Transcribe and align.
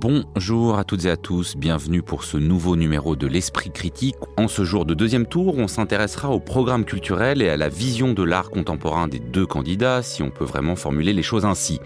Bonjour 0.00 0.78
à 0.78 0.84
toutes 0.84 1.06
et 1.06 1.10
à 1.10 1.16
tous, 1.16 1.56
bienvenue 1.56 2.02
pour 2.02 2.22
ce 2.22 2.36
nouveau 2.36 2.76
numéro 2.76 3.16
de 3.16 3.26
l'Esprit 3.26 3.72
critique. 3.72 4.14
En 4.36 4.46
ce 4.46 4.62
jour 4.62 4.84
de 4.84 4.94
deuxième 4.94 5.26
tour, 5.26 5.58
on 5.58 5.66
s'intéressera 5.66 6.30
au 6.30 6.38
programme 6.38 6.84
culturel 6.84 7.42
et 7.42 7.48
à 7.48 7.56
la 7.56 7.68
vision 7.68 8.12
de 8.12 8.22
l'art 8.22 8.50
contemporain 8.50 9.08
des 9.08 9.18
deux 9.18 9.44
candidats, 9.44 10.04
si 10.04 10.22
on 10.22 10.30
peut 10.30 10.44
vraiment 10.44 10.76
formuler 10.76 11.12
les 11.12 11.24
choses 11.24 11.44
ainsi. 11.44 11.80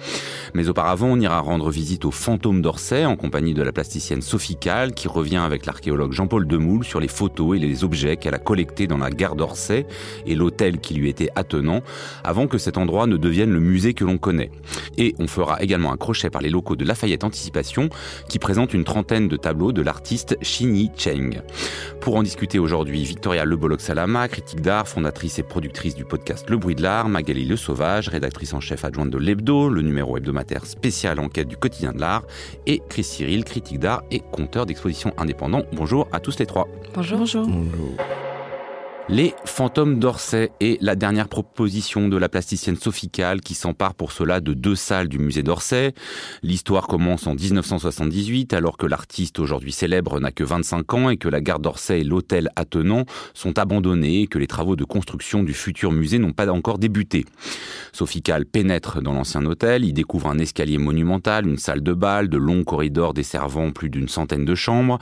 Mais 0.52 0.68
auparavant, 0.68 1.06
on 1.06 1.20
ira 1.20 1.40
rendre 1.40 1.70
visite 1.70 2.04
au 2.04 2.10
fantôme 2.10 2.60
d'Orsay 2.60 3.06
en 3.06 3.16
compagnie 3.16 3.54
de 3.54 3.62
la 3.62 3.72
plasticienne 3.72 4.20
Sophie 4.20 4.56
Kahl 4.56 4.92
qui 4.92 5.08
revient 5.08 5.38
avec 5.38 5.64
l'archéologue 5.64 6.12
Jean-Paul 6.12 6.46
Demoule 6.46 6.84
sur 6.84 7.00
les 7.00 7.08
photos 7.08 7.56
et 7.56 7.60
les 7.60 7.82
objets 7.82 8.18
qu'elle 8.18 8.34
a 8.34 8.38
collectés 8.38 8.86
dans 8.86 8.98
la 8.98 9.08
gare 9.08 9.36
d'Orsay 9.36 9.86
et 10.26 10.34
l'hôtel 10.34 10.80
qui 10.80 10.92
lui 10.92 11.08
était 11.08 11.30
attenant 11.34 11.80
avant 12.24 12.46
que 12.46 12.58
cet 12.58 12.76
endroit 12.76 13.06
ne 13.06 13.16
devienne 13.16 13.52
le 13.52 13.60
musée 13.60 13.94
que 13.94 14.04
l'on 14.04 14.18
connaît. 14.18 14.50
Et 14.98 15.14
on 15.18 15.28
fera 15.28 15.62
également 15.62 15.92
un 15.92 15.96
crochet 15.96 16.28
par 16.28 16.42
les 16.42 16.50
locaux 16.50 16.76
de 16.76 16.84
Lafayette 16.84 17.24
Anticipation 17.24 17.88
qui 18.28 18.38
présente 18.38 18.74
une 18.74 18.84
trentaine 18.84 19.28
de 19.28 19.36
tableaux 19.36 19.72
de 19.72 19.82
l'artiste 19.82 20.36
Yi 20.60 20.90
Cheng. 20.96 21.42
Pour 22.00 22.16
en 22.16 22.22
discuter 22.22 22.58
aujourd'hui, 22.58 23.04
Victoria 23.04 23.44
Lebolog-Salama, 23.44 24.28
critique 24.28 24.60
d'art, 24.60 24.88
fondatrice 24.88 25.38
et 25.38 25.42
productrice 25.42 25.94
du 25.94 26.04
podcast 26.04 26.48
Le 26.48 26.56
Bruit 26.56 26.74
de 26.74 26.82
l'Art, 26.82 27.08
Magali 27.08 27.44
Le 27.44 27.56
Sauvage, 27.56 28.08
rédactrice 28.08 28.54
en 28.54 28.60
chef 28.60 28.84
adjointe 28.84 29.10
de 29.10 29.18
l'Hebdo, 29.18 29.68
le 29.68 29.82
numéro 29.82 30.16
hebdomadaire 30.16 30.66
spécial 30.66 31.18
enquête 31.20 31.48
du 31.48 31.56
quotidien 31.56 31.92
de 31.92 32.00
l'art, 32.00 32.24
et 32.66 32.82
Chris 32.88 33.04
Cyril, 33.04 33.44
critique 33.44 33.78
d'art 33.78 34.02
et 34.10 34.20
conteur 34.20 34.66
d'exposition 34.66 35.12
indépendant. 35.18 35.62
Bonjour 35.72 36.08
à 36.12 36.20
tous 36.20 36.38
les 36.38 36.46
trois. 36.46 36.68
Bonjour. 36.94 37.18
Bonjour. 37.18 37.46
Bonjour. 37.46 38.31
Les 39.08 39.34
fantômes 39.44 39.98
d'Orsay 39.98 40.52
est 40.60 40.80
la 40.80 40.94
dernière 40.94 41.28
proposition 41.28 42.08
de 42.08 42.16
la 42.16 42.28
plasticienne 42.28 42.76
Sophie 42.76 43.10
qui 43.44 43.54
s'empare 43.54 43.94
pour 43.94 44.12
cela 44.12 44.40
de 44.40 44.54
deux 44.54 44.76
salles 44.76 45.08
du 45.08 45.18
musée 45.18 45.42
d'Orsay. 45.42 45.92
L'histoire 46.42 46.86
commence 46.86 47.26
en 47.26 47.34
1978 47.34 48.54
alors 48.54 48.78
que 48.78 48.86
l'artiste 48.86 49.40
aujourd'hui 49.40 49.72
célèbre 49.72 50.20
n'a 50.20 50.30
que 50.30 50.44
25 50.44 50.94
ans 50.94 51.10
et 51.10 51.16
que 51.16 51.28
la 51.28 51.40
gare 51.40 51.58
d'Orsay 51.58 52.00
et 52.00 52.04
l'hôtel 52.04 52.48
attenant 52.54 53.04
sont 53.34 53.58
abandonnés 53.58 54.22
et 54.22 54.26
que 54.28 54.38
les 54.38 54.46
travaux 54.46 54.76
de 54.76 54.84
construction 54.84 55.42
du 55.42 55.52
futur 55.52 55.90
musée 55.90 56.18
n'ont 56.18 56.32
pas 56.32 56.48
encore 56.48 56.78
débuté. 56.78 57.26
Sophie 57.94 58.22
Kahl 58.22 58.46
pénètre 58.46 59.02
dans 59.02 59.12
l'ancien 59.12 59.44
hôtel, 59.44 59.84
y 59.84 59.92
découvre 59.92 60.28
un 60.28 60.38
escalier 60.38 60.78
monumental, 60.78 61.46
une 61.46 61.58
salle 61.58 61.82
de 61.82 61.92
bal, 61.92 62.30
de 62.30 62.38
longs 62.38 62.64
corridors 62.64 63.12
desservant 63.12 63.70
plus 63.70 63.90
d'une 63.90 64.08
centaine 64.08 64.46
de 64.46 64.54
chambres. 64.54 64.98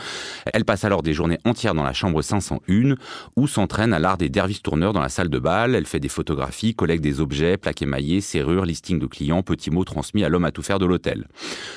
Elle 0.52 0.64
passe 0.64 0.84
alors 0.84 1.04
des 1.04 1.12
journées 1.12 1.38
entières 1.44 1.76
dans 1.76 1.84
la 1.84 1.92
chambre 1.92 2.20
501 2.20 2.96
où 3.36 3.46
s'entraîne 3.46 3.92
à 3.92 4.00
l'art 4.00 4.18
des 4.18 4.28
dervis 4.28 4.60
tourneurs 4.60 4.92
dans 4.92 5.00
la 5.00 5.08
salle 5.08 5.28
de 5.28 5.38
bal. 5.38 5.76
Elle 5.76 5.86
fait 5.86 6.00
des 6.00 6.08
photographies, 6.08 6.74
collecte 6.74 7.04
des 7.04 7.20
objets, 7.20 7.56
plaques 7.56 7.80
émaillées, 7.80 8.20
serrures, 8.20 8.64
listing 8.64 8.98
de 8.98 9.06
clients, 9.06 9.44
petits 9.44 9.70
mots 9.70 9.84
transmis 9.84 10.24
à 10.24 10.28
l'homme 10.28 10.44
à 10.44 10.50
tout 10.50 10.62
faire 10.62 10.80
de 10.80 10.86
l'hôtel. 10.86 11.28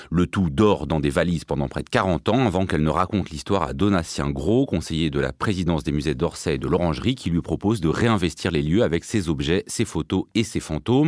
Le 0.10 0.26
tout 0.26 0.50
dort 0.50 0.88
dans 0.88 1.00
des 1.00 1.12
valises 1.12 1.46
pendant 1.46 1.68
près 1.68 1.84
de 1.84 1.90
40 1.90 2.30
ans 2.30 2.48
avant 2.48 2.66
qu'elle 2.66 2.84
ne 2.84 2.90
raconte 2.90 3.30
l'histoire 3.30 3.62
à 3.62 3.74
Donatien 3.74 4.32
Gros, 4.32 4.66
conseiller 4.66 5.12
de 5.12 5.20
la 5.20 5.32
présidence 5.32 5.84
des 5.84 5.92
musées 5.92 6.16
d'Orsay 6.16 6.56
et 6.56 6.58
de 6.58 6.68
l'Orangerie, 6.68 7.14
qui 7.14 7.30
lui 7.30 7.42
propose 7.42 7.82
de 7.82 7.88
réinvestir 7.88 8.50
les 8.50 8.64
lieux 8.64 8.82
avec 8.82 9.04
ses 9.04 9.30
objets, 9.30 9.64
ses 9.68 9.86
photos 9.86 10.24
et 10.34 10.44
ses 10.44 10.60
fantômes. 10.60 11.03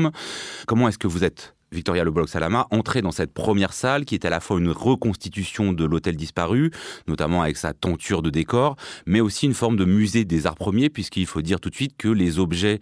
Comment 0.67 0.87
est-ce 0.87 0.97
que 0.97 1.07
vous 1.07 1.23
êtes 1.23 1.54
Victoria 1.75 2.03
Le 2.03 2.11
Salama 2.27 2.67
entrer 2.71 3.01
dans 3.01 3.11
cette 3.11 3.33
première 3.33 3.73
salle 3.73 4.05
qui 4.05 4.15
est 4.15 4.25
à 4.25 4.29
la 4.29 4.39
fois 4.39 4.57
une 4.57 4.71
reconstitution 4.71 5.73
de 5.73 5.85
l'hôtel 5.85 6.15
disparu, 6.15 6.71
notamment 7.07 7.41
avec 7.41 7.57
sa 7.57 7.73
tenture 7.73 8.21
de 8.21 8.29
décor, 8.29 8.75
mais 9.05 9.19
aussi 9.19 9.45
une 9.45 9.53
forme 9.53 9.75
de 9.75 9.85
musée 9.85 10.25
des 10.25 10.47
arts 10.47 10.55
premiers, 10.55 10.89
puisqu'il 10.89 11.25
faut 11.25 11.41
dire 11.41 11.59
tout 11.59 11.69
de 11.69 11.75
suite 11.75 11.95
que 11.97 12.07
les 12.07 12.39
objets 12.39 12.79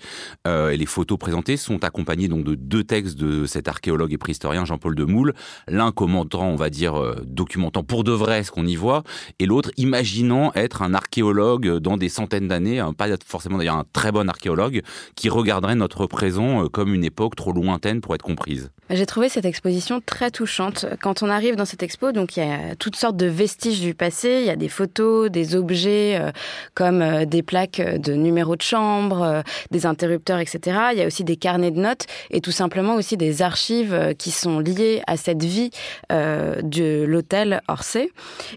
euh, 0.48 0.70
et 0.70 0.78
les 0.78 0.86
photos 0.86 1.18
présentées 1.18 1.58
sont 1.58 1.84
accompagnés 1.84 2.28
donc 2.28 2.44
de 2.44 2.56
deux 2.56 2.84
textes 2.84 3.18
de 3.18 3.46
cet 3.46 3.68
archéologue 3.68 4.14
et 4.14 4.18
préhistorien 4.18 4.66
Jean-Paul 4.66 4.96
Demoule, 4.96 5.34
l'un 5.68 5.92
commentant, 5.92 6.48
on 6.48 6.56
va 6.56 6.70
dire, 6.70 6.96
euh, 6.96 7.16
documentant 7.26 7.84
pour 7.84 8.04
de 8.04 8.12
vrai 8.12 8.44
ce 8.44 8.52
qu'on 8.52 8.66
y 8.66 8.76
voit, 8.76 9.04
et 9.40 9.46
l'autre 9.46 9.72
imaginant 9.78 10.52
être 10.54 10.82
un 10.82 10.94
archéologue 10.94 11.78
dans 11.80 11.98
des 11.98 12.10
centaines 12.10 12.48
d'années, 12.48 12.84
pas 12.98 13.08
forcément 13.26 13.58
d'ailleurs 13.58 13.78
un 13.78 13.86
très 13.92 14.12
bon 14.12 14.30
archéologue, 14.30 14.82
qui 15.16 15.30
regarderait 15.30 15.76
notre 15.76 16.06
présent 16.06 16.64
euh, 16.64 16.68
comme 16.68 16.94
une 16.94 17.04
époque 17.04 17.36
trop 17.36 17.52
lointaine 17.52 18.02
pour 18.02 18.16
être 18.16 18.22
comprise. 18.22 18.72
J'ai 18.90 19.06
trouvé 19.06 19.30
cette 19.30 19.46
exposition 19.46 20.02
très 20.06 20.30
touchante. 20.30 20.86
Quand 21.02 21.24
on 21.24 21.30
arrive 21.30 21.56
dans 21.56 21.64
cette 21.64 21.84
expo, 21.84 22.12
donc 22.12 22.36
il 22.36 22.42
y 22.42 22.52
a 22.52 22.76
toutes 22.76 22.98
sortes 22.98 23.16
de 23.16 23.28
vestiges 23.28 23.80
du 23.80 23.94
passé. 23.94 24.40
Il 24.42 24.46
y 24.46 24.50
a 24.50 24.58
des 24.58 24.68
photos, 24.68 25.32
des 25.32 25.56
objets 25.56 26.18
euh, 26.20 26.32
comme 26.74 27.02
euh, 27.02 27.24
des 27.24 27.44
plaques 27.44 27.80
de 27.80 28.14
numéros 28.14 28.58
de 28.58 28.62
chambre, 28.62 29.22
euh, 29.22 29.42
des 29.72 29.86
interrupteurs, 29.86 30.40
etc. 30.40 30.78
Il 30.92 30.98
y 30.98 31.02
a 31.02 31.08
aussi 31.08 31.24
des 31.24 31.38
carnets 31.38 31.72
de 31.72 31.80
notes 31.80 32.08
et 32.30 32.42
tout 32.42 32.52
simplement 32.52 32.96
aussi 32.96 33.16
des 33.16 33.42
archives 33.42 34.14
qui 34.18 34.32
sont 34.32 34.60
liées 34.60 35.02
à 35.08 35.16
cette 35.16 35.44
vie 35.44 35.72
de 36.10 37.06
l'hôtel 37.06 37.62
Orsay. 37.68 38.12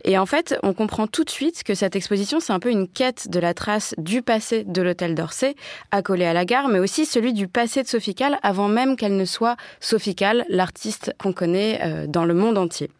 Et 0.05 0.19
en 0.19 0.27
fait, 0.27 0.59
on 0.63 0.73
comprend 0.73 1.07
tout 1.07 1.25
de 1.25 1.31
suite 1.31 1.63
que 1.63 1.75
cette 1.75 1.95
exposition, 1.95 2.41
c'est 2.41 2.53
un 2.53 2.59
peu 2.59 2.71
une 2.71 2.89
quête 2.89 3.31
de 3.31 3.39
la 3.39 3.55
trace 3.55 3.95
du 3.99 4.23
passé 4.23 4.65
de 4.65 4.83
l'hôtel 4.83 5.15
d'Orsay, 5.15 5.55
accolé 5.93 6.25
à 6.25 6.33
la 6.33 6.45
gare, 6.45 6.69
mais 6.69 6.79
aussi 6.79 7.07
celui 7.07 7.33
du 7.33 7.49
passé 7.49 7.83
de 7.83 7.89
Sophie 7.89 8.17
avant 8.43 8.69
même 8.69 8.97
qu'elle 8.97 9.17
ne 9.17 9.25
soit 9.25 9.57
Sophie 9.81 10.16
l'artiste 10.49 11.15
qu'on 11.19 11.33
connaît 11.33 11.81
euh, 11.83 12.07
dans 12.07 12.25
le 12.25 12.35
monde 12.35 12.59
entier. 12.59 12.91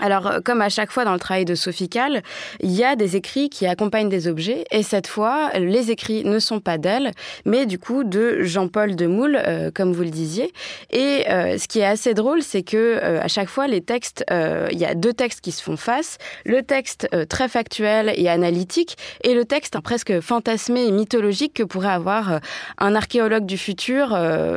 Alors, 0.00 0.26
euh, 0.26 0.40
comme 0.42 0.62
à 0.62 0.70
chaque 0.70 0.90
fois 0.90 1.04
dans 1.04 1.12
le 1.12 1.18
travail 1.18 1.44
de 1.44 1.54
Sophie 1.54 1.90
Kahl, 1.90 2.22
il 2.60 2.70
y 2.70 2.82
a 2.82 2.96
des 2.96 3.16
écrits 3.16 3.50
qui 3.50 3.66
accompagnent 3.66 4.08
des 4.08 4.26
objets, 4.26 4.64
et 4.70 4.82
cette 4.82 5.06
fois, 5.06 5.50
les 5.58 5.90
écrits 5.90 6.24
ne 6.24 6.38
sont 6.38 6.60
pas 6.60 6.78
d'elle, 6.78 7.10
mais 7.44 7.66
du 7.66 7.78
coup 7.78 8.02
de 8.02 8.42
Jean-Paul 8.42 8.96
Demoule, 8.96 9.36
euh, 9.36 9.70
comme 9.72 9.92
vous 9.92 10.02
le 10.02 10.10
disiez. 10.10 10.50
Et 10.90 11.28
euh, 11.28 11.58
ce 11.58 11.68
qui 11.68 11.80
est 11.80 11.84
assez 11.84 12.14
drôle, 12.14 12.42
c'est 12.42 12.62
que 12.62 13.00
à 13.02 13.28
chaque 13.28 13.48
fois, 13.48 13.66
les 13.66 13.82
textes, 13.82 14.24
il 14.30 14.78
y 14.78 14.84
a 14.84 14.94
deux 14.94 15.12
textes 15.12 15.40
qui 15.40 15.52
se 15.52 15.62
font 15.62 15.76
face 15.76 16.18
le 16.44 16.62
texte 16.62 17.08
très 17.28 17.48
factuel 17.48 18.12
et 18.16 18.28
analytique, 18.28 18.96
et 19.24 19.34
le 19.34 19.44
texte 19.44 19.78
presque 19.80 20.20
fantasmé 20.20 20.86
et 20.86 20.90
mythologique 20.90 21.54
que 21.54 21.62
pourrait 21.62 21.92
avoir 21.92 22.40
un 22.78 22.94
archéologue 22.94 23.44
du 23.44 23.58
futur 23.58 24.16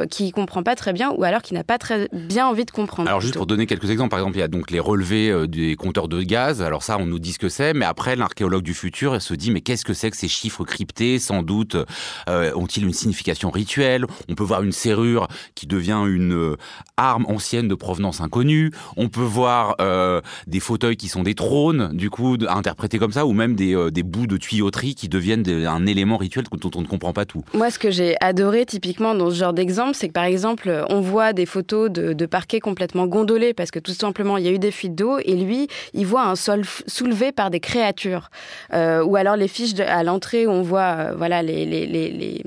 qui 0.09 0.31
comprend 0.31 0.63
pas 0.63 0.75
très 0.75 0.93
bien, 0.93 1.11
ou 1.11 1.23
alors 1.23 1.41
qui 1.41 1.53
n'a 1.53 1.63
pas 1.63 1.77
très 1.77 2.07
bien 2.11 2.47
envie 2.47 2.65
de 2.65 2.71
comprendre. 2.71 3.09
Alors 3.09 3.21
juste 3.21 3.35
pour 3.35 3.45
donner 3.45 3.65
quelques 3.65 3.89
exemples, 3.89 4.11
par 4.11 4.19
exemple, 4.19 4.37
il 4.37 4.41
y 4.41 4.43
a 4.43 4.47
donc 4.47 4.71
les 4.71 4.79
relevés 4.79 5.24
euh, 5.29 5.47
des 5.47 5.75
compteurs 5.75 6.07
de 6.07 6.21
gaz. 6.21 6.61
Alors 6.61 6.83
ça, 6.83 6.97
on 6.99 7.05
nous 7.05 7.19
dit 7.19 7.33
ce 7.33 7.39
que 7.39 7.49
c'est, 7.49 7.73
mais 7.73 7.85
après, 7.85 8.15
l'archéologue 8.15 8.63
du 8.63 8.73
futur 8.73 9.21
se 9.21 9.33
dit, 9.33 9.51
mais 9.51 9.61
qu'est-ce 9.61 9.85
que 9.85 9.93
c'est 9.93 10.11
que 10.11 10.17
ces 10.17 10.27
chiffres 10.27 10.63
cryptés? 10.63 11.19
Sans 11.19 11.43
doute 11.43 11.77
euh, 12.29 12.51
ont-ils 12.55 12.83
une 12.83 12.93
signification 12.93 13.49
rituelle? 13.49 14.05
On 14.29 14.35
peut 14.35 14.43
voir 14.43 14.63
une 14.63 14.71
serrure 14.71 15.27
qui 15.55 15.67
devient 15.67 16.01
une 16.07 16.33
euh, 16.33 16.57
arme 16.97 17.25
ancienne 17.27 17.67
de 17.67 17.75
provenance 17.75 18.21
inconnue. 18.21 18.71
On 18.97 19.09
peut 19.09 19.21
voir 19.21 19.75
des 20.47 20.59
fauteuils 20.59 20.97
qui 20.97 21.07
sont 21.07 21.23
des 21.23 21.35
trônes, 21.35 21.91
du 21.93 22.09
coup, 22.09 22.37
interprétés 22.47 22.99
comme 22.99 23.11
ça, 23.11 23.25
ou 23.25 23.33
même 23.33 23.55
des, 23.55 24.03
bouts 24.03 24.27
de 24.27 24.37
tuyauterie 24.37 24.95
qui 24.95 25.09
deviennent 25.09 25.47
un 25.49 25.85
élément 25.85 26.17
rituel 26.17 26.45
dont 26.51 26.71
on 26.75 26.81
ne 26.81 26.87
comprend 26.87 27.13
pas 27.13 27.25
tout. 27.25 27.43
Moi, 27.53 27.69
ce 27.69 27.79
que 27.79 27.91
j'ai 27.91 28.15
adoré 28.21 28.65
typiquement 28.65 29.15
dans 29.15 29.29
ce 29.29 29.35
genre 29.35 29.53
d'exemple, 29.53 29.95
c'est 29.95 30.07
que 30.07 30.13
par 30.13 30.25
exemple, 30.25 30.85
on 30.89 31.01
voit 31.01 31.33
des 31.33 31.45
photos 31.45 31.91
de, 31.91 32.13
de 32.13 32.25
parquets 32.25 32.59
complètement 32.59 33.07
gondolés 33.07 33.53
parce 33.53 33.71
que 33.71 33.79
tout 33.79 33.93
simplement, 33.93 34.37
il 34.37 34.45
y 34.45 34.47
a 34.47 34.51
eu 34.51 34.59
des 34.59 34.71
fuites 34.71 34.95
d'eau 34.95 35.14
et 35.23 35.35
lui, 35.35 35.67
il 35.93 36.05
voit 36.05 36.23
un 36.23 36.35
sol 36.35 36.63
soulevé 36.87 37.31
par 37.31 37.49
des 37.49 37.59
créatures. 37.59 38.29
Euh, 38.73 39.03
ou 39.03 39.15
alors 39.15 39.35
les 39.35 39.47
fiches 39.47 39.79
à 39.79 40.03
l'entrée 40.03 40.47
où 40.47 40.51
on 40.51 40.61
voit 40.61 40.81
euh, 40.81 41.13
voilà 41.17 41.41
les, 41.41 42.41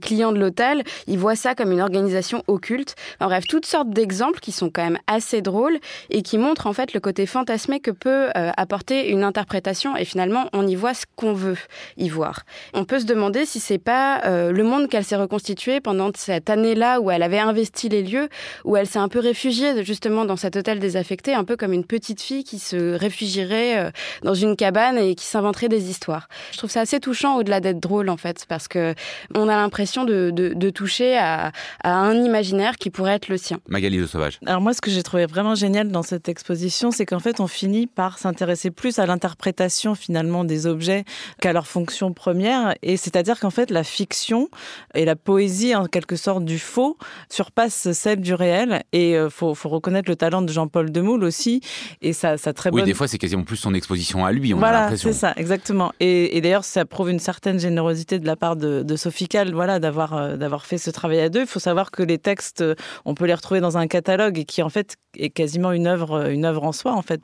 clients 0.00 0.32
de 0.32 0.38
l'hôtel, 0.38 0.82
il 1.06 1.18
voit 1.18 1.36
ça 1.36 1.54
comme 1.54 1.72
une 1.72 1.80
organisation 1.80 2.42
occulte. 2.46 2.94
En 3.20 3.26
bref, 3.26 3.44
toutes 3.46 3.66
sortes 3.66 3.90
d'exemples 3.90 4.40
qui 4.40 4.52
sont 4.52 4.70
quand 4.70 4.82
même 4.82 4.98
assez 5.06 5.40
drôles 5.40 5.78
et 6.10 6.22
qui 6.22 6.38
montrent 6.38 6.66
en 6.66 6.72
fait 6.72 6.92
le 6.92 7.00
côté 7.00 7.26
fantasmé 7.26 7.80
que 7.80 7.90
peut 7.90 8.28
euh, 8.36 8.50
apporter 8.56 9.10
une 9.10 9.22
interprétation 9.22 9.96
et 9.96 10.04
finalement 10.04 10.48
on 10.52 10.66
y 10.66 10.74
voit 10.74 10.94
ce 10.94 11.04
qu'on 11.16 11.32
veut 11.32 11.56
y 11.96 12.08
voir. 12.08 12.42
On 12.74 12.84
peut 12.84 12.98
se 12.98 13.06
demander 13.06 13.46
si 13.46 13.60
c'est 13.60 13.78
pas 13.78 14.22
le 14.24 14.62
monde 14.62 14.88
qu'elle 14.88 15.04
s'est 15.04 15.16
reconstitué 15.16 15.80
pendant 15.80 16.10
cette 16.14 16.50
année-là 16.50 17.00
où 17.00 17.10
elle 17.10 17.22
avait 17.22 17.38
investi 17.38 17.88
les 17.88 18.02
lieux, 18.02 18.28
où 18.64 18.76
elle 18.76 18.86
s'est 18.86 18.98
un 18.98 19.08
peu 19.08 19.18
réfugiée 19.18 19.84
justement 19.84 20.24
dans 20.24 20.36
cet 20.36 20.56
hôtel 20.56 20.78
désaffecté, 20.78 21.34
un 21.34 21.44
peu 21.44 21.56
comme 21.56 21.72
une 21.72 21.84
petite 21.84 22.03
petite 22.04 22.20
fille 22.20 22.44
qui 22.44 22.58
se 22.58 22.94
réfugierait 22.94 23.90
dans 24.22 24.34
une 24.34 24.56
cabane 24.56 24.98
et 24.98 25.14
qui 25.14 25.24
s'inventerait 25.24 25.70
des 25.70 25.88
histoires. 25.88 26.28
Je 26.52 26.58
trouve 26.58 26.70
ça 26.70 26.82
assez 26.82 27.00
touchant 27.00 27.38
au-delà 27.38 27.60
d'être 27.60 27.80
drôle 27.80 28.10
en 28.10 28.18
fait, 28.18 28.44
parce 28.46 28.68
que 28.68 28.94
on 29.34 29.48
a 29.48 29.56
l'impression 29.56 30.04
de, 30.04 30.30
de, 30.30 30.70
toucher 30.70 31.16
à, 31.16 31.50
à, 31.82 31.94
un 31.94 32.14
imaginaire 32.14 32.76
qui 32.76 32.90
pourrait 32.90 33.14
être 33.14 33.28
le 33.28 33.38
sien. 33.38 33.58
Magali 33.68 33.98
de 33.98 34.06
Sauvage. 34.06 34.38
Alors 34.44 34.60
moi, 34.60 34.74
ce 34.74 34.82
que 34.82 34.90
j'ai 34.90 35.02
trouvé 35.02 35.24
vraiment 35.24 35.54
génial 35.54 35.88
dans 35.88 36.02
cette 36.02 36.28
exposition, 36.28 36.90
c'est 36.90 37.06
qu'en 37.06 37.20
fait, 37.20 37.40
on 37.40 37.46
finit 37.46 37.86
par 37.86 38.18
s'intéresser 38.18 38.70
plus 38.70 38.98
à 38.98 39.06
l'interprétation 39.06 39.94
finalement 39.94 40.44
des 40.44 40.66
objets 40.66 41.04
qu'à 41.40 41.52
leur 41.54 41.66
fonction 41.66 42.12
première, 42.12 42.74
et 42.82 42.98
c'est-à-dire 42.98 43.40
qu'en 43.40 43.50
fait, 43.50 43.70
la 43.70 43.84
fiction 43.84 44.50
et 44.94 45.06
la 45.06 45.16
poésie, 45.16 45.74
en 45.74 45.86
quelque 45.86 46.16
sorte, 46.16 46.44
du 46.44 46.58
faux 46.58 46.98
surpassent 47.30 47.92
celle 47.92 48.20
du 48.20 48.34
réel, 48.34 48.82
et 48.92 49.10
il 49.10 49.16
euh, 49.16 49.30
faut, 49.30 49.54
faut, 49.54 49.68
reconnaître 49.68 50.10
le 50.10 50.16
talent 50.16 50.42
de 50.42 50.52
Jean-Paul 50.52 50.90
Demoule 50.92 51.24
aussi, 51.24 51.60
et 52.00 52.12
ça, 52.12 52.36
ça 52.36 52.52
très 52.52 52.70
Oui, 52.70 52.82
des 52.82 52.94
fois, 52.94 53.08
c'est 53.08 53.18
quasiment 53.18 53.44
plus 53.44 53.56
son 53.56 53.74
exposition 53.74 54.24
à 54.24 54.32
lui, 54.32 54.54
on 54.54 54.58
voilà, 54.58 54.78
a 54.78 54.80
l'impression. 54.82 55.12
c'est 55.12 55.18
ça, 55.18 55.32
exactement. 55.36 55.92
Et, 56.00 56.40
d'ailleurs, 56.40 56.64
ça 56.64 56.84
prouve 56.84 57.10
une 57.10 57.18
certaine 57.18 57.58
générosité 57.58 58.18
de 58.18 58.26
la 58.26 58.36
part 58.36 58.56
de, 58.56 58.82
de 58.82 58.96
Sophie 58.96 59.28
Cal, 59.28 59.52
voilà, 59.52 59.78
d'avoir 59.78 60.14
euh, 60.14 60.36
d'avoir 60.36 60.66
fait 60.66 60.78
ce 60.78 60.90
travail 60.90 61.20
à 61.20 61.28
deux. 61.28 61.40
Il 61.40 61.46
faut 61.46 61.60
savoir 61.60 61.90
que 61.90 62.02
les 62.02 62.18
textes, 62.18 62.60
euh, 62.60 62.74
on 63.04 63.14
peut 63.14 63.26
les 63.26 63.34
retrouver 63.34 63.60
dans 63.60 63.78
un 63.78 63.86
catalogue 63.86 64.38
et 64.38 64.44
qui 64.44 64.62
en 64.62 64.68
fait 64.68 64.96
est 65.16 65.30
quasiment 65.30 65.72
une 65.72 65.86
œuvre, 65.86 66.28
une 66.30 66.44
œuvre 66.44 66.64
en 66.64 66.72
soi 66.72 66.92
en 66.92 67.02
fait. 67.02 67.20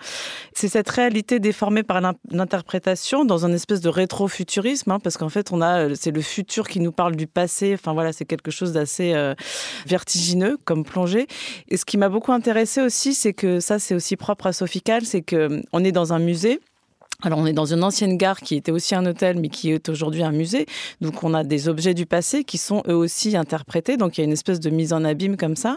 C'est 0.54 0.68
cette 0.68 0.88
réalité 0.88 1.40
déformée 1.40 1.82
par 1.82 2.00
l'interprétation 2.30 3.24
dans 3.24 3.44
un 3.46 3.52
espèce 3.52 3.80
de 3.80 3.88
rétrofuturisme, 3.88 4.92
hein, 4.92 4.98
parce 5.00 5.16
qu'en 5.16 5.28
fait 5.28 5.52
on 5.52 5.60
a, 5.60 5.94
c'est 5.94 6.10
le 6.10 6.20
futur 6.20 6.68
qui 6.68 6.80
nous 6.80 6.92
parle 6.92 7.16
du 7.16 7.26
passé. 7.26 7.74
Enfin 7.74 7.92
voilà, 7.92 8.12
c'est 8.12 8.24
quelque 8.24 8.50
chose 8.50 8.72
d'assez 8.72 9.12
euh, 9.14 9.34
vertigineux 9.86 10.58
comme 10.64 10.84
plongée. 10.84 11.26
Et 11.68 11.76
ce 11.76 11.84
qui 11.84 11.98
m'a 11.98 12.08
beaucoup 12.08 12.32
intéressé 12.32 12.80
aussi, 12.80 13.14
c'est 13.14 13.32
que 13.32 13.60
ça 13.60 13.78
c'est 13.78 13.94
aussi 13.94 14.16
propre 14.16 14.46
à 14.46 14.52
C'est 15.04 15.22
que 15.22 15.62
on 15.72 15.84
est 15.84 15.92
dans 15.92 16.12
un 16.12 16.18
musée 16.18 16.60
alors 17.22 17.38
on 17.38 17.46
est 17.46 17.52
dans 17.52 17.66
une 17.66 17.84
ancienne 17.84 18.16
gare 18.16 18.40
qui 18.40 18.54
était 18.54 18.72
aussi 18.72 18.94
un 18.94 19.04
hôtel 19.04 19.38
mais 19.38 19.48
qui 19.48 19.70
est 19.70 19.88
aujourd'hui 19.88 20.22
un 20.22 20.32
musée. 20.32 20.66
Donc 21.00 21.22
on 21.22 21.34
a 21.34 21.44
des 21.44 21.68
objets 21.68 21.94
du 21.94 22.06
passé 22.06 22.44
qui 22.44 22.58
sont 22.58 22.82
eux 22.88 22.94
aussi 22.94 23.36
interprétés. 23.36 23.96
Donc 23.96 24.16
il 24.16 24.22
y 24.22 24.24
a 24.24 24.24
une 24.24 24.32
espèce 24.32 24.60
de 24.60 24.70
mise 24.70 24.92
en 24.92 25.04
abîme 25.04 25.36
comme 25.36 25.56
ça. 25.56 25.76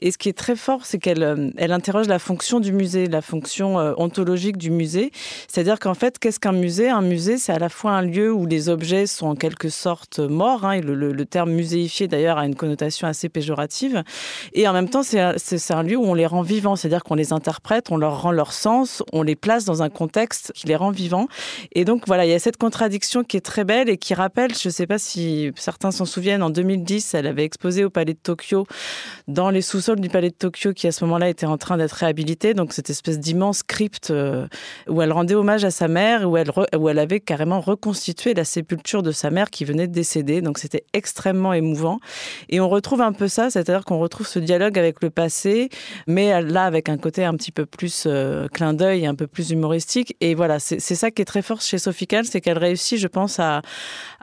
Et 0.00 0.10
ce 0.10 0.18
qui 0.18 0.28
est 0.28 0.36
très 0.36 0.56
fort, 0.56 0.86
c'est 0.86 0.98
qu'elle 0.98 1.22
euh, 1.22 1.50
elle 1.56 1.72
interroge 1.72 2.08
la 2.08 2.18
fonction 2.18 2.60
du 2.60 2.72
musée, 2.72 3.06
la 3.06 3.22
fonction 3.22 3.78
euh, 3.78 3.92
ontologique 3.96 4.56
du 4.56 4.70
musée. 4.70 5.10
C'est-à-dire 5.46 5.78
qu'en 5.78 5.94
fait, 5.94 6.18
qu'est-ce 6.18 6.40
qu'un 6.40 6.52
musée? 6.52 6.88
Un 6.88 7.02
musée, 7.02 7.36
c'est 7.36 7.52
à 7.52 7.58
la 7.58 7.68
fois 7.68 7.92
un 7.92 8.02
lieu 8.02 8.32
où 8.32 8.46
les 8.46 8.68
objets 8.68 9.06
sont 9.06 9.26
en 9.26 9.34
quelque 9.34 9.68
sorte 9.68 10.18
morts. 10.18 10.64
Hein, 10.64 10.80
le, 10.80 11.24
terme 11.26 11.50
muséifié 11.50 12.08
d'ailleurs 12.08 12.38
a 12.38 12.46
une 12.46 12.54
connotation 12.54 13.06
assez 13.06 13.28
péjorative. 13.28 14.02
Et 14.54 14.66
en 14.66 14.72
même 14.72 14.88
temps, 14.88 15.02
c'est 15.02 15.72
un 15.72 15.82
lieu 15.82 15.96
où 15.96 16.04
on 16.04 16.14
les 16.14 16.26
rend 16.26 16.42
vivants. 16.42 16.76
C'est-à-dire 16.76 17.04
qu'on 17.04 17.14
les 17.14 17.32
interprète, 17.32 17.90
on 17.90 17.96
leur 17.96 18.22
rend 18.22 18.32
leur 18.32 18.52
sens, 18.52 19.02
on 19.12 19.22
les 19.22 19.36
place 19.36 19.64
dans 19.64 19.82
un 19.82 19.90
contexte 19.90 20.52
qui 20.54 20.66
les 20.66 20.76
rend 20.78 20.90
vivants. 20.90 21.28
Et 21.72 21.84
donc 21.84 22.04
voilà, 22.06 22.24
il 22.24 22.30
y 22.30 22.34
a 22.34 22.38
cette 22.38 22.56
contradiction 22.56 23.24
qui 23.24 23.36
est 23.36 23.44
très 23.44 23.64
belle 23.64 23.88
et 23.88 23.98
qui 23.98 24.14
rappelle, 24.14 24.54
je 24.54 24.68
ne 24.68 24.72
sais 24.72 24.86
pas 24.86 24.98
si 24.98 25.52
certains 25.56 25.90
s'en 25.90 26.04
souviennent, 26.04 26.42
en 26.42 26.50
2010, 26.50 27.14
elle 27.14 27.26
avait 27.26 27.44
exposé 27.44 27.84
au 27.84 27.90
Palais 27.90 28.14
de 28.14 28.18
Tokyo, 28.18 28.66
dans 29.26 29.50
les 29.50 29.62
sous-sols 29.62 30.00
du 30.00 30.08
Palais 30.08 30.30
de 30.30 30.34
Tokyo, 30.34 30.72
qui 30.72 30.86
à 30.86 30.92
ce 30.92 31.04
moment-là 31.04 31.28
était 31.28 31.46
en 31.46 31.58
train 31.58 31.76
d'être 31.76 31.92
réhabilité. 31.92 32.54
Donc 32.54 32.72
cette 32.72 32.90
espèce 32.90 33.18
d'immense 33.18 33.62
crypte 33.62 34.10
euh, 34.10 34.46
où 34.88 35.02
elle 35.02 35.12
rendait 35.12 35.34
hommage 35.34 35.64
à 35.64 35.70
sa 35.70 35.88
mère, 35.88 36.28
où 36.28 36.36
elle, 36.36 36.50
où 36.76 36.88
elle 36.88 36.98
avait 36.98 37.20
carrément 37.20 37.60
reconstitué 37.60 38.34
la 38.34 38.44
sépulture 38.44 39.02
de 39.02 39.12
sa 39.12 39.30
mère 39.30 39.50
qui 39.50 39.64
venait 39.64 39.86
de 39.86 39.92
décéder. 39.92 40.40
Donc 40.40 40.58
c'était 40.58 40.84
extrêmement 40.92 41.52
émouvant. 41.52 41.98
Et 42.48 42.60
on 42.60 42.68
retrouve 42.68 43.00
un 43.00 43.12
peu 43.12 43.28
ça, 43.28 43.50
c'est-à-dire 43.50 43.84
qu'on 43.84 43.98
retrouve 43.98 44.26
ce 44.26 44.38
dialogue 44.38 44.78
avec 44.78 45.02
le 45.02 45.10
passé, 45.10 45.68
mais 46.06 46.40
là 46.42 46.64
avec 46.64 46.88
un 46.88 46.96
côté 46.96 47.24
un 47.24 47.34
petit 47.34 47.52
peu 47.52 47.66
plus 47.66 48.04
euh, 48.06 48.48
clin 48.48 48.74
d'œil, 48.74 49.06
un 49.06 49.14
peu 49.14 49.26
plus 49.26 49.50
humoristique. 49.50 50.16
Et 50.20 50.34
voilà, 50.34 50.58
c'est 50.78 50.94
ça 50.94 51.10
qui 51.10 51.22
est 51.22 51.24
très 51.24 51.42
fort 51.42 51.60
chez 51.60 51.78
Sophie 51.78 52.06
c'est 52.24 52.40
qu'elle 52.40 52.58
réussit, 52.58 52.98
je 52.98 53.06
pense, 53.06 53.38
à, 53.38 53.62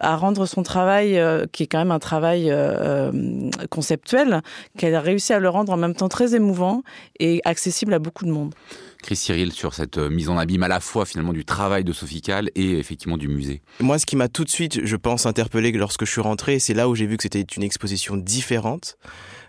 rendre 0.01 0.45
son 0.45 0.63
travail, 0.63 1.17
euh, 1.17 1.45
qui 1.51 1.63
est 1.63 1.67
quand 1.67 1.77
même 1.77 1.91
un 1.91 1.99
travail 1.99 2.49
euh, 2.49 3.11
euh, 3.11 3.49
conceptuel, 3.69 4.41
qu'elle 4.77 4.95
a 4.95 5.01
réussi 5.01 5.33
à 5.33 5.39
le 5.39 5.49
rendre 5.49 5.71
en 5.71 5.77
même 5.77 5.95
temps 5.95 6.09
très 6.09 6.35
émouvant 6.35 6.83
et 7.19 7.41
accessible 7.45 7.93
à 7.93 7.99
beaucoup 7.99 8.25
de 8.25 8.31
monde. 8.31 8.53
Chris 9.01 9.17
Cyril 9.17 9.51
sur 9.51 9.73
cette 9.75 9.97
mise 9.97 10.29
en 10.29 10.37
abîme 10.37 10.63
à 10.63 10.67
la 10.67 10.79
fois 10.79 11.05
finalement 11.05 11.33
du 11.33 11.45
travail 11.45 11.83
de 11.83 11.93
Sophie 11.93 12.23
et 12.55 12.79
effectivement 12.79 13.17
du 13.17 13.27
musée. 13.27 13.61
Moi, 13.79 13.99
ce 13.99 14.05
qui 14.05 14.15
m'a 14.15 14.29
tout 14.29 14.43
de 14.43 14.49
suite, 14.49 14.83
je 14.83 14.95
pense, 14.95 15.27
interpellé 15.27 15.71
lorsque 15.73 16.05
je 16.05 16.11
suis 16.11 16.21
rentré, 16.21 16.57
c'est 16.57 16.73
là 16.73 16.89
où 16.89 16.95
j'ai 16.95 17.05
vu 17.05 17.17
que 17.17 17.23
c'était 17.23 17.41
une 17.41 17.61
exposition 17.61 18.17
différente. 18.17 18.97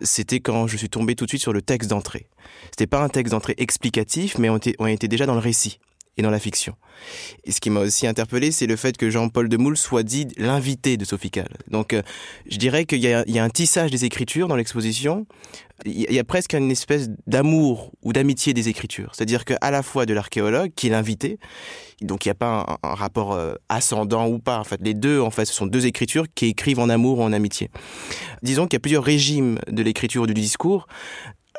C'était 0.02 0.40
quand 0.40 0.66
je 0.66 0.76
suis 0.76 0.90
tombé 0.90 1.14
tout 1.14 1.24
de 1.24 1.30
suite 1.30 1.40
sur 1.40 1.54
le 1.54 1.62
texte 1.62 1.88
d'entrée. 1.88 2.28
C'était 2.70 2.86
pas 2.86 3.02
un 3.02 3.08
texte 3.08 3.32
d'entrée 3.32 3.54
explicatif, 3.56 4.36
mais 4.38 4.50
on 4.50 4.58
était, 4.58 4.74
on 4.78 4.86
était 4.86 5.08
déjà 5.08 5.24
dans 5.24 5.34
le 5.34 5.40
récit 5.40 5.78
et 6.16 6.22
dans 6.22 6.30
la 6.30 6.38
fiction. 6.38 6.74
Et 7.44 7.52
ce 7.52 7.60
qui 7.60 7.68
m'a 7.68 7.80
aussi 7.80 8.06
interpellé, 8.06 8.50
c'est 8.50 8.66
le 8.66 8.76
fait 8.76 8.96
que 8.96 9.10
Jean-Paul 9.10 9.48
Demoule 9.48 9.76
soit 9.76 10.02
dit 10.02 10.28
l'invité 10.38 10.96
de 10.96 11.04
Sophie 11.04 11.30
Donc, 11.68 11.92
euh, 11.92 12.02
je 12.50 12.56
dirais 12.56 12.86
qu'il 12.86 13.00
y, 13.00 13.38
a 13.38 13.44
un 13.44 13.50
tissage 13.50 13.90
des 13.90 14.04
écritures 14.04 14.48
dans 14.48 14.56
l'exposition. 14.56 15.26
Il 15.84 16.10
y 16.10 16.18
a 16.18 16.24
presque 16.24 16.54
une 16.54 16.70
espèce 16.70 17.10
d'amour 17.26 17.92
ou 18.02 18.14
d'amitié 18.14 18.54
des 18.54 18.70
écritures. 18.70 19.10
C'est-à-dire 19.14 19.44
qu'à 19.44 19.70
la 19.70 19.82
fois 19.82 20.06
de 20.06 20.14
l'archéologue, 20.14 20.72
qui 20.74 20.86
est 20.86 20.90
l'invité, 20.90 21.38
donc 22.00 22.24
il 22.24 22.28
n'y 22.28 22.32
a 22.32 22.36
pas 22.36 22.78
un, 22.82 22.94
rapport 22.94 23.32
euh, 23.34 23.54
ascendant 23.68 24.26
ou 24.26 24.38
pas. 24.38 24.58
En 24.58 24.64
fait, 24.64 24.80
les 24.82 24.94
deux, 24.94 25.20
en 25.20 25.30
fait, 25.30 25.44
ce 25.44 25.52
sont 25.52 25.66
deux 25.66 25.84
écritures 25.84 26.24
qui 26.34 26.46
écrivent 26.46 26.78
en 26.78 26.88
amour 26.88 27.18
ou 27.18 27.22
en 27.22 27.32
amitié. 27.34 27.70
Disons 28.42 28.66
qu'il 28.66 28.74
y 28.74 28.78
a 28.78 28.80
plusieurs 28.80 29.04
régimes 29.04 29.58
de 29.68 29.82
l'écriture 29.82 30.22
ou 30.22 30.26
du 30.26 30.34
discours. 30.34 30.86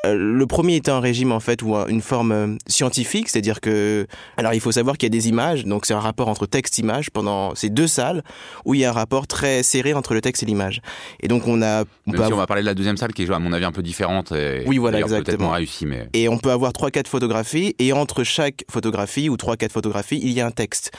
Euh, 0.06 0.14
le 0.14 0.46
premier 0.46 0.76
est 0.76 0.88
un 0.88 1.00
régime 1.00 1.32
en 1.32 1.40
fait 1.40 1.62
ou 1.62 1.74
une 1.88 2.02
forme 2.02 2.32
euh, 2.32 2.56
scientifique, 2.66 3.28
c'est-à-dire 3.28 3.60
que 3.60 4.06
alors 4.36 4.54
il 4.54 4.60
faut 4.60 4.72
savoir 4.72 4.96
qu'il 4.96 5.06
y 5.06 5.10
a 5.10 5.16
des 5.18 5.28
images, 5.28 5.64
donc 5.64 5.86
c'est 5.86 5.94
un 5.94 6.00
rapport 6.00 6.28
entre 6.28 6.46
texte-image 6.46 7.10
pendant 7.10 7.54
ces 7.54 7.70
deux 7.70 7.86
salles 7.86 8.22
où 8.64 8.74
il 8.74 8.80
y 8.80 8.84
a 8.84 8.90
un 8.90 8.92
rapport 8.92 9.26
très 9.26 9.62
serré 9.62 9.94
entre 9.94 10.14
le 10.14 10.20
texte 10.20 10.42
et 10.42 10.46
l'image. 10.46 10.80
Et 11.20 11.28
donc 11.28 11.46
on 11.46 11.62
a 11.62 11.84
on, 12.06 12.12
peut 12.12 12.22
on 12.22 12.36
va 12.36 12.46
parler 12.46 12.62
de 12.62 12.66
la 12.66 12.74
deuxième 12.74 12.96
salle 12.96 13.12
qui 13.12 13.22
est 13.22 13.30
à 13.30 13.38
mon 13.38 13.52
avis 13.52 13.64
un 13.64 13.72
peu 13.72 13.82
différente. 13.82 14.32
Et, 14.32 14.64
oui 14.66 14.78
voilà 14.78 15.00
exactement. 15.00 15.50
réussi 15.50 15.86
mais 15.86 16.08
et 16.12 16.28
on 16.28 16.38
peut 16.38 16.50
avoir 16.50 16.72
trois 16.72 16.90
quatre 16.90 17.08
photographies 17.08 17.74
et 17.78 17.92
entre 17.92 18.24
chaque 18.24 18.64
photographie 18.70 19.28
ou 19.28 19.36
trois 19.36 19.56
quatre 19.56 19.72
photographies 19.72 20.20
il 20.22 20.32
y 20.32 20.40
a 20.40 20.46
un 20.46 20.50
texte. 20.50 20.92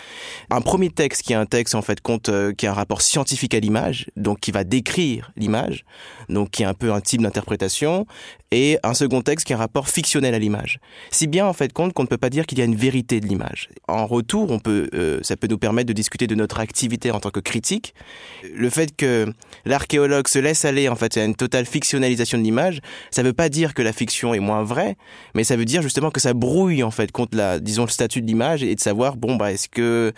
Un 0.50 0.62
premier 0.62 0.90
texte 0.90 1.24
qui 1.24 1.34
est 1.34 1.38
un 1.38 1.46
texte 1.46 1.76
en 1.76 1.82
fait 1.82 2.02
compte 2.02 2.30
euh, 2.30 2.54
qui 2.54 2.68
a 2.68 2.72
un 2.72 2.74
rapport 2.74 3.02
scientifique 3.02 3.54
à 3.54 3.60
l'image, 3.60 4.08
donc 4.16 4.40
qui 4.40 4.52
va 4.52 4.64
décrire 4.64 5.32
l'image, 5.38 5.86
donc 6.28 6.52
qui 6.52 6.64
est 6.64 6.66
un 6.66 6.74
peu 6.74 6.92
un 6.92 7.02
type 7.02 7.22
d'interprétation 7.22 8.06
et 8.52 8.80
un 8.84 8.89
second 8.94 9.22
texte 9.22 9.48
qui 9.48 9.54
est 9.54 9.56
un 9.56 9.60
rapport 9.60 9.90
fictionnel 9.90 10.34
à 10.34 10.40
l'image. 10.40 10.80
Si 11.12 11.28
bien 11.28 11.46
en 11.46 11.54
fait 11.54 11.74
compte 11.74 11.94
qu'on 11.94 12.04
ne 12.04 12.08
peut 12.08 12.18
pas 12.18 12.30
dire 12.30 12.46
qu'il 12.46 12.58
y 12.60 12.62
a 12.62 12.66
une 12.66 12.76
vérité 12.76 13.20
de 13.20 13.28
l'image. 13.28 13.70
En 13.88 14.06
retour, 14.06 14.52
on 14.52 14.60
peut, 14.60 14.90
euh, 14.94 15.20
ça 15.22 15.36
peut 15.38 15.48
nous 15.48 15.58
permettre 15.58 15.88
de 15.88 15.94
discuter 15.94 16.28
de 16.28 16.36
notre 16.36 16.60
activité 16.60 17.12
en 17.12 17.20
tant 17.20 17.32
que 17.32 17.40
critique. 17.40 17.94
Le 18.54 18.70
fait 18.70 18.96
que 18.96 19.34
l'archéologue 19.66 20.28
se 20.28 20.40
laisse 20.40 20.66
aller 20.66 20.90
en 20.90 20.96
fait 20.96 21.18
à 21.18 21.26
une 21.26 21.36
totale 21.36 21.66
fictionnalisation 21.66 22.38
de 22.38 22.44
l'image, 22.44 22.80
ça 23.12 23.24
ne 23.24 23.28
veut 23.28 23.34
pas 23.34 23.50
dire 23.50 23.74
que 23.74 23.82
la 23.82 23.94
fiction 23.94 24.34
est 24.34 24.40
moins 24.40 24.64
vraie, 24.64 24.98
mais 25.36 25.44
ça 25.44 25.56
veut 25.56 25.66
dire 25.66 25.82
justement 25.82 26.12
que 26.12 26.20
ça 26.20 26.34
brouille 26.34 26.84
en 26.84 26.92
fait 26.92 27.12
contre 27.12 27.38
la, 27.38 27.60
disons 27.60 27.86
le 27.86 27.90
statut 27.90 28.22
de 28.22 28.28
l'image 28.28 28.64
et 28.64 28.76
de 28.76 28.80
savoir 28.80 29.18
bon 29.18 29.36
bah 29.36 29.52
est-ce 29.52 29.70
que 29.70 30.14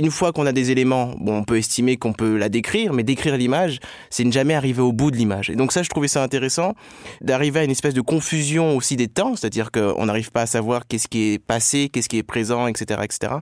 une 0.00 0.10
fois 0.10 0.32
qu'on 0.32 0.46
a 0.46 0.52
des 0.52 0.70
éléments, 0.70 1.14
bon, 1.18 1.38
on 1.38 1.44
peut 1.44 1.56
estimer 1.56 1.96
qu'on 1.96 2.12
peut 2.12 2.36
la 2.36 2.48
décrire, 2.48 2.92
mais 2.92 3.04
décrire 3.04 3.36
l'image, 3.36 3.78
c'est 4.10 4.24
ne 4.24 4.32
jamais 4.32 4.54
arriver 4.54 4.82
au 4.82 4.92
bout 4.92 5.10
de 5.10 5.16
l'image. 5.16 5.50
Et 5.50 5.56
donc 5.56 5.72
ça, 5.72 5.82
je 5.82 5.88
trouvais 5.88 6.08
ça 6.08 6.22
intéressant 6.22 6.74
d'arriver 7.20 7.60
à 7.60 7.64
une 7.64 7.70
espèce 7.70 7.94
de 7.94 8.00
confusion 8.00 8.76
aussi 8.76 8.96
des 8.96 9.06
temps, 9.06 9.36
c'est-à-dire 9.36 9.70
qu'on 9.70 10.06
n'arrive 10.06 10.32
pas 10.32 10.42
à 10.42 10.46
savoir 10.46 10.86
qu'est-ce 10.88 11.06
qui 11.06 11.32
est 11.32 11.38
passé, 11.38 11.88
qu'est-ce 11.92 12.08
qui 12.08 12.18
est 12.18 12.24
présent, 12.24 12.66
etc., 12.66 13.00
etc. 13.04 13.34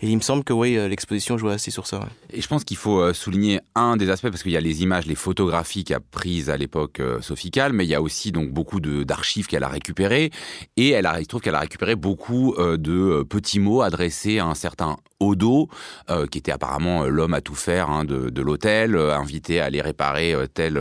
Et 0.00 0.08
il 0.08 0.16
me 0.16 0.20
semble 0.20 0.42
que 0.42 0.52
oui, 0.52 0.76
euh, 0.76 0.88
l'exposition 0.88 1.38
joue 1.38 1.48
assez 1.48 1.70
sur 1.70 1.86
ça. 1.86 2.00
Et 2.32 2.40
je 2.40 2.48
pense 2.48 2.64
qu'il 2.64 2.76
faut 2.76 3.00
euh, 3.00 3.12
souligner 3.12 3.60
un 3.76 3.96
des 3.96 4.10
aspects 4.10 4.30
parce 4.30 4.42
qu'il 4.42 4.52
y 4.52 4.56
a 4.56 4.60
les 4.60 4.82
images, 4.82 5.06
les 5.06 5.14
photographies 5.14 5.84
qu'a 5.84 6.00
prises 6.00 6.50
à 6.50 6.56
l'époque 6.56 6.98
euh, 7.00 7.20
Sophie 7.20 7.50
mais 7.72 7.84
il 7.84 7.88
y 7.88 7.94
a 7.94 8.02
aussi 8.02 8.32
donc 8.32 8.50
beaucoup 8.50 8.80
d'archives 8.80 9.46
qu'elle 9.46 9.64
a 9.64 9.68
récupérées 9.68 10.30
et 10.76 10.90
elle 10.90 11.06
a, 11.06 11.22
trouve 11.24 11.40
qu'elle 11.40 11.54
a 11.54 11.60
récupéré 11.60 11.94
beaucoup 11.94 12.54
de 12.56 13.22
petits 13.24 13.60
mots 13.60 13.82
adressés 13.82 14.38
à 14.38 14.46
un 14.46 14.54
certain 14.54 14.96
Odo, 15.20 15.68
euh, 16.08 16.26
qui 16.26 16.38
était 16.38 16.52
apparemment 16.52 17.04
euh, 17.04 17.08
l'homme 17.08 17.34
à 17.34 17.40
tout 17.40 17.54
faire 17.54 17.90
hein, 17.90 18.04
de, 18.04 18.42
l'hôtel, 18.42 18.96
euh, 18.96 19.14
invité 19.14 19.60
à 19.60 19.66
aller 19.66 19.80
réparer 19.80 20.34
tel 20.54 20.80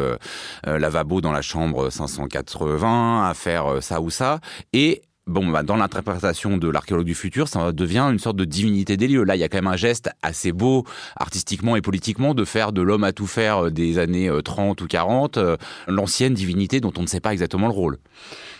lavabo 0.65 1.21
dans 1.21 1.31
la 1.31 1.41
chambre 1.41 1.89
580, 1.89 3.27
à 3.27 3.33
faire 3.33 3.81
ça 3.81 4.01
ou 4.01 4.09
ça. 4.09 4.39
Et 4.73 5.01
bon, 5.29 5.47
bah, 5.47 5.63
dans 5.63 5.77
l'interprétation 5.77 6.57
de 6.57 6.67
l'archéologue 6.67 7.05
du 7.05 7.15
futur, 7.15 7.47
ça 7.47 7.71
devient 7.71 8.07
une 8.11 8.19
sorte 8.19 8.35
de 8.35 8.45
divinité 8.45 8.97
des 8.97 9.07
lieux. 9.07 9.23
Là, 9.23 9.35
il 9.35 9.39
y 9.39 9.43
a 9.43 9.49
quand 9.49 9.57
même 9.57 9.67
un 9.67 9.77
geste 9.77 10.09
assez 10.21 10.51
beau, 10.51 10.85
artistiquement 11.15 11.75
et 11.75 11.81
politiquement, 11.81 12.33
de 12.33 12.43
faire 12.43 12.73
de 12.73 12.81
l'homme 12.81 13.03
à 13.03 13.13
tout 13.13 13.27
faire 13.27 13.71
des 13.71 13.97
années 13.97 14.29
30 14.43 14.81
ou 14.81 14.87
40, 14.87 15.39
l'ancienne 15.87 16.33
divinité 16.33 16.81
dont 16.81 16.93
on 16.97 17.01
ne 17.01 17.07
sait 17.07 17.19
pas 17.19 17.31
exactement 17.31 17.67
le 17.67 17.73
rôle. 17.73 17.97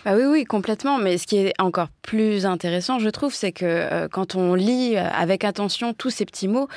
Bah 0.04 0.12
oui, 0.16 0.24
oui, 0.24 0.44
complètement. 0.44 0.98
Mais 0.98 1.18
ce 1.18 1.26
qui 1.26 1.36
est 1.36 1.52
encore 1.58 1.88
plus 2.02 2.46
intéressant, 2.46 2.98
je 2.98 3.08
trouve, 3.10 3.34
c'est 3.34 3.52
que 3.52 3.66
euh, 3.66 4.08
quand 4.08 4.34
on 4.34 4.54
lit 4.54 4.96
euh, 4.96 5.04
avec 5.12 5.44
attention 5.44 5.92
tous 5.92 6.08
ces 6.08 6.24
petits 6.24 6.48
mots, 6.48 6.68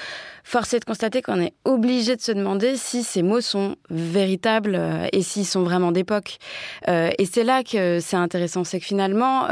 force 0.43 0.73
est 0.73 0.81
de 0.81 0.85
constater 0.85 1.21
qu'on 1.21 1.39
est 1.39 1.53
obligé 1.63 2.17
de 2.17 2.21
se 2.21 2.33
demander 2.33 2.75
si 2.75 3.01
ces 3.01 3.23
mots 3.23 3.39
sont 3.39 3.77
véritables 3.89 4.75
euh, 4.75 5.07
et 5.13 5.21
s'ils 5.21 5.45
sont 5.45 5.63
vraiment 5.63 5.93
d'époque. 5.93 6.37
et 6.87 7.25
c'est 7.25 7.43
là 7.43 7.63
que 7.63 7.99
c'est 8.01 8.17
intéressant, 8.17 8.63
c'est 8.63 8.79
que 8.79 8.85
finalement, 8.85 9.47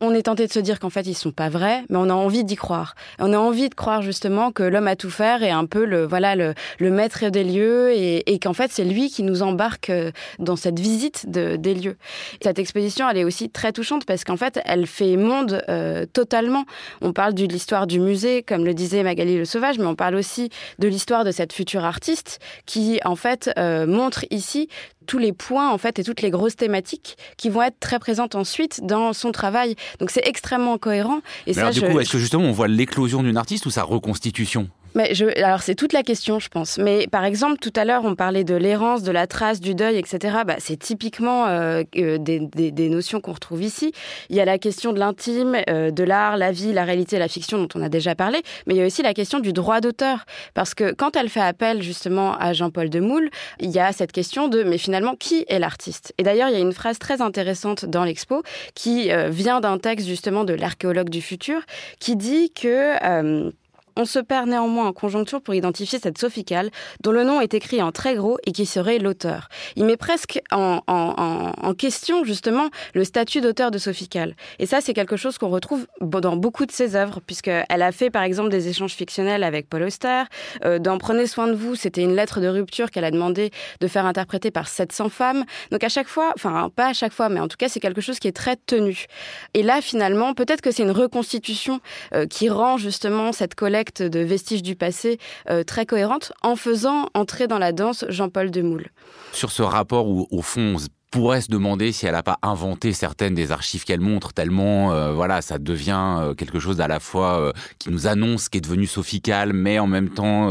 on 0.00 0.14
est 0.14 0.22
tenté 0.22 0.46
de 0.46 0.52
se 0.52 0.58
dire 0.60 0.80
qu'en 0.80 0.90
fait 0.90 1.06
ils 1.06 1.14
sont 1.14 1.32
pas 1.32 1.48
vrais, 1.48 1.84
mais 1.88 1.96
on 1.96 2.08
a 2.08 2.14
envie 2.14 2.44
d'y 2.44 2.56
croire. 2.56 2.94
On 3.18 3.32
a 3.32 3.38
envie 3.38 3.68
de 3.68 3.74
croire 3.74 4.02
justement 4.02 4.52
que 4.52 4.62
l'homme 4.62 4.88
a 4.88 4.96
tout 4.96 5.10
faire 5.10 5.42
et 5.42 5.50
un 5.50 5.66
peu 5.66 5.84
le 5.84 6.06
voilà 6.06 6.36
le, 6.36 6.54
maître 6.80 7.28
des 7.28 7.44
lieux 7.44 7.92
et, 7.92 8.38
qu'en 8.40 8.52
fait 8.52 8.70
c'est 8.72 8.84
lui 8.84 9.10
qui 9.10 9.22
nous 9.22 9.42
embarque 9.42 9.90
euh, 9.90 10.10
dans 10.38 10.56
cette 10.56 10.78
visite 10.78 11.30
de, 11.30 11.56
des 11.56 11.74
lieux. 11.74 11.96
Cette 12.42 12.58
exposition 12.58 13.08
elle 13.08 13.18
est 13.18 13.24
aussi 13.24 13.50
très 13.50 13.72
touchante 13.72 14.04
parce 14.04 14.24
qu'en 14.24 14.36
fait 14.36 14.60
elle 14.64 14.86
fait 14.86 15.16
monde 15.16 15.62
euh, 15.68 16.06
totalement. 16.12 16.64
On 17.00 17.12
parle 17.12 17.34
de 17.34 17.44
l'histoire 17.44 17.86
du 17.86 18.00
musée 18.00 18.42
comme 18.42 18.64
le 18.64 18.74
disait 18.74 19.02
Magali 19.02 19.36
Le 19.36 19.44
Sauvage, 19.44 19.78
mais 19.78 19.86
on 19.86 19.94
parle 19.94 20.14
aussi 20.14 20.50
de 20.78 20.88
l'histoire 20.88 21.24
de 21.24 21.30
cette 21.30 21.52
future 21.52 21.84
artiste 21.84 22.38
qui 22.66 23.00
en 23.04 23.16
fait 23.16 23.50
euh, 23.58 23.86
montre 23.86 24.24
ici 24.30 24.68
tous 25.08 25.18
les 25.18 25.32
points 25.32 25.70
en 25.70 25.78
fait 25.78 25.98
et 25.98 26.04
toutes 26.04 26.22
les 26.22 26.30
grosses 26.30 26.54
thématiques 26.54 27.16
qui 27.36 27.48
vont 27.48 27.62
être 27.62 27.80
très 27.80 27.98
présentes 27.98 28.36
ensuite 28.36 28.84
dans 28.84 29.12
son 29.12 29.32
travail. 29.32 29.74
Donc 29.98 30.10
c'est 30.12 30.24
extrêmement 30.24 30.78
cohérent. 30.78 31.18
Et 31.18 31.22
Mais 31.48 31.52
ça, 31.54 31.60
alors, 31.62 31.72
du 31.72 31.80
je, 31.80 31.86
coup, 31.86 31.98
est-ce 31.98 32.12
que 32.12 32.18
justement 32.18 32.44
on 32.44 32.52
voit 32.52 32.68
l'éclosion 32.68 33.24
d'une 33.24 33.36
artiste 33.36 33.66
ou 33.66 33.70
sa 33.70 33.82
reconstitution? 33.82 34.68
Alors 35.36 35.62
c'est 35.62 35.74
toute 35.74 35.92
la 35.92 36.02
question, 36.02 36.38
je 36.38 36.48
pense. 36.48 36.78
Mais 36.78 37.06
par 37.06 37.24
exemple, 37.24 37.58
tout 37.58 37.72
à 37.76 37.84
l'heure, 37.84 38.04
on 38.04 38.14
parlait 38.14 38.44
de 38.44 38.54
l'errance, 38.54 39.02
de 39.02 39.12
la 39.12 39.26
trace, 39.26 39.60
du 39.60 39.74
deuil, 39.74 39.96
etc. 39.96 40.38
Bah, 40.46 40.56
c'est 40.58 40.78
typiquement 40.78 41.46
euh, 41.46 41.82
des, 41.94 42.88
notions 42.88 43.20
qu'on 43.20 43.32
retrouve 43.32 43.62
ici. 43.62 43.92
Il 44.30 44.36
y 44.36 44.40
a 44.40 44.44
la 44.44 44.58
question 44.58 44.92
de 44.92 44.98
l'intime, 44.98 45.56
euh, 45.68 45.90
de 45.90 46.02
l'art, 46.04 46.36
la 46.36 46.52
vie, 46.52 46.72
la 46.72 46.84
réalité, 46.84 47.18
la 47.18 47.28
fiction, 47.28 47.58
dont 47.58 47.68
on 47.74 47.82
a 47.82 47.88
déjà 47.88 48.14
parlé. 48.14 48.42
Mais 48.66 48.74
il 48.74 48.78
y 48.78 48.82
a 48.82 48.86
aussi 48.86 49.02
la 49.02 49.14
question 49.14 49.40
du 49.40 49.52
droit 49.52 49.80
d'auteur, 49.80 50.24
parce 50.54 50.74
que 50.74 50.92
quand 50.92 51.16
elle 51.16 51.28
fait 51.28 51.40
appel 51.40 51.82
justement 51.82 52.36
à 52.36 52.52
Jean-Paul 52.52 52.90
Demoule, 52.90 53.30
il 53.60 53.70
y 53.70 53.78
a 53.78 53.92
cette 53.92 54.12
question 54.12 54.48
de 54.48 54.62
mais 54.62 54.78
finalement 54.78 55.14
qui 55.14 55.44
est 55.48 55.58
l'artiste? 55.58 56.12
Et 56.18 56.22
d'ailleurs, 56.22 56.48
il 56.48 56.54
y 56.54 56.56
a 56.58 56.60
une 56.60 56.72
phrase 56.72 56.98
très 56.98 57.20
intéressante 57.22 57.84
dans 57.84 58.04
l'expo 58.04 58.42
qui 58.74 59.10
euh, 59.10 59.28
vient 59.28 59.60
d'un 59.60 59.78
texte 59.78 60.06
justement 60.06 60.44
de 60.44 60.54
l'archéologue 60.54 61.10
du 61.10 61.20
futur 61.20 61.60
qui 62.00 62.16
dit 62.16 62.50
que 62.50 63.48
on 63.98 64.04
se 64.04 64.20
perd 64.20 64.48
néanmoins 64.48 64.86
en 64.86 64.92
conjoncture 64.92 65.42
pour 65.42 65.54
identifier 65.54 65.98
cette 65.98 66.18
Sophicale, 66.18 66.70
dont 67.02 67.10
le 67.10 67.24
nom 67.24 67.40
est 67.40 67.52
écrit 67.52 67.82
en 67.82 67.92
très 67.92 68.14
gros 68.14 68.38
et 68.46 68.52
qui 68.52 68.64
serait 68.64 68.98
l'auteur. 68.98 69.48
Il 69.76 69.84
met 69.84 69.96
presque 69.96 70.40
en, 70.52 71.74
question, 71.76 72.24
justement, 72.24 72.70
le 72.94 73.04
statut 73.04 73.40
d'auteur 73.40 73.70
de 73.70 73.78
Sophicale. 73.78 74.34
Et 74.58 74.66
ça, 74.66 74.80
c'est 74.80 74.94
quelque 74.94 75.16
chose 75.16 75.36
qu'on 75.36 75.48
retrouve 75.48 75.86
dans 76.00 76.36
beaucoup 76.36 76.64
de 76.64 76.72
ses 76.72 76.96
œuvres, 76.96 77.20
puisqu'elle 77.26 77.82
a 77.82 77.92
fait, 77.92 78.10
par 78.10 78.22
exemple, 78.22 78.50
des 78.50 78.68
échanges 78.68 78.92
fictionnels 78.92 79.42
avec 79.42 79.68
Paul 79.68 79.82
Auster. 79.82 80.22
Euh, 80.64 80.78
dans 80.78 80.98
Prenez 80.98 81.26
soin 81.26 81.48
de 81.48 81.54
vous, 81.54 81.74
c'était 81.74 82.02
une 82.02 82.14
lettre 82.14 82.40
de 82.40 82.48
rupture 82.48 82.90
qu'elle 82.90 83.04
a 83.04 83.10
demandé 83.10 83.50
de 83.80 83.88
faire 83.88 84.06
interpréter 84.06 84.50
par 84.50 84.68
700 84.68 85.08
femmes. 85.08 85.44
Donc 85.72 85.82
à 85.82 85.88
chaque 85.88 86.08
fois, 86.08 86.32
enfin, 86.36 86.70
pas 86.74 86.88
à 86.88 86.92
chaque 86.92 87.12
fois, 87.12 87.28
mais 87.28 87.40
en 87.40 87.48
tout 87.48 87.56
cas, 87.56 87.68
c'est 87.68 87.80
quelque 87.80 88.00
chose 88.00 88.18
qui 88.18 88.28
est 88.28 88.36
très 88.36 88.56
tenu. 88.56 89.06
Et 89.54 89.62
là, 89.62 89.80
finalement, 89.80 90.34
peut-être 90.34 90.60
que 90.60 90.70
c'est 90.70 90.82
une 90.82 90.90
reconstitution 90.90 91.80
euh, 92.14 92.26
qui 92.26 92.48
rend, 92.48 92.76
justement, 92.76 93.32
cette 93.32 93.54
collecte 93.54 93.87
de 93.96 94.20
vestiges 94.20 94.62
du 94.62 94.76
passé 94.76 95.18
euh, 95.50 95.64
très 95.64 95.86
cohérente 95.86 96.32
en 96.42 96.56
faisant 96.56 97.08
entrer 97.14 97.46
dans 97.46 97.58
la 97.58 97.72
danse 97.72 98.04
Jean-Paul 98.08 98.50
Demoule. 98.50 98.88
Sur 99.32 99.50
ce 99.50 99.62
rapport 99.62 100.08
où, 100.08 100.26
au 100.30 100.42
fond, 100.42 100.76
on 100.76 100.78
pourrait 101.10 101.40
se 101.40 101.48
demander 101.48 101.90
si 101.92 102.04
elle 102.04 102.12
n'a 102.12 102.22
pas 102.22 102.38
inventé 102.42 102.92
certaines 102.92 103.34
des 103.34 103.50
archives 103.50 103.84
qu'elle 103.84 104.00
montre, 104.00 104.34
tellement 104.34 104.92
euh, 104.92 105.12
voilà, 105.12 105.40
ça 105.40 105.58
devient 105.58 106.18
euh, 106.18 106.34
quelque 106.34 106.58
chose 106.58 106.82
à 106.82 106.88
la 106.88 107.00
fois 107.00 107.52
qui 107.78 107.90
nous 107.90 108.06
annonce 108.06 108.50
qui 108.50 108.58
est 108.58 108.60
devenu 108.60 108.86
sophical, 108.86 109.54
mais 109.54 109.78
en 109.78 109.86
même 109.86 110.10
temps, 110.10 110.50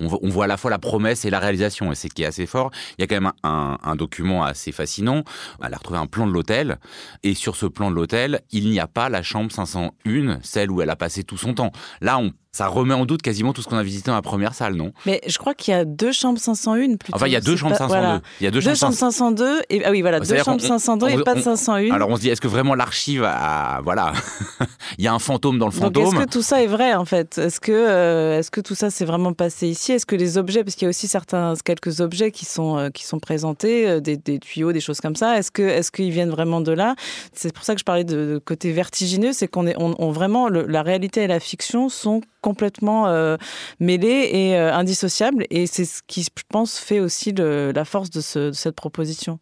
on, 0.00 0.28
voit 0.28 0.44
à 0.44 0.48
la 0.48 0.56
fois 0.56 0.70
la 0.70 0.78
promesse 0.78 1.24
et 1.24 1.30
la 1.30 1.38
réalisation, 1.38 1.92
et 1.92 1.94
c'est 1.94 2.08
ce 2.08 2.14
qui 2.14 2.22
est 2.24 2.26
assez 2.26 2.46
fort. 2.46 2.70
Il 2.98 3.02
y 3.02 3.04
a 3.04 3.06
quand 3.06 3.20
même 3.20 3.32
un, 3.42 3.78
un, 3.82 3.96
document 3.96 4.44
assez 4.44 4.70
fascinant. 4.72 5.24
Elle 5.64 5.72
a 5.72 5.76
retrouvé 5.78 5.98
un 5.98 6.06
plan 6.06 6.26
de 6.26 6.32
l'hôtel, 6.32 6.78
et 7.22 7.34
sur 7.34 7.56
ce 7.56 7.66
plan 7.66 7.90
de 7.90 7.96
l'hôtel, 7.96 8.42
il 8.50 8.68
n'y 8.68 8.80
a 8.80 8.86
pas 8.86 9.08
la 9.08 9.22
chambre 9.22 9.50
501, 9.50 10.40
celle 10.42 10.70
où 10.70 10.82
elle 10.82 10.90
a 10.90 10.96
passé 10.96 11.24
tout 11.24 11.38
son 11.38 11.54
temps. 11.54 11.72
Là, 12.00 12.18
on 12.18 12.32
ça 12.56 12.68
remet 12.68 12.94
en 12.94 13.04
doute 13.04 13.20
quasiment 13.20 13.52
tout 13.52 13.60
ce 13.60 13.68
qu'on 13.68 13.76
a 13.76 13.82
visité 13.82 14.06
dans 14.10 14.14
la 14.14 14.22
première 14.22 14.54
salle, 14.54 14.76
non? 14.76 14.92
Mais 15.04 15.20
je 15.26 15.36
crois 15.36 15.52
qu'il 15.52 15.72
y 15.72 15.76
a 15.76 15.84
deux 15.84 16.10
chambres 16.10 16.38
501 16.38 16.96
plutôt. 16.96 17.14
Enfin, 17.14 17.26
il 17.26 17.32
y 17.32 17.36
a 17.36 17.42
deux 17.42 17.54
chambres 17.54 17.76
pas, 17.76 17.86
502. 17.86 18.00
Voilà. 18.00 18.22
Il 18.40 18.44
y 18.44 18.46
a 18.46 18.50
deux, 18.50 18.62
deux 18.62 18.74
chambres, 18.74 18.94
502 18.94 19.60
et 19.68 19.84
ah 19.84 19.90
oui, 19.90 20.00
voilà, 20.00 20.20
deux 20.20 20.38
chambres 20.38 20.62
502 20.62 21.08
et 21.10 21.22
pas 21.22 21.34
de 21.34 21.42
501. 21.42 21.94
Alors 21.94 22.08
on 22.08 22.16
se 22.16 22.22
dit 22.22 22.30
est-ce 22.30 22.40
que 22.40 22.48
vraiment 22.48 22.74
l'archive 22.74 23.24
a 23.24 23.82
voilà, 23.84 24.14
il 24.98 25.04
y 25.04 25.06
a 25.06 25.12
un 25.12 25.18
fantôme 25.18 25.58
dans 25.58 25.66
le 25.66 25.72
fantôme 25.72 26.04
Donc 26.04 26.14
est-ce 26.14 26.24
que 26.24 26.30
tout 26.30 26.40
ça 26.40 26.62
est 26.62 26.66
vrai 26.66 26.94
en 26.94 27.04
fait? 27.04 27.36
Est-ce 27.36 27.60
que 27.60 27.72
euh, 27.72 28.38
est-ce 28.38 28.50
que 28.50 28.62
tout 28.62 28.74
ça 28.74 28.88
s'est 28.88 29.04
vraiment 29.04 29.34
passé 29.34 29.68
ici? 29.68 29.92
Est-ce 29.92 30.06
que 30.06 30.16
les 30.16 30.38
objets 30.38 30.64
parce 30.64 30.76
qu'il 30.76 30.86
y 30.86 30.88
a 30.88 30.90
aussi 30.90 31.08
certains 31.08 31.52
quelques 31.62 32.00
objets 32.00 32.30
qui 32.30 32.46
sont 32.46 32.78
euh, 32.78 32.88
qui 32.88 33.04
sont 33.04 33.18
présentés 33.18 33.86
euh, 33.86 34.00
des, 34.00 34.16
des, 34.16 34.38
tuyaux, 34.38 34.72
des 34.72 34.80
choses 34.80 35.02
comme 35.02 35.16
ça, 35.16 35.36
est-ce 35.36 35.50
que 35.50 35.60
est-ce 35.60 35.92
qu'ils 35.92 36.10
viennent 36.10 36.30
vraiment 36.30 36.62
de 36.62 36.72
là? 36.72 36.94
C'est 37.34 37.52
pour 37.52 37.64
ça 37.64 37.74
que 37.74 37.80
je 37.80 37.84
parlais 37.84 38.04
de, 38.04 38.16
de 38.32 38.38
côté 38.38 38.72
vertigineux, 38.72 39.34
c'est 39.34 39.46
qu'on 39.46 39.66
est 39.66 39.76
on, 39.76 39.94
on 39.98 40.10
vraiment 40.10 40.48
le, 40.48 40.64
la 40.64 40.80
réalité 40.80 41.24
et 41.24 41.26
la 41.26 41.38
fiction 41.38 41.90
sont 41.90 42.22
complètement 42.46 43.08
euh, 43.08 43.36
mêlés 43.80 44.30
et 44.32 44.56
euh, 44.56 44.72
indissociables. 44.72 45.46
Et 45.50 45.66
c'est 45.66 45.84
ce 45.84 46.00
qui, 46.06 46.22
je 46.22 46.30
pense, 46.48 46.78
fait 46.78 47.00
aussi 47.00 47.32
la 47.36 47.84
force 47.84 48.08
de, 48.10 48.20
ce, 48.20 48.38
de 48.38 48.52
cette 48.52 48.76
proposition. 48.76 49.40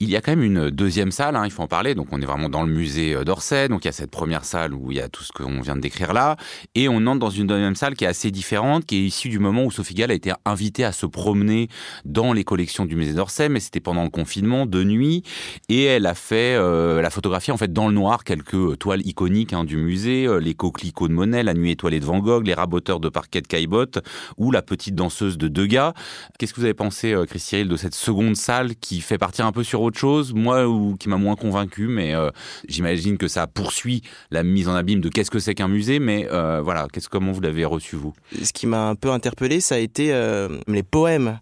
Il 0.00 0.10
y 0.10 0.14
a 0.14 0.20
quand 0.20 0.30
même 0.30 0.44
une 0.44 0.70
deuxième 0.70 1.10
salle, 1.10 1.34
hein, 1.34 1.42
il 1.44 1.50
faut 1.50 1.64
en 1.64 1.66
parler. 1.66 1.96
Donc, 1.96 2.06
on 2.12 2.22
est 2.22 2.24
vraiment 2.24 2.48
dans 2.48 2.62
le 2.62 2.72
musée 2.72 3.16
euh, 3.16 3.24
d'Orsay. 3.24 3.66
Donc, 3.66 3.84
il 3.84 3.88
y 3.88 3.90
a 3.90 3.92
cette 3.92 4.12
première 4.12 4.44
salle 4.44 4.72
où 4.72 4.92
il 4.92 4.98
y 4.98 5.00
a 5.00 5.08
tout 5.08 5.24
ce 5.24 5.32
qu'on 5.32 5.60
vient 5.60 5.74
de 5.74 5.80
décrire 5.80 6.12
là. 6.12 6.36
Et 6.76 6.88
on 6.88 7.04
entre 7.08 7.18
dans 7.18 7.30
une 7.30 7.48
deuxième 7.48 7.74
salle 7.74 7.96
qui 7.96 8.04
est 8.04 8.06
assez 8.06 8.30
différente, 8.30 8.86
qui 8.86 8.94
est 8.94 9.00
issue 9.00 9.28
du 9.28 9.40
moment 9.40 9.64
où 9.64 9.72
Sophie 9.72 9.94
Gall 9.94 10.12
a 10.12 10.14
été 10.14 10.30
invitée 10.44 10.84
à 10.84 10.92
se 10.92 11.04
promener 11.04 11.66
dans 12.04 12.32
les 12.32 12.44
collections 12.44 12.86
du 12.86 12.94
musée 12.94 13.12
d'Orsay. 13.12 13.48
Mais 13.48 13.58
c'était 13.58 13.80
pendant 13.80 14.04
le 14.04 14.08
confinement, 14.08 14.66
de 14.66 14.84
nuit. 14.84 15.24
Et 15.68 15.86
elle 15.86 16.06
a 16.06 16.14
fait 16.14 16.54
euh, 16.54 17.02
la 17.02 17.10
photographie, 17.10 17.50
en 17.50 17.56
fait, 17.56 17.72
dans 17.72 17.88
le 17.88 17.94
noir, 17.94 18.22
quelques 18.22 18.78
toiles 18.78 19.04
iconiques 19.04 19.52
hein, 19.52 19.64
du 19.64 19.78
musée. 19.78 20.28
Euh, 20.28 20.38
les 20.38 20.54
coquelicots 20.54 21.08
de 21.08 21.12
Monet, 21.12 21.42
la 21.42 21.54
nuit 21.54 21.72
étoilée 21.72 21.98
de 21.98 22.04
Van 22.04 22.20
Gogh, 22.20 22.46
les 22.46 22.54
raboteurs 22.54 23.00
de 23.00 23.08
parquet 23.08 23.40
de 23.40 23.48
Caillebotte 23.48 23.98
ou 24.36 24.52
la 24.52 24.62
petite 24.62 24.94
danseuse 24.94 25.38
de 25.38 25.48
Degas. 25.48 25.92
Qu'est-ce 26.38 26.54
que 26.54 26.60
vous 26.60 26.66
avez 26.66 26.74
pensé, 26.74 27.14
euh, 27.14 27.24
Chris 27.24 27.40
Cyril, 27.40 27.66
de 27.66 27.76
cette 27.76 27.96
seconde 27.96 28.36
salle 28.36 28.76
qui 28.76 29.00
fait 29.00 29.18
partir 29.18 29.44
un 29.44 29.50
peu 29.50 29.64
sur 29.64 29.87
autre 29.88 29.98
chose, 29.98 30.32
moi, 30.32 30.66
ou 30.68 30.96
qui 30.96 31.08
m'a 31.08 31.16
moins 31.16 31.34
convaincu, 31.34 31.88
mais 31.88 32.14
euh, 32.14 32.30
j'imagine 32.68 33.18
que 33.18 33.28
ça 33.28 33.46
poursuit 33.46 34.02
la 34.30 34.42
mise 34.42 34.68
en 34.68 34.74
abîme 34.74 35.00
de 35.00 35.08
qu'est-ce 35.08 35.30
que 35.30 35.38
c'est 35.38 35.54
qu'un 35.54 35.68
musée, 35.68 35.98
mais 35.98 36.28
euh, 36.30 36.60
voilà, 36.62 36.86
qu'est-ce 36.92 37.08
comment 37.08 37.32
vous 37.32 37.40
l'avez 37.40 37.64
reçu 37.64 37.96
vous? 37.96 38.14
Ce 38.42 38.52
qui 38.52 38.66
m'a 38.66 38.88
un 38.88 38.94
peu 38.94 39.10
interpellé, 39.10 39.60
ça 39.60 39.74
a 39.74 39.78
été 39.78 40.12
euh, 40.12 40.48
les 40.66 40.82
poèmes 40.82 41.40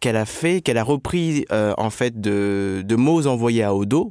qu'elle 0.00 0.16
a 0.16 0.26
fait, 0.26 0.60
qu'elle 0.60 0.78
a 0.78 0.84
repris 0.84 1.44
en 1.50 1.90
fait 1.90 2.20
de 2.20 2.94
mots 2.94 3.26
envoyés 3.26 3.64
à 3.64 3.74
Odo. 3.74 4.10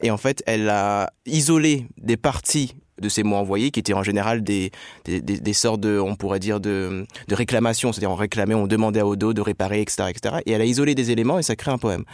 Et 0.00 0.10
en 0.10 0.16
fait, 0.16 0.42
elle 0.46 0.70
a 0.70 1.10
isolé 1.26 1.86
des 1.98 2.16
parties 2.16 2.74
de 3.00 3.08
ces 3.08 3.22
mots 3.22 3.36
envoyés, 3.36 3.70
qui 3.70 3.80
étaient 3.80 3.94
en 3.94 4.02
général 4.02 4.42
des, 4.42 4.70
des, 5.04 5.52
sortes 5.52 5.80
de, 5.80 5.98
on 5.98 6.16
pourrait 6.16 6.38
dire, 6.38 6.60
de, 6.60 7.06
de 7.28 7.34
réclamations. 7.34 7.92
C'est-à-dire, 7.92 8.10
on 8.10 8.16
réclamait, 8.16 8.54
on 8.54 8.66
demandait 8.66 9.00
à 9.00 9.06
Odo 9.06 9.32
de 9.32 9.40
réparer, 9.40 9.80
etc., 9.80 10.04
etc. 10.08 10.36
Et 10.46 10.52
elle 10.52 10.60
a 10.60 10.64
isolé 10.64 10.94
des 10.94 11.10
éléments 11.10 11.38
et 11.38 11.42
ça 11.42 11.56
crée 11.56 11.70
un 11.70 11.78
poème. 11.78 12.04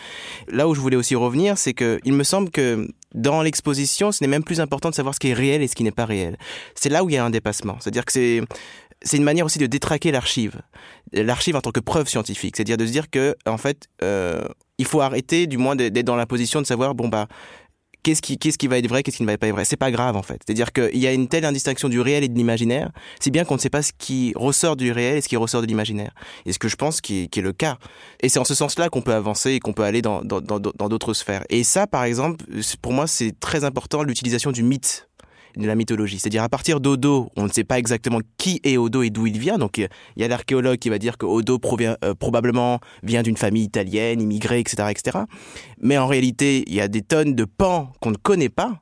Là 0.49 0.69
où 0.69 0.75
je 0.75 0.81
voulais 0.81 0.97
aussi 0.97 1.15
revenir, 1.15 1.59
c'est 1.59 1.75
que 1.75 2.01
il 2.05 2.13
me 2.13 2.25
semble 2.25 2.51
que 2.51 2.89
dans 3.15 3.43
l'exposition, 3.43 4.13
ce 4.13 4.25
n'est 4.25 4.29
même 4.29 4.45
plus 4.45 4.61
important 4.61 4.91
de 4.91 4.95
savoir 4.95 5.15
ce 5.15 5.21
qui 5.21 5.29
est 5.29 5.35
réel 5.35 5.63
et 5.63 5.69
ce 5.69 5.75
qui 5.75 5.85
n'est 5.85 5.91
pas 5.91 6.07
réel. 6.07 6.37
C'est 6.75 6.89
là 6.89 7.05
où 7.05 7.11
il 7.11 7.15
y 7.15 7.19
a 7.19 7.25
un 7.25 7.31
dépassement. 7.31 7.77
C'est-à-dire 7.81 8.05
que 8.05 8.13
c'est, 8.13 8.43
c'est 9.03 9.17
une 9.17 9.25
manière 9.25 9.47
aussi 9.47 9.59
de 9.59 9.67
détraquer 9.67 10.11
l'archive. 10.13 10.61
L'archive 11.13 11.57
en 11.57 11.61
tant 11.61 11.73
que 11.73 11.81
preuve 11.81 12.09
scientifique. 12.09 12.57
C'est-à-dire 12.57 12.77
de 12.77 12.87
se 12.87 12.93
dire 12.93 13.11
que, 13.11 13.37
en 13.47 13.59
fait, 13.59 13.89
euh, 14.03 14.43
il 14.79 14.87
faut 14.87 15.01
arrêter, 15.01 15.47
du 15.47 15.59
moins, 15.59 15.77
d'être 15.77 16.05
dans 16.05 16.17
la 16.17 16.27
position 16.27 16.61
de 16.61 16.67
savoir, 16.67 16.95
bon, 16.95 17.09
bah, 17.09 17.29
qu'est-ce 18.03 18.23
qui, 18.23 18.39
qu'est-ce 18.39 18.59
qui 18.59 18.67
va 18.67 18.79
être 18.79 18.89
vrai, 18.89 19.03
qu'est-ce 19.03 19.17
qui 19.17 19.23
ne 19.23 19.29
va 19.29 19.39
pas 19.39 19.47
être 19.47 19.55
vrai. 19.55 19.65
C'est 19.65 19.77
pas 19.77 19.91
grave 19.91 20.17
en 20.17 20.23
fait. 20.23 20.41
C'est-à-dire 20.45 20.73
qu'il 20.73 20.99
y 20.99 21.07
a 21.07 21.13
une 21.13 21.29
telle 21.29 21.45
indistinction 21.45 21.89
du 21.89 22.01
réel 22.01 22.25
et 22.25 22.29
de 22.29 22.37
l'imaginaire, 22.37 22.91
si 23.21 23.31
bien 23.31 23.45
qu'on 23.45 23.55
ne 23.55 23.61
sait 23.61 23.71
pas 23.71 23.83
ce 23.83 23.93
qui 23.97 24.33
ressort 24.37 24.77
du 24.77 24.93
réel 24.93 25.19
et 25.19 25.21
ce 25.21 25.29
qui 25.29 25.37
ressort 25.37 25.63
de 25.63 25.67
l'imaginaire. 25.67 26.13
Et 26.47 26.53
ce 26.53 26.59
que 26.59 26.69
je 26.69 26.77
pense 26.77 27.01
qui 27.01 27.25
est, 27.25 27.27
qui 27.29 27.41
est 27.41 27.43
le 27.43 27.53
cas. 27.53 27.79
Et 28.21 28.29
c'est 28.29 28.39
en 28.39 28.45
ce 28.45 28.55
sens-là 28.55 28.89
qu'on 28.89 29.03
peut 29.03 29.15
avancer 29.15 29.53
et 29.53 29.61
qu'on 29.61 29.73
peut 29.73 29.85
aller 29.85 30.03
dans, 30.03 30.23
dans, 30.23 30.41
dans, 30.41 30.59
dans 30.59 30.89
d'autres 30.89 31.15
sphères. 31.15 31.45
Et 31.49 31.65
ça, 31.65 31.87
par 31.87 32.05
exemple, 32.05 32.45
pour 32.81 32.93
moi, 32.93 33.07
c'est 33.07 33.39
très 33.39 33.65
important 33.65 34.03
l'utilisation 34.03 34.53
du 34.53 34.63
mythe 34.63 35.09
de 35.57 35.67
la 35.67 35.75
mythologie. 35.75 36.19
C'est-à-dire 36.19 36.43
à 36.43 36.49
partir 36.49 36.81
d'Odo, 36.81 37.31
on 37.37 37.45
ne 37.45 37.51
sait 37.51 37.65
pas 37.65 37.79
exactement 37.79 38.21
qui 38.37 38.61
est 38.65 38.77
Odo 38.77 39.03
et 39.03 39.11
d'où 39.11 39.27
il 39.27 39.39
vient. 39.39 39.59
Donc 39.59 39.79
il 39.79 39.89
y 40.17 40.25
a 40.25 40.29
l'archéologue 40.29 40.79
qui 40.79 40.89
va 40.89 40.99
dire 40.99 41.19
que 41.19 41.27
Odo 41.27 41.59
provient 41.59 41.97
euh, 42.05 42.15
probablement 42.15 42.81
vient 43.03 43.23
d'une 43.23 43.37
famille 43.37 43.65
italienne, 43.65 44.21
immigrée, 44.21 44.61
etc., 44.61 44.89
etc. 44.91 45.19
Mais 45.81 45.99
en 45.99 46.07
réalité, 46.07 46.65
il 46.67 46.75
y 46.75 46.81
a 46.81 46.89
des 46.89 47.03
tonnes 47.03 47.35
de 47.35 47.45
pans 47.45 47.93
qu'on 48.01 48.11
ne 48.11 48.17
connaît 48.17 48.49
pas. 48.49 48.81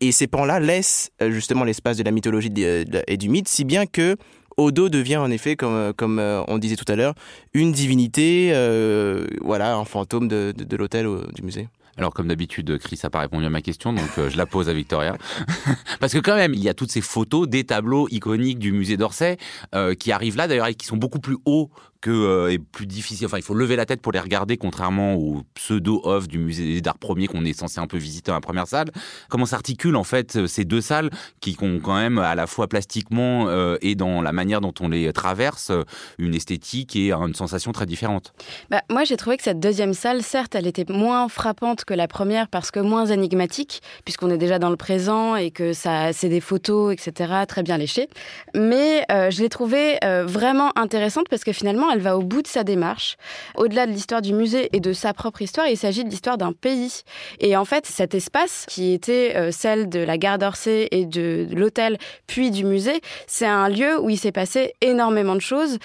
Et 0.00 0.12
ces 0.12 0.26
pans-là 0.26 0.60
laissent 0.60 1.10
euh, 1.22 1.30
justement 1.30 1.64
l'espace 1.64 1.96
de 1.96 2.04
la 2.04 2.10
mythologie 2.10 2.52
et 2.56 3.16
du 3.16 3.28
mythe, 3.28 3.48
si 3.48 3.64
bien 3.64 3.86
que 3.86 4.16
Odo 4.56 4.88
devient 4.88 5.18
en 5.18 5.30
effet, 5.30 5.54
comme, 5.56 6.18
euh, 6.18 6.42
on 6.48 6.58
disait 6.58 6.76
tout 6.76 6.90
à 6.90 6.96
l'heure, 6.96 7.14
une 7.52 7.72
divinité, 7.72 8.50
euh, 8.52 9.26
voilà, 9.42 9.76
un 9.76 9.84
fantôme 9.84 10.28
de, 10.28 10.54
de, 10.56 10.64
de 10.64 10.76
l'hôtel 10.76 11.06
du 11.34 11.42
musée. 11.42 11.68
Alors, 11.98 12.12
comme 12.12 12.28
d'habitude, 12.28 12.78
Chris 12.78 13.00
n'a 13.02 13.10
pas 13.10 13.20
répondu 13.20 13.46
à 13.46 13.50
ma 13.50 13.62
question, 13.62 13.92
donc 13.92 14.18
euh, 14.18 14.28
je 14.28 14.36
la 14.36 14.44
pose 14.44 14.68
à 14.68 14.74
Victoria. 14.74 15.16
Parce 16.00 16.12
que 16.12 16.18
quand 16.18 16.36
même, 16.36 16.52
il 16.52 16.62
y 16.62 16.68
a 16.68 16.74
toutes 16.74 16.90
ces 16.90 17.00
photos 17.00 17.48
des 17.48 17.64
tableaux 17.64 18.06
iconiques 18.10 18.58
du 18.58 18.72
musée 18.72 18.96
d'Orsay 18.96 19.38
euh, 19.74 19.94
qui 19.94 20.12
arrivent 20.12 20.36
là, 20.36 20.46
d'ailleurs, 20.46 20.66
et 20.66 20.74
qui 20.74 20.86
sont 20.86 20.98
beaucoup 20.98 21.20
plus 21.20 21.38
hauts 21.46 21.70
que 22.06 22.50
est 22.50 22.58
plus 22.58 22.86
difficile. 22.86 23.26
Enfin, 23.26 23.38
il 23.38 23.42
faut 23.42 23.54
lever 23.54 23.76
la 23.76 23.86
tête 23.86 24.00
pour 24.00 24.12
les 24.12 24.20
regarder, 24.20 24.56
contrairement 24.56 25.14
au 25.14 25.42
pseudo-off 25.54 26.28
du 26.28 26.38
musée 26.38 26.80
d'art 26.80 26.98
premier 26.98 27.26
qu'on 27.26 27.44
est 27.44 27.58
censé 27.58 27.80
un 27.80 27.86
peu 27.86 27.96
visiter 27.96 28.30
la 28.30 28.40
première 28.40 28.66
salle. 28.66 28.88
Comment 29.28 29.46
s'articulent 29.46 29.96
en 29.96 30.04
fait 30.04 30.46
ces 30.46 30.64
deux 30.64 30.80
salles 30.80 31.10
qui 31.40 31.56
ont 31.60 31.80
quand 31.80 31.96
même 31.96 32.18
à 32.18 32.34
la 32.34 32.46
fois 32.46 32.68
plastiquement 32.68 33.48
et 33.80 33.94
dans 33.94 34.22
la 34.22 34.32
manière 34.32 34.60
dont 34.60 34.74
on 34.80 34.88
les 34.88 35.12
traverse 35.12 35.72
une 36.18 36.34
esthétique 36.34 36.96
et 36.96 37.12
une 37.12 37.34
sensation 37.34 37.72
très 37.72 37.86
différente? 37.86 38.32
Bah, 38.70 38.82
moi, 38.90 39.04
j'ai 39.04 39.16
trouvé 39.16 39.36
que 39.36 39.42
cette 39.42 39.60
deuxième 39.60 39.94
salle, 39.94 40.22
certes, 40.22 40.54
elle 40.54 40.66
était 40.66 40.90
moins 40.92 41.28
frappante 41.28 41.84
que 41.84 41.94
la 41.94 42.08
première 42.08 42.48
parce 42.48 42.70
que 42.70 42.80
moins 42.80 43.06
énigmatique, 43.06 43.82
puisqu'on 44.04 44.30
est 44.30 44.38
déjà 44.38 44.58
dans 44.58 44.70
le 44.70 44.76
présent 44.76 45.36
et 45.36 45.50
que 45.50 45.72
ça, 45.72 46.12
c'est 46.12 46.28
des 46.28 46.40
photos, 46.40 46.92
etc., 46.92 47.32
très 47.48 47.62
bien 47.62 47.78
léchées. 47.78 48.08
Mais 48.54 49.04
euh, 49.10 49.30
je 49.30 49.42
l'ai 49.42 49.48
trouvée 49.48 49.98
euh, 50.04 50.24
vraiment 50.26 50.72
intéressante 50.76 51.26
parce 51.28 51.44
que 51.44 51.52
finalement, 51.52 51.90
va 52.00 52.16
au 52.16 52.22
bout 52.22 52.42
de 52.42 52.46
sa 52.46 52.64
démarche. 52.64 53.16
Au-delà 53.56 53.86
de 53.86 53.92
l'histoire 53.92 54.22
du 54.22 54.32
musée 54.32 54.68
et 54.72 54.80
de 54.80 54.92
sa 54.92 55.12
propre 55.12 55.42
histoire, 55.42 55.68
il 55.68 55.76
s'agit 55.76 56.04
de 56.04 56.10
l'histoire 56.10 56.38
d'un 56.38 56.52
pays. 56.52 57.02
Et 57.40 57.56
en 57.56 57.64
fait, 57.64 57.86
cet 57.86 58.14
espace 58.14 58.66
qui 58.68 58.92
était 58.92 59.34
euh, 59.36 59.50
celle 59.50 59.88
de 59.88 60.00
la 60.00 60.18
gare 60.18 60.38
d'Orsay 60.38 60.88
et 60.90 61.04
de, 61.06 61.46
l'hôtel, 61.52 61.98
puis 62.26 62.50
du 62.50 62.64
musée, 62.64 63.00
c'est 63.26 63.46
un 63.46 63.68
lieu 63.68 64.00
où 64.00 64.10
il 64.10 64.18
s'est 64.18 64.32
passé 64.32 64.74
énormément 64.80 65.34
de 65.34 65.40
choses. 65.40 65.78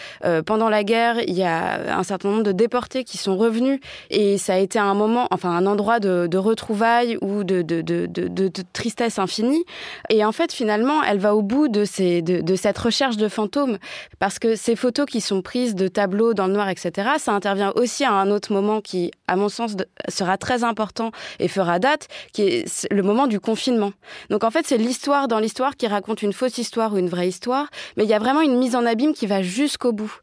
pendant 0.45 0.69
la 0.69 0.83
guerre, 0.83 1.21
il 1.27 1.35
y 1.35 1.43
a 1.43 1.97
un 1.97 2.03
certain 2.03 2.29
nombre 2.29 2.43
de 2.43 2.51
déportés 2.51 3.03
qui 3.03 3.17
sont 3.17 3.37
revenus 3.37 3.79
et 4.09 4.37
ça 4.37 4.55
a 4.55 4.57
été 4.57 4.79
un 4.79 4.93
moment, 4.93 5.27
enfin 5.31 5.49
un 5.51 5.65
endroit 5.65 5.99
de, 5.99 6.37
retrouvailles 6.37 7.17
ou 7.21 7.43
de, 7.43 7.61
tristesse 8.73 9.19
infinie. 9.19 9.63
Et 10.09 10.23
en 10.25 10.31
fait, 10.31 10.51
finalement, 10.51 11.03
elle 11.03 11.19
va 11.19 11.35
au 11.35 11.41
bout 11.41 11.67
de, 11.67 11.83
de, 12.41 12.55
cette 12.55 12.77
recherche 12.77 13.17
de 13.17 13.27
fantômes 13.27 13.77
parce 14.19 14.39
que 14.39 14.55
ces 14.55 14.75
photos 14.75 15.05
qui 15.05 15.21
sont 15.21 15.41
prises 15.41 15.75
de 15.75 15.87
tableaux 15.91 16.33
dans 16.33 16.47
le 16.47 16.53
noir, 16.53 16.69
etc., 16.69 17.11
ça 17.17 17.33
intervient 17.33 17.71
aussi 17.75 18.03
à 18.03 18.13
un 18.13 18.31
autre 18.31 18.53
moment 18.53 18.81
qui, 18.81 19.11
à 19.27 19.35
mon 19.35 19.49
sens, 19.49 19.75
sera 20.09 20.37
très 20.37 20.63
important 20.63 21.11
et 21.39 21.47
fera 21.47 21.79
date, 21.79 22.07
qui 22.33 22.43
est 22.43 22.87
le 22.91 23.03
moment 23.03 23.27
du 23.27 23.39
confinement. 23.39 23.93
Donc 24.29 24.43
en 24.43 24.51
fait, 24.51 24.65
c'est 24.65 24.77
l'histoire 24.77 25.27
dans 25.27 25.39
l'histoire 25.39 25.75
qui 25.75 25.87
raconte 25.87 26.21
une 26.21 26.33
fausse 26.33 26.57
histoire 26.57 26.93
ou 26.93 26.97
une 26.97 27.09
vraie 27.09 27.27
histoire, 27.27 27.67
mais 27.97 28.03
il 28.03 28.09
y 28.09 28.13
a 28.13 28.19
vraiment 28.19 28.41
une 28.41 28.57
mise 28.57 28.75
en 28.75 28.85
abîme 28.85 29.13
qui 29.13 29.27
va 29.27 29.41
jusqu'au 29.41 29.91
bout. 29.91 30.13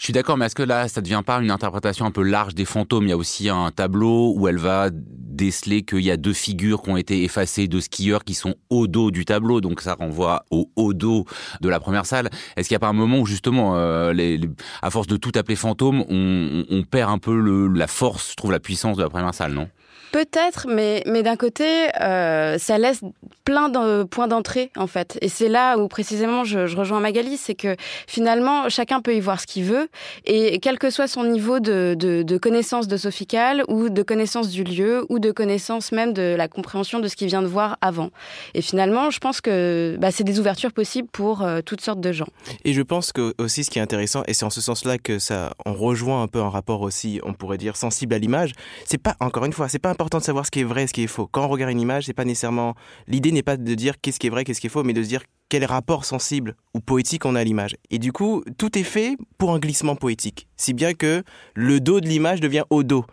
Je 0.00 0.04
suis 0.04 0.14
d'accord, 0.14 0.38
mais 0.38 0.46
est-ce 0.46 0.54
que 0.54 0.62
là, 0.62 0.88
ça 0.88 1.02
ne 1.02 1.04
devient 1.04 1.20
pas 1.22 1.42
une 1.42 1.50
interprétation 1.50 2.06
un 2.06 2.10
peu 2.10 2.22
large 2.22 2.54
des 2.54 2.64
fantômes? 2.64 3.04
Il 3.04 3.10
y 3.10 3.12
a 3.12 3.18
aussi 3.18 3.50
un 3.50 3.70
tableau 3.70 4.32
où 4.34 4.48
elle 4.48 4.56
va 4.56 4.88
déceler 4.90 5.82
qu'il 5.82 6.00
y 6.00 6.10
a 6.10 6.16
deux 6.16 6.32
figures 6.32 6.80
qui 6.80 6.88
ont 6.88 6.96
été 6.96 7.22
effacées 7.22 7.68
de 7.68 7.78
skieurs 7.80 8.24
qui 8.24 8.32
sont 8.32 8.54
au 8.70 8.86
dos 8.86 9.10
du 9.10 9.26
tableau, 9.26 9.60
donc 9.60 9.82
ça 9.82 9.92
renvoie 9.92 10.46
au 10.50 10.70
haut 10.74 10.94
dos 10.94 11.26
de 11.60 11.68
la 11.68 11.80
première 11.80 12.06
salle. 12.06 12.30
Est-ce 12.56 12.66
qu'il 12.66 12.74
n'y 12.76 12.78
a 12.78 12.80
pas 12.80 12.88
un 12.88 12.94
moment 12.94 13.18
où 13.18 13.26
justement, 13.26 13.76
euh, 13.76 14.38
à 14.80 14.88
force 14.88 15.06
de 15.06 15.18
tout 15.18 15.32
appeler 15.34 15.54
fantôme, 15.54 16.02
on, 16.08 16.82
perd 16.90 17.10
un 17.10 17.18
peu 17.18 17.68
la 17.68 17.86
force, 17.86 18.30
je 18.30 18.36
trouve, 18.36 18.52
la 18.52 18.58
puissance 18.58 18.96
de 18.96 19.02
la 19.02 19.10
première 19.10 19.34
salle, 19.34 19.52
non? 19.52 19.68
Peut-être, 20.12 20.66
mais, 20.68 21.02
mais 21.06 21.22
d'un 21.22 21.36
côté, 21.36 21.88
euh, 22.00 22.58
ça 22.58 22.78
laisse 22.78 23.00
plein 23.44 23.68
de 23.68 24.02
points 24.04 24.26
d'entrée, 24.26 24.70
en 24.76 24.86
fait. 24.86 25.18
Et 25.22 25.28
c'est 25.28 25.48
là 25.48 25.76
où, 25.78 25.86
précisément, 25.88 26.44
je, 26.44 26.76
rejoins 26.76 27.00
Magali, 27.00 27.36
c'est 27.36 27.54
que 27.54 27.76
finalement, 28.06 28.68
chacun 28.68 29.00
peut 29.00 29.14
y 29.14 29.20
voir 29.20 29.40
ce 29.40 29.46
qu'il 29.46 29.64
veut, 29.64 29.88
et 30.24 30.58
quel 30.58 30.78
que 30.78 30.90
soit 30.90 31.06
son 31.06 31.24
niveau 31.24 31.60
de, 31.60 31.94
de, 31.96 32.38
connaissance 32.38 32.88
de 32.88 32.96
Sophical, 32.96 33.62
ou 33.68 33.88
de 33.88 34.02
connaissance 34.02 34.48
du 34.48 34.64
lieu, 34.64 35.06
ou 35.08 35.18
de 35.18 35.30
connaissance 35.30 35.92
même 35.92 36.12
de 36.12 36.34
la 36.36 36.48
compréhension 36.48 36.98
de 36.98 37.06
ce 37.06 37.14
qu'il 37.14 37.28
vient 37.28 37.42
de 37.42 37.46
voir 37.46 37.78
avant. 37.80 38.10
Et 38.54 38.62
finalement, 38.62 39.10
je 39.10 39.20
pense 39.20 39.40
que 39.40 39.96
bah, 40.00 40.10
c'est 40.10 40.24
des 40.24 40.40
ouvertures 40.40 40.72
possibles 40.72 41.08
pour 41.10 41.42
euh, 41.42 41.60
toutes 41.64 41.80
sortes 41.80 42.00
de 42.00 42.12
gens. 42.12 42.28
Et 42.64 42.72
je 42.72 42.82
pense 42.82 43.12
que 43.12 43.34
aussi, 43.38 43.62
ce 43.62 43.70
qui 43.70 43.78
est 43.78 43.82
intéressant, 43.82 44.22
et 44.26 44.34
c'est 44.34 44.44
en 44.44 44.50
ce 44.50 44.60
sens-là 44.60 44.98
que 44.98 45.18
ça, 45.18 45.52
on 45.66 45.74
rejoint 45.74 46.22
un 46.22 46.28
peu 46.28 46.40
un 46.40 46.50
rapport 46.50 46.80
aussi, 46.80 47.20
on 47.22 47.32
pourrait 47.32 47.58
dire, 47.58 47.76
sensible 47.76 48.14
à 48.14 48.18
l'image, 48.18 48.52
c'est 48.84 48.98
pas, 48.98 49.16
encore 49.20 49.44
une 49.44 49.52
fois, 49.52 49.68
c'est 49.68 49.78
pas 49.78 49.94
important 50.00 50.18
de 50.18 50.24
savoir 50.24 50.46
ce 50.46 50.50
qui 50.50 50.60
est 50.60 50.64
vrai, 50.64 50.86
ce 50.86 50.94
qui 50.94 51.02
est 51.02 51.06
faux. 51.06 51.28
Quand 51.30 51.44
on 51.44 51.48
regarde 51.48 51.70
une 51.70 51.80
image, 51.80 52.06
c'est 52.06 52.14
pas 52.14 52.24
nécessairement 52.24 52.74
l'idée 53.06 53.32
n'est 53.32 53.42
pas 53.42 53.58
de 53.58 53.74
dire 53.74 54.00
qu'est-ce 54.00 54.18
qui 54.18 54.28
est 54.28 54.30
vrai, 54.30 54.44
qu'est-ce 54.44 54.58
qui 54.58 54.68
est 54.68 54.70
faux, 54.70 54.82
mais 54.82 54.94
de 54.94 55.02
se 55.02 55.08
dire 55.08 55.22
quel 55.50 55.62
rapport 55.66 56.06
sensible 56.06 56.56
ou 56.72 56.80
poétique 56.80 57.26
on 57.26 57.34
a 57.34 57.40
à 57.40 57.44
l'image. 57.44 57.76
Et 57.90 57.98
du 57.98 58.10
coup, 58.10 58.42
tout 58.56 58.78
est 58.78 58.82
fait 58.82 59.18
pour 59.36 59.52
un 59.52 59.58
glissement 59.58 59.96
poétique, 59.96 60.48
si 60.56 60.72
bien 60.72 60.94
que 60.94 61.22
le 61.54 61.80
dos 61.80 62.00
de 62.00 62.08
l'image 62.08 62.40
devient 62.40 62.64
au 62.70 62.82
dos. 62.82 63.04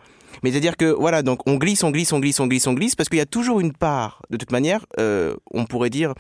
Mais 0.44 0.52
c'est-à-dire 0.52 0.78
que 0.78 0.86
voilà, 0.86 1.24
donc 1.24 1.42
on 1.46 1.56
glisse, 1.56 1.84
on 1.84 1.92
glisse, 1.92 2.14
on 2.14 2.20
glisse, 2.20 2.40
on 2.40 2.48
glisse, 2.48 2.68
on 2.68 2.74
glisse, 2.74 2.96
parce 2.96 3.10
qu'il 3.10 3.18
y 3.18 3.22
a 3.22 3.26
toujours 3.26 3.60
une 3.60 3.74
part, 3.74 4.22
de 4.30 4.38
toute 4.38 4.54
manière, 4.54 4.86
euh, 4.98 5.36
on 5.52 5.66
pourrait 5.66 5.90
dire 5.90 6.14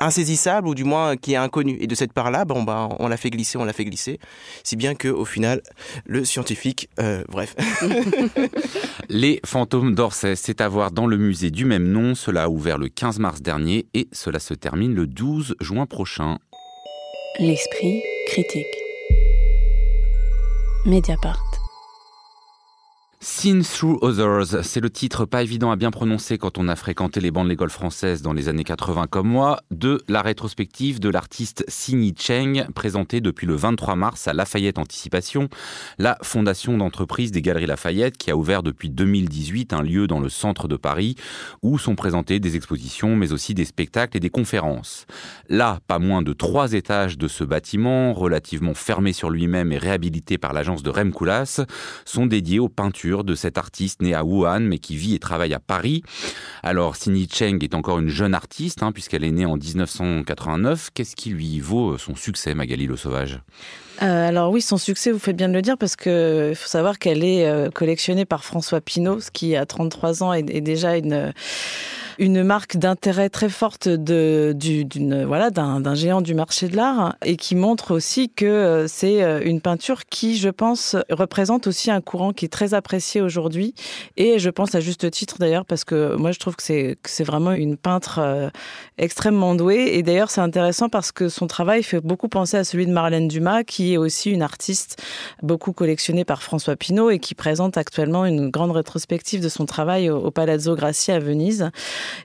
insaisissable 0.00 0.68
ou 0.68 0.74
du 0.74 0.84
moins 0.84 1.16
qui 1.16 1.34
est 1.34 1.36
inconnu. 1.36 1.76
Et 1.80 1.86
de 1.86 1.94
cette 1.94 2.12
part-là, 2.12 2.44
bon, 2.44 2.62
bah, 2.62 2.88
on 2.98 3.08
l'a 3.08 3.16
fait 3.16 3.30
glisser, 3.30 3.58
on 3.58 3.64
l'a 3.64 3.72
fait 3.72 3.84
glisser. 3.84 4.18
Si 4.64 4.76
bien 4.76 4.94
que 4.94 5.08
au 5.08 5.24
final, 5.24 5.62
le 6.04 6.24
scientifique, 6.24 6.88
euh, 6.98 7.24
bref. 7.28 7.54
Les 9.08 9.40
fantômes 9.44 9.94
d'Orsay, 9.94 10.36
c'est 10.36 10.60
à 10.60 10.68
voir 10.68 10.90
dans 10.90 11.06
le 11.06 11.16
musée 11.16 11.50
du 11.50 11.64
même 11.64 11.88
nom. 11.88 12.14
Cela 12.14 12.44
a 12.44 12.48
ouvert 12.48 12.78
le 12.78 12.88
15 12.88 13.18
mars 13.18 13.42
dernier 13.42 13.86
et 13.94 14.08
cela 14.12 14.38
se 14.38 14.54
termine 14.54 14.94
le 14.94 15.06
12 15.06 15.56
juin 15.60 15.86
prochain. 15.86 16.38
L'esprit 17.38 18.02
critique. 18.26 18.66
Mediapart. 20.84 21.51
Seen 23.24 23.62
Through 23.62 23.98
Others, 24.02 24.64
c'est 24.64 24.80
le 24.80 24.90
titre 24.90 25.26
pas 25.26 25.44
évident 25.44 25.70
à 25.70 25.76
bien 25.76 25.92
prononcer 25.92 26.38
quand 26.38 26.58
on 26.58 26.66
a 26.66 26.74
fréquenté 26.74 27.20
les 27.20 27.30
bancs 27.30 27.44
de 27.44 27.50
l'école 27.50 27.70
française 27.70 28.20
dans 28.20 28.32
les 28.32 28.48
années 28.48 28.64
80 28.64 29.06
comme 29.08 29.28
moi, 29.28 29.60
de 29.70 30.02
la 30.08 30.22
rétrospective 30.22 30.98
de 30.98 31.08
l'artiste 31.08 31.64
Sini 31.68 32.16
Cheng, 32.18 32.66
présentée 32.74 33.20
depuis 33.20 33.46
le 33.46 33.54
23 33.54 33.94
mars 33.94 34.26
à 34.26 34.32
Lafayette 34.32 34.76
Anticipation, 34.76 35.48
la 35.98 36.18
fondation 36.22 36.76
d'entreprise 36.76 37.30
des 37.30 37.42
Galeries 37.42 37.66
Lafayette 37.66 38.18
qui 38.18 38.32
a 38.32 38.36
ouvert 38.36 38.64
depuis 38.64 38.90
2018 38.90 39.72
un 39.72 39.82
lieu 39.82 40.08
dans 40.08 40.18
le 40.18 40.28
centre 40.28 40.66
de 40.66 40.76
Paris 40.76 41.14
où 41.62 41.78
sont 41.78 41.94
présentées 41.94 42.40
des 42.40 42.56
expositions 42.56 43.14
mais 43.14 43.32
aussi 43.32 43.54
des 43.54 43.64
spectacles 43.64 44.16
et 44.16 44.20
des 44.20 44.30
conférences. 44.30 45.06
Là, 45.48 45.78
pas 45.86 46.00
moins 46.00 46.22
de 46.22 46.32
trois 46.32 46.72
étages 46.72 47.18
de 47.18 47.28
ce 47.28 47.44
bâtiment, 47.44 48.14
relativement 48.14 48.74
fermé 48.74 49.12
sur 49.12 49.30
lui-même 49.30 49.70
et 49.70 49.78
réhabilité 49.78 50.38
par 50.38 50.52
l'agence 50.52 50.82
de 50.82 50.90
Rem 50.90 51.12
Koolhaas, 51.12 51.64
sont 52.04 52.26
dédiés 52.26 52.58
aux 52.58 52.68
peintures 52.68 53.11
de 53.22 53.34
cet 53.34 53.58
artiste 53.58 54.00
né 54.00 54.14
à 54.14 54.24
Wuhan 54.24 54.60
mais 54.60 54.78
qui 54.78 54.96
vit 54.96 55.14
et 55.14 55.18
travaille 55.18 55.52
à 55.52 55.60
Paris. 55.60 56.02
Alors 56.62 56.96
Sini 56.96 57.28
Cheng 57.30 57.62
est 57.62 57.74
encore 57.74 57.98
une 57.98 58.08
jeune 58.08 58.34
artiste 58.34 58.82
hein, 58.82 58.92
puisqu'elle 58.92 59.24
est 59.24 59.30
née 59.30 59.46
en 59.46 59.56
1989. 59.56 60.90
Qu'est-ce 60.94 61.14
qui 61.14 61.30
lui 61.30 61.60
vaut 61.60 61.98
son 61.98 62.16
succès, 62.16 62.54
Magali 62.54 62.86
Le 62.86 62.96
Sauvage? 62.96 63.40
Euh, 64.02 64.28
alors 64.28 64.50
oui, 64.50 64.60
son 64.60 64.78
succès, 64.78 65.12
vous 65.12 65.18
faites 65.18 65.36
bien 65.36 65.48
de 65.48 65.54
le 65.54 65.62
dire, 65.62 65.78
parce 65.78 65.94
qu'il 65.94 66.54
faut 66.56 66.68
savoir 66.68 66.98
qu'elle 66.98 67.22
est 67.22 67.46
euh, 67.46 67.70
collectionnée 67.70 68.24
par 68.24 68.44
François 68.44 68.80
Pinault, 68.80 69.20
ce 69.20 69.30
qui 69.30 69.54
à 69.54 69.64
33 69.64 70.22
ans 70.22 70.32
est 70.32 70.60
déjà 70.60 70.96
une 70.96 71.32
une 72.18 72.42
marque 72.42 72.76
d'intérêt 72.76 73.28
très 73.28 73.48
forte 73.48 73.88
voilà, 73.88 75.50
d'un, 75.50 75.94
géant 75.94 76.20
du 76.20 76.34
marché 76.34 76.68
de 76.68 76.76
l'art 76.76 77.16
et 77.24 77.36
qui 77.36 77.54
montre 77.54 77.92
aussi 77.92 78.30
que 78.30 78.44
euh, 78.44 78.86
c'est 78.88 79.20
une 79.44 79.60
peinture 79.60 80.04
qui, 80.04 80.36
je 80.36 80.48
pense, 80.48 80.96
représente 81.10 81.66
aussi 81.66 81.90
un 81.90 82.00
courant 82.00 82.32
qui 82.32 82.44
est 82.44 82.52
très 82.52 82.74
apprécié 82.74 83.20
aujourd'hui. 83.20 83.74
Et 84.16 84.38
je 84.38 84.50
pense 84.50 84.74
à 84.74 84.80
juste 84.80 85.10
titre 85.10 85.36
d'ailleurs, 85.38 85.64
parce 85.64 85.84
que 85.84 86.14
moi 86.16 86.32
je 86.32 86.38
trouve 86.38 86.56
que 86.56 86.62
c'est, 86.62 87.24
vraiment 87.24 87.52
une 87.52 87.76
peintre 87.76 88.50
extrêmement 88.98 89.54
douée. 89.54 89.92
Et 89.94 90.02
d'ailleurs, 90.02 90.30
c'est 90.30 90.40
intéressant 90.40 90.88
parce 90.88 91.12
que 91.12 91.28
son 91.28 91.46
travail 91.46 91.82
fait 91.82 92.00
beaucoup 92.00 92.28
penser 92.28 92.56
à 92.56 92.64
celui 92.64 92.86
de 92.86 92.92
Marlène 92.92 93.28
Dumas, 93.28 93.62
qui 93.62 93.91
est 93.92 93.98
aussi 93.98 94.30
une 94.30 94.42
artiste 94.42 95.02
beaucoup 95.42 95.72
collectionnée 95.72 96.24
par 96.24 96.42
François 96.42 96.76
Pinault 96.76 97.10
et 97.10 97.18
qui 97.18 97.34
présente 97.34 97.76
actuellement 97.76 98.24
une 98.26 98.50
grande 98.50 98.72
rétrospective 98.72 99.40
de 99.40 99.48
son 99.48 99.66
travail 99.66 100.10
au, 100.10 100.18
au 100.18 100.30
Palazzo 100.30 100.74
Grassi 100.74 101.12
à 101.12 101.18
Venise. 101.18 101.70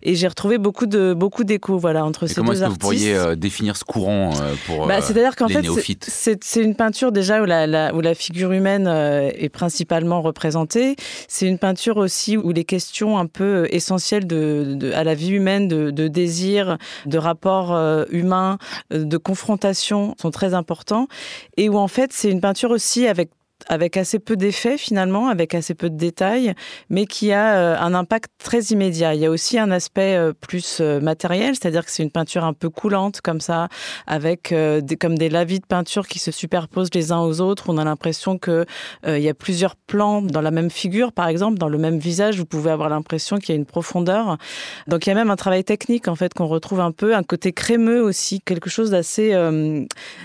Et 0.02 0.16
j'ai 0.16 0.28
retrouvé 0.28 0.58
beaucoup 0.58 0.86
de 0.86 1.14
beaucoup 1.14 1.44
d'échos 1.44 1.78
voilà 1.78 2.06
entre 2.06 2.28
ces 2.28 2.36
comment 2.36 2.52
deux 2.52 2.58
est-ce 2.58 2.66
que 2.66 2.70
Vous 2.70 2.78
pourriez 2.78 3.16
euh, 3.16 3.36
définir 3.36 3.78
ce 3.78 3.84
courant 3.84 4.32
euh, 4.36 4.54
pour 4.66 4.88
bah, 4.88 4.98
euh, 4.98 5.02
C'est-à-dire 5.02 5.36
qu'en 5.36 5.48
fait, 5.48 5.66
c'est 6.08 6.62
une 6.62 6.76
peinture 6.76 7.12
déjà 7.12 7.42
où 7.42 7.46
la, 7.46 7.94
où 7.94 8.02
la 8.02 8.16
figure 8.16 8.52
humaine 8.52 8.88
est 8.88 9.50
principalement 9.50 10.22
représentée. 10.22 10.96
C'est 11.28 11.48
une 11.48 11.58
peinture 11.58 11.98
aussi 11.98 12.38
où 12.38 12.52
les 12.52 12.64
questions 12.64 13.18
un 13.18 13.26
peu 13.26 13.68
essentielles 13.72 14.28
de, 14.28 14.92
à 14.94 15.04
la 15.04 15.16
vie 15.16 15.32
humaine, 15.32 15.68
de, 15.68 15.92
de 15.92 16.08
désir, 16.08 16.78
de 17.06 17.18
rapport 17.18 17.78
humain, 18.10 18.58
de 18.92 19.18
confrontation 19.18 20.16
sont 20.20 20.32
très 20.32 20.54
importants. 20.54 21.08
Et 21.58 21.70
où 21.70 21.78
en 21.78 21.88
fait, 21.88 22.14
c'est 22.14 22.30
une 22.30 22.42
peinture 22.42 22.72
aussi 22.72 23.08
avec 23.08 23.32
avec 23.68 23.98
assez 23.98 24.20
peu 24.20 24.36
d'effets 24.36 24.78
finalement, 24.78 25.28
avec 25.28 25.56
assez 25.56 25.74
peu 25.74 25.90
de 25.90 25.98
détails, 25.98 26.54
mais 26.90 27.06
qui 27.06 27.32
a 27.32 27.58
euh, 27.58 27.78
un 27.80 27.94
impact 27.94 28.32
très 28.38 28.62
immédiat. 28.66 29.16
Il 29.16 29.22
y 29.22 29.26
a 29.26 29.32
aussi 29.32 29.58
un 29.58 29.72
aspect 29.72 30.16
euh, 30.16 30.34
plus 30.34 30.80
euh, 30.80 31.00
matériel, 31.00 31.56
c'est-à-dire 31.56 31.86
que 31.86 31.92
c'est 31.92 32.04
une 32.04 32.12
peinture 32.12 32.44
un 32.44 32.54
peu 32.54 32.70
coulante 32.70 33.22
comme 33.22 33.42
ça, 33.42 33.68
avec 34.06 34.54
des, 34.54 34.98
comme 34.98 35.18
des 35.18 35.30
lavis 35.30 35.60
de 35.60 35.66
peinture 35.66 36.08
qui 36.08 36.20
se 36.20 36.32
superposent 36.32 36.94
les 36.94 37.12
uns 37.12 37.20
aux 37.20 37.42
autres. 37.42 37.66
On 37.68 37.78
a 37.78 37.84
l'impression 37.84 38.38
que 38.38 38.66
il 39.06 39.20
y 39.20 39.30
a 39.30 39.34
plusieurs 39.34 39.76
plans 39.76 40.22
dans 40.22 40.42
la 40.42 40.52
même 40.52 40.70
figure, 40.70 41.12
par 41.12 41.28
exemple, 41.28 41.58
dans 41.58 41.70
le 41.70 41.78
même 41.78 41.98
visage. 41.98 42.38
Vous 42.38 42.46
pouvez 42.46 42.72
avoir 42.72 42.90
l'impression 42.90 43.38
qu'il 43.38 43.50
y 43.50 43.52
a 43.54 43.56
une 43.56 43.66
profondeur. 43.66 44.38
Donc 44.88 45.06
il 45.06 45.10
y 45.10 45.12
a 45.12 45.16
même 45.16 45.32
un 45.32 45.36
travail 45.36 45.64
technique 45.64 46.08
en 46.08 46.16
fait 46.16 46.34
qu'on 46.34 46.48
retrouve 46.48 46.80
un 46.80 46.92
peu, 46.92 47.16
un 47.16 47.24
côté 47.24 47.52
crémeux 47.52 48.02
aussi, 48.02 48.40
quelque 48.42 48.70
chose 48.70 48.92
d'assez 48.92 49.34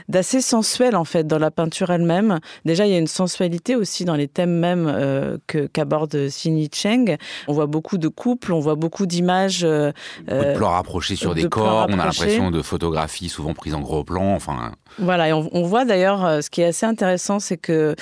d'assez 0.09 0.40
sensuel 0.40 0.97
en 0.97 1.05
fait 1.05 1.27
dans 1.27 1.38
la 1.38 1.51
peinture 1.51 1.90
elle-même. 1.90 2.38
Déjà 2.64 2.87
il 2.87 2.92
y 2.92 2.95
a 2.95 2.99
une 2.99 3.07
sensualité 3.23 3.77
aussi 3.77 4.05
dans 4.05 4.17
les 4.17 4.29
thèmes 4.29 4.59
même 4.59 4.87
euh, 4.89 5.39
que 5.47 5.67
qu'aborde 5.67 6.17
Xinyi 6.29 6.69
Cheng. 6.73 7.17
On 7.47 7.53
voit 7.53 7.67
beaucoup 7.67 7.99
de 7.99 8.09
couples, 8.09 8.53
on 8.53 8.61
voit 8.61 8.75
beaucoup 8.75 9.07
d'images. 9.07 9.63
Euh, 9.65 9.93
de 10.29 10.57
plans 10.57 10.71
rapprochés 10.71 11.15
sur 11.17 11.35
des 11.35 11.49
corps. 11.49 11.87
On 11.89 11.99
a 11.99 12.05
l'impression 12.05 12.51
de 12.51 12.63
photographies 12.63 13.29
souvent 13.29 13.55
prises 13.55 13.75
en 13.75 13.81
gros 13.81 14.03
plan. 14.03 14.35
Enfin. 14.35 14.73
Voilà, 14.99 15.29
et 15.29 15.33
on, 15.33 15.49
on 15.53 15.63
voit 15.63 15.85
d'ailleurs, 15.85 16.25
euh, 16.25 16.41
ce 16.41 16.51
qui 16.51 16.63
est 16.63 16.67
assez 16.67 16.87
intéressant, 16.87 17.39
c'est 17.39 17.57
que 17.57 17.95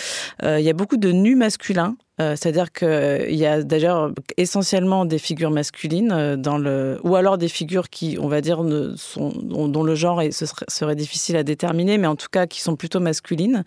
il 0.43 0.61
y 0.61 0.71
a 0.71 0.75
beaucoup 0.75 0.97
de 0.97 1.13
nus 1.13 1.37
masculins 1.37 1.97
euh, 2.21 2.37
c'est-à-dire 2.37 2.71
qu'il 2.73 3.35
y 3.35 3.47
a 3.47 3.63
d'ailleurs 3.63 4.13
essentiellement 4.37 5.07
des 5.07 5.19
figures 5.19 5.51
masculines 5.51 6.13
euh, 6.13 6.37
dans 6.37 6.59
le, 6.59 7.01
ou 7.03 7.17
alors 7.17 7.39
des 7.39 7.49
figures 7.49 7.89
qui, 7.89 8.19
on 8.21 8.29
va 8.29 8.43
dire, 8.43 8.63
sont, 8.97 9.33
dont 9.43 9.83
le 9.83 9.95
genre 9.95 10.23
serait, 10.31 10.95
difficile 10.95 11.37
à 11.37 11.43
déterminer, 11.43 11.99
mais 11.99 12.07
en 12.07 12.17
tout 12.17 12.27
cas 12.31 12.47
qui 12.47 12.61
sont 12.61 12.77
plutôt 12.77 13.01
masculines. 13.01 13.65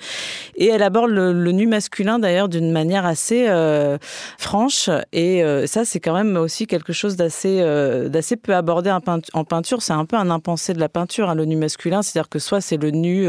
Et 0.55 0.67
elle 0.67 0.83
aborde 0.83 1.09
le, 1.09 1.33
nu 1.51 1.67
masculin 1.67 2.19
d'ailleurs 2.19 2.49
d'une 2.49 2.71
manière 2.71 3.05
assez 3.05 3.47
euh, 3.47 3.97
franche. 4.37 4.89
Et 5.13 5.43
ça, 5.65 5.85
c'est 5.85 5.99
quand 5.99 6.13
même 6.13 6.35
aussi 6.35 6.67
quelque 6.67 6.93
chose 6.93 7.15
d'assez, 7.15 7.59
peu 8.43 8.55
abordé 8.55 8.91
en 8.91 9.43
peinture. 9.45 9.81
C'est 9.81 9.93
un 9.93 10.05
peu 10.05 10.17
un 10.17 10.29
impensé 10.29 10.73
de 10.73 10.79
la 10.79 10.89
peinture, 10.89 11.29
hein, 11.29 11.35
le 11.35 11.45
nu 11.45 11.55
masculin. 11.55 12.01
C'est-à-dire 12.01 12.29
que 12.29 12.39
soit 12.39 12.61
c'est 12.61 12.77
le 12.77 12.91
nu 12.91 13.27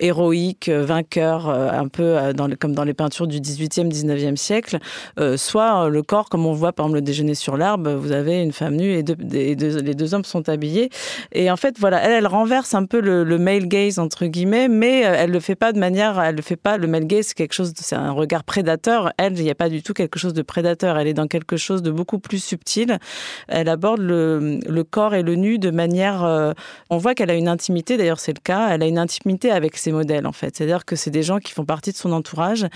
héroïque, 0.00 0.68
vainqueur, 0.68 1.48
un 1.48 1.88
peu 1.88 2.16
comme 2.60 2.74
dans 2.74 2.84
les 2.84 2.94
peintures 2.94 3.26
du 3.26 3.40
18e, 3.40 3.90
19e 3.90 4.36
siècle 4.36 4.45
siècle, 4.46 4.78
euh, 5.18 5.36
soit 5.36 5.84
euh, 5.84 5.88
le 5.88 6.02
corps, 6.02 6.28
comme 6.28 6.46
on 6.46 6.52
voit 6.52 6.72
par 6.72 6.86
exemple 6.86 6.98
le 6.98 7.02
déjeuner 7.02 7.34
sur 7.34 7.56
l'arbre, 7.56 7.92
vous 7.94 8.12
avez 8.12 8.42
une 8.42 8.52
femme 8.52 8.76
nue 8.76 8.92
et, 8.92 9.02
les 9.02 9.94
deux 9.94 10.14
hommes 10.14 10.24
sont 10.24 10.48
habillés. 10.48 10.90
Et 11.32 11.50
en 11.50 11.56
fait, 11.56 11.78
voilà, 11.78 12.02
elle, 12.02 12.12
elle 12.12 12.26
renverse 12.26 12.74
un 12.74 12.84
peu 12.84 13.00
le, 13.00 13.38
male 13.38 13.68
gaze 13.68 13.98
entre 13.98 14.26
guillemets, 14.26 14.68
mais 14.68 15.04
euh, 15.04 15.14
elle 15.18 15.30
le 15.30 15.40
fait 15.40 15.54
pas 15.54 15.72
de 15.72 15.78
manière, 15.78 16.20
elle 16.20 16.36
le 16.36 16.42
fait 16.42 16.56
pas. 16.56 16.76
Le 16.76 16.86
male 16.86 17.06
gaze, 17.06 17.26
c'est 17.28 17.34
quelque 17.34 17.52
chose, 17.52 17.72
c'est 17.76 17.96
un 17.96 18.12
regard 18.12 18.44
prédateur. 18.44 19.12
Elle, 19.18 19.38
il 19.38 19.44
n'y 19.44 19.50
a 19.50 19.54
pas 19.54 19.68
du 19.68 19.82
tout 19.82 19.92
quelque 19.92 20.18
chose 20.18 20.34
de 20.34 20.42
prédateur. 20.42 20.98
Elle 20.98 21.08
est 21.08 21.14
dans 21.14 21.26
quelque 21.26 21.56
chose 21.56 21.82
de 21.82 21.90
beaucoup 21.90 22.18
plus 22.18 22.42
subtil. 22.42 22.98
Elle 23.48 23.68
aborde 23.68 24.00
le, 24.00 24.84
corps 24.88 25.14
et 25.14 25.22
le 25.22 25.34
nu 25.34 25.58
de 25.58 25.70
manière. 25.70 26.54
on 26.90 26.96
voit 26.96 27.14
qu'elle 27.14 27.30
a 27.30 27.34
une 27.34 27.48
intimité. 27.48 27.96
D'ailleurs, 27.96 28.20
c'est 28.20 28.32
le 28.32 28.42
cas. 28.42 28.68
Elle 28.70 28.82
a 28.82 28.86
une 28.86 28.98
intimité 28.98 29.50
avec 29.50 29.76
ses 29.76 29.92
modèles 29.92 30.26
en 30.26 30.32
fait. 30.32 30.56
C'est-à-dire 30.56 30.84
que 30.84 30.96
c'est 30.96 31.10
des 31.10 31.22
gens 31.22 31.38
qui 31.38 31.52
font 31.52 31.64
partie 31.64 31.92
de 31.92 31.96
son 31.96 32.12
entourage, 32.12 32.66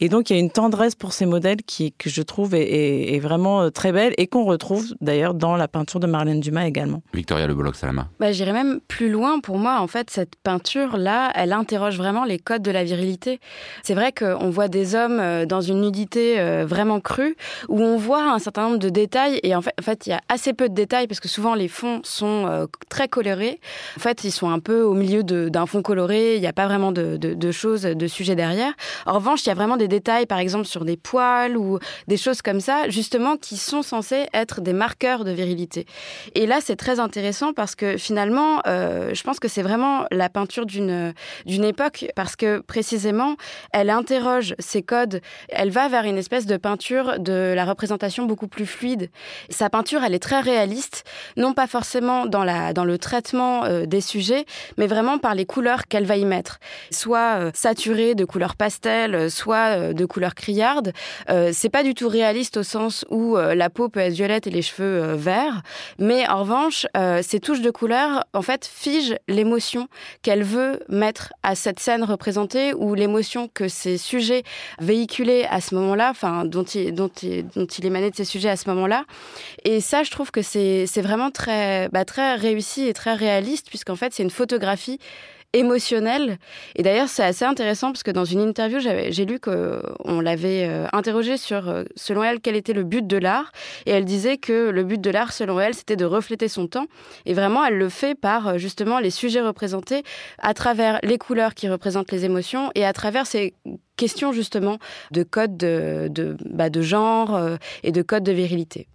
et 0.00 0.08
donc 0.08 0.30
il 0.30 0.34
y 0.34 0.36
a 0.36 0.40
une 0.40 0.50
tendresse 0.50 0.94
pour 0.94 1.12
ces 1.16 1.26
modèles 1.26 1.62
qui, 1.62 1.92
que 1.92 2.10
je 2.10 2.20
trouve 2.20 2.54
est, 2.54 3.18
vraiment 3.20 3.62
euh, 3.62 3.70
très 3.70 3.90
belle 3.90 4.12
et 4.18 4.26
qu'on 4.26 4.44
retrouve 4.44 4.94
d'ailleurs 5.00 5.32
dans 5.32 5.56
la 5.56 5.66
peinture 5.66 5.98
de 5.98 6.06
Marlène 6.06 6.40
Dumas 6.40 6.66
également. 6.66 7.02
Victoria 7.14 7.46
Le 7.46 7.54
Bolloc-Salama. 7.54 8.08
Bah, 8.20 8.32
J'irais 8.32 8.52
même 8.52 8.80
plus 8.86 9.10
loin. 9.10 9.40
Pour 9.40 9.56
moi, 9.56 9.80
en 9.80 9.86
fait, 9.86 10.10
cette 10.10 10.36
peinture-là, 10.36 11.32
elle 11.34 11.54
interroge 11.54 11.96
vraiment 11.96 12.24
les 12.24 12.38
codes 12.38 12.60
de 12.60 12.70
la 12.70 12.84
virilité. 12.84 13.40
C'est 13.82 13.94
vrai 13.94 14.12
qu'on 14.12 14.50
voit 14.50 14.68
des 14.68 14.94
hommes 14.94 15.18
euh, 15.18 15.46
dans 15.46 15.62
une 15.62 15.80
nudité 15.80 16.38
euh, 16.38 16.66
vraiment 16.66 17.00
crue, 17.00 17.36
où 17.68 17.80
on 17.80 17.96
voit 17.96 18.30
un 18.30 18.38
certain 18.38 18.64
nombre 18.64 18.78
de 18.78 18.90
détails, 18.90 19.40
et 19.42 19.54
en 19.54 19.62
fait, 19.62 19.74
en 19.80 19.82
fait 19.82 20.06
il 20.06 20.10
y 20.10 20.12
a 20.12 20.20
assez 20.28 20.52
peu 20.52 20.68
de 20.68 20.74
détails, 20.74 21.06
parce 21.06 21.20
que 21.20 21.28
souvent 21.28 21.54
les 21.54 21.68
fonds 21.68 22.00
sont 22.04 22.66
très 22.90 23.08
colorés. 23.08 23.60
En 23.96 24.00
fait, 24.00 24.24
ils 24.24 24.30
sont 24.30 24.50
un 24.50 24.58
peu 24.58 24.82
au 24.82 24.94
milieu 24.94 25.22
d'un 25.22 25.66
fond 25.66 25.82
coloré, 25.82 26.36
il 26.36 26.40
n'y 26.40 26.46
a 26.46 26.52
pas 26.52 26.66
vraiment 26.66 26.92
de, 26.92 27.16
de, 27.16 27.34
de 27.34 27.50
choses, 27.50 27.82
de 27.82 28.06
sujets 28.06 28.34
derrière. 28.34 28.72
En 29.06 29.14
revanche, 29.14 29.44
il 29.44 29.48
y 29.48 29.52
a 29.52 29.54
vraiment 29.54 29.76
des 29.76 29.88
détails, 29.88 30.26
par 30.26 30.38
exemple, 30.38 30.66
sur 30.66 30.84
des 30.84 30.95
poils 30.96 31.56
ou 31.56 31.78
des 32.08 32.16
choses 32.16 32.42
comme 32.42 32.60
ça, 32.60 32.88
justement, 32.88 33.36
qui 33.36 33.56
sont 33.56 33.82
censés 33.82 34.26
être 34.32 34.60
des 34.60 34.72
marqueurs 34.72 35.24
de 35.24 35.30
virilité. 35.30 35.86
Et 36.34 36.46
là, 36.46 36.58
c'est 36.62 36.76
très 36.76 37.00
intéressant 37.00 37.52
parce 37.52 37.74
que 37.74 37.96
finalement, 37.96 38.60
euh, 38.66 39.14
je 39.14 39.22
pense 39.22 39.38
que 39.40 39.48
c'est 39.48 39.62
vraiment 39.62 40.06
la 40.10 40.28
peinture 40.28 40.66
d'une 40.66 41.14
époque 41.46 42.06
parce 42.14 42.36
que 42.36 42.60
précisément, 42.60 43.36
elle 43.72 43.90
interroge 43.90 44.54
ces 44.58 44.82
codes, 44.82 45.20
elle 45.48 45.70
va 45.70 45.88
vers 45.88 46.04
une 46.04 46.18
espèce 46.18 46.46
de 46.46 46.56
peinture 46.56 47.18
de 47.18 47.52
la 47.54 47.64
représentation 47.64 48.24
beaucoup 48.24 48.48
plus 48.48 48.66
fluide. 48.66 49.10
Sa 49.50 49.70
peinture, 49.70 50.02
elle 50.04 50.14
est 50.14 50.22
très 50.22 50.40
réaliste, 50.40 51.04
non 51.36 51.52
pas 51.54 51.66
forcément 51.66 52.26
dans 52.26 52.44
la 52.44 52.72
dans 52.72 52.84
le 52.84 52.98
traitement 52.98 53.64
euh, 53.64 53.86
des 53.86 54.00
sujets, 54.00 54.44
mais 54.78 54.86
vraiment 54.86 55.18
par 55.18 55.34
les 55.34 55.46
couleurs 55.46 55.86
qu'elle 55.86 56.06
va 56.06 56.16
y 56.16 56.24
mettre, 56.24 56.58
soit 56.90 57.38
euh, 57.38 57.50
saturées 57.54 58.14
de 58.14 58.24
couleurs 58.24 58.56
pastel, 58.56 59.30
soit 59.30 59.92
de 59.92 60.06
couleurs 60.06 60.34
criardes, 60.34 60.85
euh, 61.30 61.50
c'est 61.52 61.68
pas 61.68 61.82
du 61.82 61.94
tout 61.94 62.08
réaliste 62.08 62.56
au 62.56 62.62
sens 62.62 63.04
où 63.10 63.36
euh, 63.36 63.54
la 63.54 63.70
peau 63.70 63.88
peut 63.88 64.00
être 64.00 64.12
violette 64.12 64.46
et 64.46 64.50
les 64.50 64.62
cheveux 64.62 65.02
euh, 65.02 65.16
verts, 65.16 65.62
mais 65.98 66.26
en 66.28 66.40
revanche, 66.40 66.86
ces 67.22 67.40
touches 67.40 67.60
de 67.60 67.70
couleur, 67.70 68.24
en 68.32 68.42
fait, 68.42 68.66
figent 68.66 69.16
l'émotion 69.28 69.88
qu'elle 70.22 70.42
veut 70.42 70.80
mettre 70.88 71.32
à 71.42 71.54
cette 71.54 71.80
scène 71.80 72.04
représentée 72.04 72.74
ou 72.74 72.94
l'émotion 72.94 73.48
que 73.52 73.68
ces 73.68 73.98
sujets 73.98 74.42
véhiculaient 74.80 75.46
à 75.46 75.60
ce 75.60 75.74
moment-là, 75.74 76.10
enfin, 76.10 76.44
dont 76.44 76.64
il, 76.64 77.86
émanait 77.86 78.10
de 78.10 78.16
ces 78.16 78.24
sujets 78.24 78.48
à 78.48 78.56
ce 78.56 78.68
moment-là. 78.70 79.04
Et 79.64 79.80
ça, 79.80 80.02
je 80.02 80.10
trouve 80.10 80.30
que 80.30 80.42
c'est 80.42 80.86
vraiment 81.02 81.30
bah, 81.92 82.04
très 82.04 82.34
réussi 82.34 82.86
et 82.86 82.92
très 82.92 83.14
réaliste, 83.14 83.68
puisqu'en 83.68 83.96
fait, 83.96 84.12
c'est 84.12 84.22
une 84.22 84.30
photographie 84.30 84.98
émotionnel. 85.56 86.38
Et 86.74 86.82
d'ailleurs, 86.82 87.08
c'est 87.08 87.24
assez 87.24 87.44
intéressant 87.44 87.92
parce 87.92 88.02
que 88.02 88.10
dans 88.10 88.24
une 88.24 88.40
interview, 88.40 88.78
j'ai 88.80 89.24
lu 89.24 89.40
qu'on 89.40 90.20
l'avait 90.20 90.68
euh, 90.68 90.86
interrogée 90.92 91.38
sur, 91.38 91.68
euh, 91.68 91.84
selon 91.96 92.22
elle, 92.22 92.40
quel 92.40 92.56
était 92.56 92.74
le 92.74 92.84
but 92.84 93.06
de 93.06 93.16
l'art. 93.16 93.52
Et 93.86 93.90
elle 93.90 94.04
disait 94.04 94.36
que 94.36 94.68
le 94.68 94.84
but 94.84 95.00
de 95.00 95.10
l'art, 95.10 95.32
selon 95.32 95.58
elle, 95.58 95.74
c'était 95.74 95.96
de 95.96 96.04
refléter 96.04 96.48
son 96.48 96.66
temps. 96.66 96.86
Et 97.24 97.32
vraiment, 97.32 97.64
elle 97.64 97.78
le 97.78 97.88
fait 97.88 98.14
par 98.14 98.48
euh, 98.48 98.58
justement 98.58 98.98
les 98.98 99.10
sujets 99.10 99.40
représentés 99.40 100.02
à 100.38 100.52
travers 100.52 101.00
les 101.02 101.18
couleurs 101.18 101.54
qui 101.54 101.68
représentent 101.68 102.12
les 102.12 102.24
émotions 102.24 102.70
et 102.74 102.84
à 102.84 102.92
travers 102.92 103.26
ces 103.26 103.54
questions 103.96 104.32
justement 104.32 104.78
de 105.10 105.22
code 105.22 105.56
de, 105.56 106.08
de, 106.10 106.36
bah, 106.50 106.68
de 106.68 106.82
genre 106.82 107.40
et 107.82 107.92
de 107.92 108.02
code 108.02 108.24
de 108.24 108.32
virilité. 108.32 108.88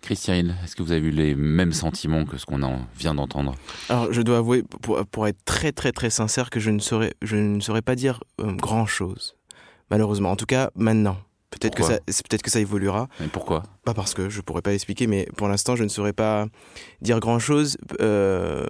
Christian, 0.00 0.54
est-ce 0.64 0.74
que 0.74 0.82
vous 0.82 0.92
avez 0.92 1.08
eu 1.08 1.10
les 1.10 1.34
mêmes 1.34 1.72
sentiments 1.72 2.24
que 2.24 2.38
ce 2.38 2.46
qu'on 2.46 2.62
en 2.62 2.80
vient 2.96 3.14
d'entendre? 3.14 3.54
Alors, 3.88 4.12
je 4.12 4.22
dois 4.22 4.38
avouer, 4.38 4.62
pour, 4.62 5.28
être 5.28 5.44
très 5.44 5.72
très 5.72 5.92
très 5.92 6.10
sincère, 6.10 6.50
que 6.50 6.60
je 6.60 6.70
ne 6.70 6.78
saurais, 6.78 7.14
je 7.22 7.36
ne 7.36 7.60
saurais 7.60 7.82
pas 7.82 7.94
dire 7.94 8.22
euh, 8.40 8.52
grand-chose, 8.52 9.36
malheureusement. 9.90 10.30
En 10.30 10.36
tout 10.36 10.46
cas, 10.46 10.70
maintenant. 10.74 11.18
Peut-être 11.50 11.74
que 11.74 11.82
ça, 11.82 11.98
peut-être 12.06 12.42
que 12.42 12.50
ça 12.50 12.60
évoluera. 12.60 13.08
Mais 13.18 13.26
pourquoi? 13.26 13.64
Pas 13.84 13.92
parce 13.92 14.14
que 14.14 14.28
je 14.28 14.40
pourrais 14.40 14.62
pas 14.62 14.72
expliquer, 14.72 15.08
mais 15.08 15.26
pour 15.36 15.48
l'instant, 15.48 15.74
je 15.74 15.82
ne 15.82 15.88
saurais 15.88 16.12
pas 16.12 16.46
dire 17.02 17.18
grand-chose. 17.18 17.76
Euh, 18.00 18.66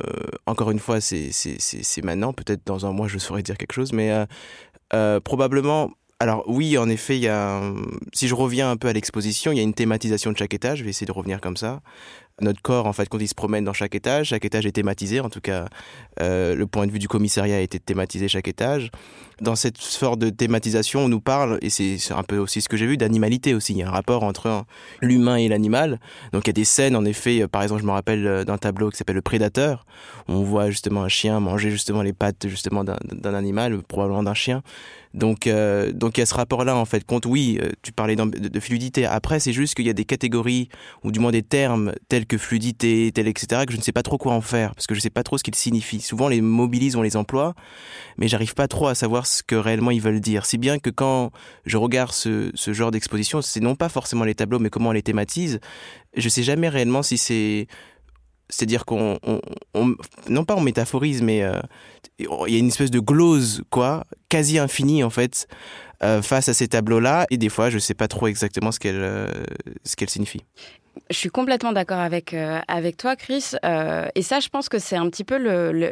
encore 0.46 0.70
une 0.70 0.78
fois, 0.78 1.02
c'est 1.02 1.30
c'est 1.30 2.04
maintenant. 2.04 2.32
Peut-être 2.32 2.62
dans 2.64 2.86
un 2.86 2.92
mois, 2.92 3.06
je 3.06 3.18
saurais 3.18 3.42
dire 3.42 3.58
quelque 3.58 3.74
chose, 3.74 3.92
mais 3.92 4.24
euh, 4.94 5.20
probablement 5.20 5.90
alors 6.22 6.44
oui, 6.46 6.76
en 6.76 6.90
effet, 6.90 7.16
il 7.16 7.22
y 7.22 7.28
a, 7.28 7.62
si 8.12 8.28
je 8.28 8.34
reviens 8.34 8.70
un 8.70 8.76
peu 8.76 8.88
à 8.88 8.92
l'exposition, 8.92 9.52
il 9.52 9.56
y 9.56 9.60
a 9.60 9.62
une 9.62 9.72
thématisation 9.72 10.30
de 10.30 10.36
chaque 10.36 10.52
étage. 10.52 10.78
Je 10.78 10.84
vais 10.84 10.90
essayer 10.90 11.06
de 11.06 11.12
revenir 11.12 11.40
comme 11.40 11.56
ça 11.56 11.80
notre 12.40 12.62
corps, 12.62 12.86
en 12.86 12.92
fait, 12.92 13.08
quand 13.08 13.18
il 13.18 13.28
se 13.28 13.34
promène 13.34 13.64
dans 13.64 13.72
chaque 13.72 13.94
étage, 13.94 14.28
chaque 14.28 14.44
étage 14.44 14.66
est 14.66 14.72
thématisé. 14.72 15.20
En 15.20 15.30
tout 15.30 15.40
cas, 15.40 15.66
euh, 16.20 16.54
le 16.54 16.66
point 16.66 16.86
de 16.86 16.92
vue 16.92 16.98
du 16.98 17.08
commissariat 17.08 17.56
a 17.56 17.60
été 17.60 17.78
thématisé 17.78 18.28
chaque 18.28 18.48
étage. 18.48 18.90
Dans 19.40 19.56
cette 19.56 19.78
sorte 19.78 20.18
de 20.18 20.30
thématisation, 20.30 21.00
on 21.00 21.08
nous 21.08 21.20
parle, 21.20 21.58
et 21.62 21.70
c'est 21.70 21.98
un 22.12 22.22
peu 22.22 22.36
aussi 22.36 22.60
ce 22.60 22.68
que 22.68 22.76
j'ai 22.76 22.86
vu, 22.86 22.96
d'animalité 22.96 23.54
aussi. 23.54 23.72
Il 23.72 23.78
y 23.78 23.82
a 23.82 23.88
un 23.88 23.92
rapport 23.92 24.22
entre 24.22 24.64
l'humain 25.00 25.36
et 25.36 25.48
l'animal. 25.48 25.98
Donc 26.32 26.46
il 26.46 26.48
y 26.48 26.50
a 26.50 26.54
des 26.54 26.64
scènes, 26.64 26.96
en 26.96 27.04
effet, 27.04 27.42
euh, 27.42 27.48
par 27.48 27.62
exemple, 27.62 27.82
je 27.82 27.86
me 27.86 27.92
rappelle 27.92 28.26
euh, 28.26 28.44
d'un 28.44 28.58
tableau 28.58 28.90
qui 28.90 28.96
s'appelle 28.96 29.16
Le 29.16 29.22
Prédateur, 29.22 29.86
où 30.28 30.32
on 30.32 30.42
voit 30.42 30.70
justement 30.70 31.02
un 31.02 31.08
chien 31.08 31.40
manger 31.40 31.70
justement 31.70 32.02
les 32.02 32.12
pattes 32.12 32.48
justement 32.48 32.84
d'un 32.84 33.34
animal, 33.34 33.82
probablement 33.82 34.22
d'un 34.22 34.34
chien. 34.34 34.62
Donc, 35.12 35.46
euh, 35.46 35.92
donc 35.92 36.16
il 36.16 36.20
y 36.20 36.22
a 36.22 36.26
ce 36.26 36.34
rapport-là 36.34 36.76
en 36.76 36.84
fait. 36.84 37.04
Compte, 37.04 37.26
oui, 37.26 37.58
tu 37.82 37.92
parlais 37.92 38.16
de, 38.16 38.60
fluidité. 38.60 39.06
Après, 39.06 39.40
c'est 39.40 39.52
juste 39.52 39.74
qu'il 39.74 39.86
y 39.86 39.90
a 39.90 39.92
des 39.92 40.04
catégories 40.04 40.68
ou 41.02 41.10
du 41.10 41.18
moins 41.18 41.32
des 41.32 41.42
termes 41.42 41.92
tels 42.08 42.26
que 42.26 42.38
fluidité, 42.38 43.10
tel, 43.12 43.26
etc., 43.26 43.62
que 43.66 43.72
je 43.72 43.78
ne 43.78 43.82
sais 43.82 43.92
pas 43.92 44.02
trop 44.02 44.18
quoi 44.18 44.32
en 44.32 44.40
faire, 44.40 44.74
parce 44.74 44.86
que 44.86 44.94
je 44.94 44.98
ne 45.00 45.02
sais 45.02 45.10
pas 45.10 45.22
trop 45.22 45.38
ce 45.38 45.42
qu'ils 45.42 45.54
signifient. 45.54 46.00
Souvent, 46.00 46.28
les 46.28 46.40
mobilise, 46.40 46.96
on 46.96 47.02
les 47.02 47.16
emploie, 47.16 47.54
mais 48.18 48.28
j'arrive 48.28 48.54
pas 48.54 48.68
trop 48.68 48.86
à 48.86 48.94
savoir 48.94 49.26
ce 49.26 49.42
que 49.42 49.56
réellement 49.56 49.90
ils 49.90 50.00
veulent 50.00 50.20
dire. 50.20 50.46
Si 50.46 50.58
bien 50.58 50.78
que 50.78 50.90
quand 50.90 51.30
je 51.66 51.76
regarde 51.76 52.12
ce, 52.12 52.50
ce 52.54 52.72
genre 52.72 52.90
d'exposition, 52.90 53.42
c'est 53.42 53.60
non 53.60 53.74
pas 53.74 53.88
forcément 53.88 54.24
les 54.24 54.34
tableaux, 54.34 54.58
mais 54.58 54.70
comment 54.70 54.90
on 54.90 54.92
les 54.92 55.02
thématise, 55.02 55.60
je 56.16 56.28
sais 56.28 56.42
jamais 56.42 56.68
réellement 56.68 57.02
si 57.02 57.18
c'est 57.18 57.66
C'est-à-dire 58.50 58.84
qu'on, 58.84 59.18
non 60.28 60.44
pas 60.44 60.56
on 60.56 60.60
métaphorise, 60.60 61.22
mais 61.22 61.42
euh, 61.42 61.60
il 62.18 62.52
y 62.52 62.56
a 62.56 62.58
une 62.58 62.68
espèce 62.68 62.90
de 62.90 63.00
glose, 63.00 63.62
quoi, 63.70 64.04
quasi 64.28 64.58
infinie 64.58 65.02
en 65.02 65.10
fait, 65.10 65.46
euh, 66.02 66.22
face 66.22 66.48
à 66.48 66.54
ces 66.54 66.68
tableaux-là. 66.68 67.26
Et 67.30 67.38
des 67.38 67.48
fois, 67.48 67.70
je 67.70 67.78
sais 67.78 67.94
pas 67.94 68.08
trop 68.08 68.26
exactement 68.26 68.72
ce 68.72 68.78
qu'elle, 68.78 68.96
euh, 68.96 69.26
ce 69.84 69.96
qu'elle 69.96 70.10
signifie. 70.10 70.44
Je 71.10 71.16
suis 71.16 71.28
complètement 71.28 71.72
d'accord 71.72 71.98
avec, 71.98 72.34
euh, 72.34 72.58
avec 72.68 72.96
toi, 72.96 73.16
Chris. 73.16 73.52
Euh, 73.64 74.06
et 74.14 74.22
ça, 74.22 74.40
je 74.40 74.48
pense 74.48 74.68
que 74.68 74.78
c'est 74.78 74.96
un 74.96 75.08
petit 75.08 75.24
peu 75.24 75.36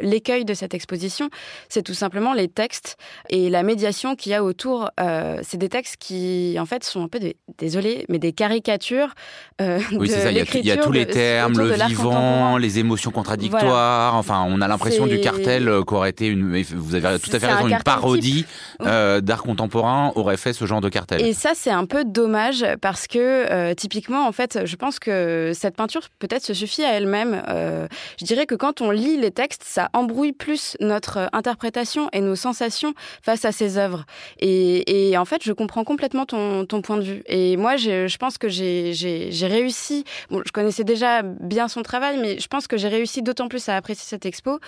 l'écueil 0.01 0.45
de 0.45 0.53
cette 0.53 0.73
exposition. 0.73 1.29
C'est 1.67 1.83
tout 1.83 1.93
simplement 1.93 2.33
les 2.33 2.47
textes 2.47 2.97
et 3.29 3.49
la 3.49 3.63
médiation 3.63 4.15
qu'il 4.15 4.31
y 4.31 4.35
a 4.35 4.43
autour. 4.43 4.91
Euh, 4.99 5.39
c'est 5.41 5.57
des 5.57 5.69
textes 5.69 5.97
qui, 5.97 6.55
en 6.59 6.65
fait, 6.65 6.83
sont 6.83 7.03
un 7.03 7.07
peu, 7.07 7.19
des, 7.19 7.35
désolé, 7.57 8.05
mais 8.09 8.19
des 8.19 8.31
caricatures. 8.31 9.13
oui, 9.59 10.09
c'est 10.09 10.21
ça. 10.21 10.31
Il 10.31 10.65
y, 10.65 10.71
a, 10.71 10.77
tous 10.77 10.91
les 10.91 11.07
termes, 11.07 11.57
le 11.57 11.71
vivant, 11.87 12.57
les 12.57 12.79
émotions 12.79 13.11
contradictoires. 13.11 14.15
Enfin, 14.15 14.45
on 14.47 14.61
a 14.61 14.67
l'impression 14.67 15.07
du 15.07 15.19
cartel 15.19 15.69
qu'aurait 15.85 16.11
été 16.11 16.27
une. 16.27 16.61
Vous 16.61 16.95
avez 16.95 17.19
tout 17.19 17.31
à 17.33 17.39
fait 17.39 17.47
raison, 17.47 17.67
une 17.67 17.83
parodie 17.83 18.45
d'art 18.79 19.43
contemporain 19.43 20.11
aurait 20.15 20.37
fait 20.37 20.53
ce 20.53 20.65
genre 20.65 20.81
de 20.81 20.89
cartel. 20.89 21.21
Et 21.21 21.33
ça, 21.33 21.51
c'est 21.55 21.71
un 21.71 21.85
peu 21.85 22.05
dommage 22.05 22.65
parce 22.81 23.07
que, 23.07 23.73
typiquement, 23.73 24.27
en 24.27 24.31
fait, 24.31 24.65
je 24.65 24.75
pense 24.75 24.98
pense 24.99 25.13
que 25.13 25.51
cette 25.53 25.75
peinture 25.75 26.01
peut-être 26.19 26.43
se 26.43 26.53
suffit 26.53 26.83
à 26.83 26.93
elle-même. 26.93 27.43
Euh, 27.47 27.87
je 28.19 28.25
dirais 28.25 28.45
que 28.45 28.55
quand 28.55 28.81
on 28.81 28.91
lit 28.91 29.17
les 29.17 29.31
textes, 29.31 29.63
ça 29.63 29.89
embrouille 29.93 30.33
plus 30.33 30.75
notre 30.79 31.29
interprétation 31.33 32.09
et 32.11 32.21
nos 32.21 32.35
sensations 32.35 32.93
face 33.21 33.45
à 33.45 33.51
ces 33.51 33.77
œuvres. 33.77 34.05
Et, 34.39 35.15
en 35.17 35.25
fait, 35.25 35.43
je 35.43 35.53
comprends 35.53 35.83
complètement 35.83 36.25
ton, 36.25 36.65
point 36.81 36.97
de 36.97 37.03
vue. 37.03 37.23
Et 37.27 37.57
moi, 37.57 37.77
je 37.77 38.17
pense 38.17 38.37
que 38.37 38.49
j'ai 38.49 39.47
réussi. 39.47 40.03
Bon, 40.29 40.41
je 40.45 40.51
connaissais 40.51 40.83
déjà 40.83 41.21
bien 41.23 41.67
son 41.67 41.83
travail, 41.83 42.17
mais 42.17 42.39
je 42.39 42.47
pense 42.47 42.67
que 42.67 42.77
j'ai 42.77 42.87
réussi 42.87 43.21
d'autant 43.21 43.47
plus 43.47 43.69
à 43.69 43.75
apprécier 43.75 44.05
cette 44.07 44.25
expo 44.25 44.59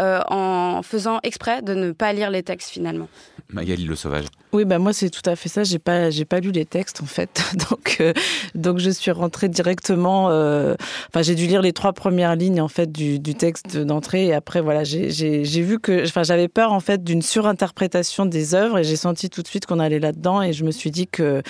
euh, 0.00 0.20
en 0.28 0.82
faisant 0.82 1.20
exprès 1.22 1.62
de 1.62 1.74
ne 1.74 1.92
pas 1.92 2.12
lire 2.12 2.30
les 2.30 2.42
textes 2.42 2.70
finalement. 2.70 3.08
Magali 3.50 3.84
Le 3.84 3.96
Sauvage. 3.96 4.26
Oui, 4.52 4.64
bah 4.64 4.78
moi 4.78 4.92
c'est 4.92 5.10
tout 5.10 5.22
à 5.28 5.36
fait 5.36 5.48
ça. 5.48 5.64
J'ai 5.64 5.78
pas, 5.78 6.10
j'ai 6.10 6.24
pas 6.24 6.40
lu 6.40 6.52
les 6.52 6.64
textes 6.64 7.02
en 7.02 7.06
fait, 7.06 7.42
donc 7.70 7.98
euh, 8.00 8.12
donc 8.54 8.78
je 8.78 8.90
suis 8.90 9.10
rentrée 9.10 9.48
directement. 9.48 9.67
Euh, 10.30 10.74
enfin, 11.08 11.22
j'ai 11.22 11.34
dû 11.34 11.46
lire 11.46 11.62
les 11.62 11.72
trois 11.72 11.92
premières 11.92 12.36
lignes 12.36 12.60
en 12.60 12.68
fait 12.68 12.90
du, 12.90 13.20
texte 13.34 13.76
d'entrée. 13.76 14.26
Et 14.26 14.34
après 14.34 14.60
voilà, 14.60 14.84
j'ai 14.84 15.62
vu 15.62 15.78
que, 15.78 16.04
enfin, 16.04 16.22
j'avais 16.22 16.48
peur 16.48 16.72
en 16.72 16.80
fait 16.80 17.02
d'une 17.04 17.22
surinterprétation 17.22 18.26
des 18.26 18.54
œuvres. 18.54 18.78
Et 18.78 18.84
j'ai 18.84 18.96
senti 18.96 19.30
tout 19.30 19.42
de 19.42 19.48
suite 19.48 19.66
qu'on 19.66 19.78
allait 19.78 20.00
là-dedans. 20.00 20.42
Et 20.42 20.52
je 20.52 20.64
me 20.64 20.70
suis 20.70 20.90
dit 20.90 21.06
que 21.06 21.42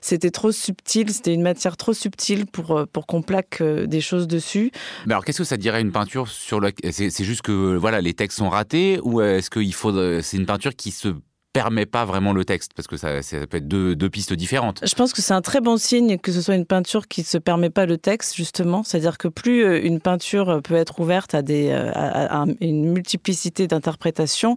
c'était 0.00 0.30
trop 0.30 0.52
subtil, 0.52 1.12
c'était 1.12 1.34
une 1.34 1.42
matière 1.42 1.76
trop 1.76 1.92
subtile 1.92 2.46
pour 2.46 2.76
euh, 2.76 2.86
pour 2.92 3.06
qu'on 3.06 3.22
plaque 3.22 3.62
des 3.62 4.00
choses 4.00 4.26
dessus. 4.26 4.70
Mais 5.06 5.14
alors 5.14 5.24
qu'est-ce 5.24 5.38
que 5.38 5.44
ça 5.44 5.56
dirait 5.56 5.80
une 5.80 5.92
peinture 5.92 6.28
sur 6.28 6.60
le 6.60 6.72
C'est 6.90 7.24
juste 7.24 7.42
que 7.42 7.76
voilà, 7.76 8.00
les 8.00 8.14
textes 8.14 8.38
sont 8.38 8.48
ratés 8.48 9.00
ou 9.02 9.20
est-ce 9.20 9.50
qu'il 9.50 9.74
faut 9.74 9.92
c'est 10.22 10.36
une 10.36 10.46
peinture 10.46 10.74
qui 10.74 10.90
se 10.90 11.08
permet 11.52 11.86
pas 11.86 12.04
vraiment 12.04 12.32
le 12.32 12.44
texte 12.44 12.72
parce 12.74 12.88
que 12.88 12.96
ça, 12.96 13.22
ça 13.22 13.46
peut 13.46 13.58
être 13.58 13.68
deux, 13.68 13.94
deux, 13.94 14.08
pistes 14.08 14.32
différentes. 14.32 14.80
Je 14.84 14.94
pense 14.94 15.12
que 15.12 15.20
c'est 15.20 15.34
un 15.34 15.42
très 15.42 15.60
bon 15.60 15.76
signe 15.76 16.18
que 16.18 16.32
ce 16.32 16.40
soit 16.40 16.54
une 16.54 16.64
peinture 16.64 17.08
qui 17.08 17.20
ne 17.20 17.26
se 17.26 17.38
permet 17.38 17.70
pas 17.70 17.86
le 17.86 17.98
texte 17.98 18.34
justement, 18.34 18.82
c'est-à-dire 18.82 19.18
que 19.18 19.28
plus 19.28 19.64
euh, 19.64 19.84
une 19.84 20.00
peinture 20.00 20.60
peut 20.62 20.74
être 20.74 21.00
ouverte 21.00 21.34
à 21.34 21.42
des 21.42 21.68
euh, 21.70 21.90
à, 21.94 22.44
une 22.60 22.90
multiplicité 22.92 23.66
d'interprétations 23.66 24.56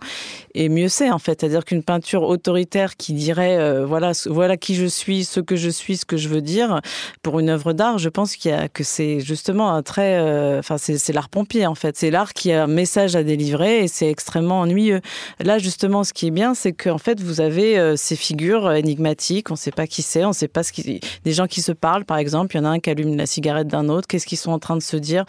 et 0.53 0.69
mieux 0.69 0.87
c'est 0.87 1.11
en 1.11 1.19
fait, 1.19 1.41
c'est-à-dire 1.41 1.65
qu'une 1.65 1.83
peinture 1.83 2.23
autoritaire 2.23 2.95
qui 2.95 3.13
dirait 3.13 3.57
euh, 3.57 3.85
voilà 3.85 4.13
voilà 4.27 4.55
qui 4.55 4.75
je 4.75 4.85
suis, 4.85 5.25
ce 5.25 5.41
que 5.41 5.55
je 5.55 5.69
suis, 5.69 5.97
ce 5.97 6.05
que 6.05 6.17
je 6.17 6.29
veux 6.29 6.41
dire 6.41 6.79
pour 7.21 7.39
une 7.39 7.49
œuvre 7.49 7.73
d'art, 7.73 7.97
je 7.97 8.09
pense 8.09 8.35
qu'il 8.35 8.51
y 8.51 8.53
a 8.53 8.69
que 8.69 8.83
c'est 8.83 9.19
justement 9.19 9.71
un 9.73 9.83
très 9.83 10.59
enfin 10.59 10.77
c'est 10.77 11.13
l'art 11.13 11.29
pompier 11.29 11.67
en 11.67 11.75
fait, 11.75 11.97
c'est 11.97 12.11
l'art 12.11 12.33
qui 12.33 12.53
a 12.53 12.63
un 12.63 12.67
message 12.67 13.15
à 13.15 13.23
délivrer 13.23 13.83
et 13.83 13.87
c'est 13.87 14.09
extrêmement 14.09 14.61
ennuyeux. 14.61 15.01
Là 15.41 15.57
justement 15.57 16.03
ce 16.03 16.13
qui 16.13 16.27
est 16.27 16.31
bien 16.31 16.53
c'est 16.53 16.71
que 16.71 16.84
en 16.89 16.97
fait 16.97 17.21
vous 17.21 17.41
avez 17.41 17.77
euh, 17.77 17.95
ces 17.95 18.15
figures 18.15 18.71
énigmatiques, 18.71 19.51
on 19.51 19.55
ne 19.55 19.59
sait 19.59 19.71
pas 19.71 19.87
qui 19.87 20.01
c'est, 20.01 20.25
on 20.25 20.29
ne 20.29 20.33
sait 20.33 20.47
pas 20.47 20.63
ce 20.63 20.71
qui, 20.71 20.99
des 21.23 21.33
gens 21.33 21.47
qui 21.47 21.61
se 21.61 21.71
parlent 21.71 22.05
par 22.05 22.17
exemple, 22.17 22.55
il 22.55 22.59
y 22.59 22.61
en 22.61 22.65
a 22.65 22.69
un 22.69 22.79
qui 22.79 22.89
allume 22.89 23.15
la 23.15 23.25
cigarette 23.25 23.67
d'un 23.67 23.89
autre, 23.89 24.07
qu'est-ce 24.07 24.25
qu'ils 24.25 24.37
sont 24.37 24.51
en 24.51 24.59
train 24.59 24.75
de 24.75 24.81
se 24.81 24.97
dire? 24.97 25.25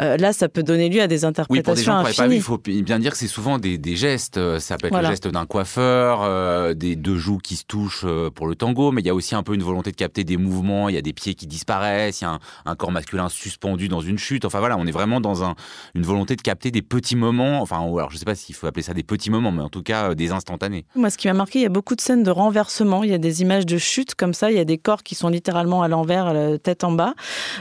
Euh, 0.00 0.16
là, 0.16 0.32
ça 0.32 0.48
peut 0.48 0.62
donner 0.62 0.88
lieu 0.88 1.00
à 1.00 1.06
des 1.06 1.24
interprétations. 1.24 1.92
Oui, 1.92 1.98
pour 1.98 2.06
des 2.06 2.12
gens 2.12 2.28
vu, 2.28 2.36
il 2.36 2.42
faut 2.42 2.58
bien 2.58 2.98
dire 2.98 3.12
que 3.12 3.18
c'est 3.18 3.26
souvent 3.26 3.58
des, 3.58 3.78
gestes. 3.96 4.36
Euh, 4.36 4.58
ça 4.58 4.76
peut 4.76 4.86
être 4.88 5.00
le 5.00 5.06
geste 5.08 5.28
d'un 5.28 5.46
coiffeur, 5.46 6.74
des 6.74 6.96
deux 6.96 7.16
joues 7.16 7.38
qui 7.38 7.56
se 7.56 7.64
touchent 7.64 8.06
pour 8.34 8.46
le 8.46 8.54
tango, 8.54 8.92
mais 8.92 9.00
il 9.00 9.06
y 9.06 9.10
a 9.10 9.14
aussi 9.14 9.34
un 9.34 9.42
peu 9.42 9.54
une 9.54 9.62
volonté 9.62 9.90
de 9.90 9.96
capter 9.96 10.24
des 10.24 10.36
mouvements. 10.36 10.88
Il 10.88 10.94
y 10.94 10.98
a 10.98 11.02
des 11.02 11.12
pieds 11.12 11.34
qui 11.34 11.46
disparaissent, 11.46 12.20
il 12.20 12.24
y 12.24 12.26
a 12.26 12.38
un, 12.64 12.76
corps 12.76 12.92
masculin 12.92 13.28
suspendu 13.28 13.88
dans 13.88 14.00
une 14.00 14.18
chute. 14.18 14.44
Enfin 14.44 14.60
voilà, 14.60 14.76
on 14.78 14.86
est 14.86 14.92
vraiment 14.92 15.20
dans 15.20 15.44
un, 15.44 15.54
une 15.94 16.02
volonté 16.02 16.36
de 16.36 16.42
capter 16.42 16.70
des 16.70 16.82
petits 16.82 17.16
moments. 17.16 17.60
Enfin, 17.60 17.80
alors 17.80 18.10
je 18.10 18.16
sais 18.16 18.24
pas 18.24 18.34
s'il 18.34 18.54
faut 18.54 18.66
appeler 18.66 18.82
ça 18.82 18.94
des 18.94 19.02
petits 19.02 19.30
moments, 19.30 19.52
mais 19.52 19.62
en 19.62 19.68
tout 19.68 19.82
cas 19.82 20.14
des 20.14 20.32
instantanés. 20.32 20.84
Moi, 21.00 21.08
ce 21.08 21.16
qui 21.16 21.28
m'a 21.28 21.34
marqué, 21.34 21.60
il 21.60 21.62
y 21.62 21.66
a 21.66 21.70
beaucoup 21.70 21.96
de 21.96 22.00
scènes 22.02 22.22
de 22.22 22.30
renversement. 22.30 23.02
Il 23.02 23.10
y 23.10 23.14
a 23.14 23.18
des 23.18 23.40
images 23.40 23.64
de 23.64 23.78
chute 23.78 24.14
comme 24.14 24.34
ça. 24.34 24.50
Il 24.50 24.56
y 24.58 24.60
a 24.60 24.66
des 24.66 24.76
corps 24.76 25.02
qui 25.02 25.14
sont 25.14 25.28
littéralement 25.28 25.82
à 25.82 25.88
l'envers, 25.88 26.34
la 26.34 26.58
tête 26.58 26.84
en 26.84 26.92
bas. 26.92 27.14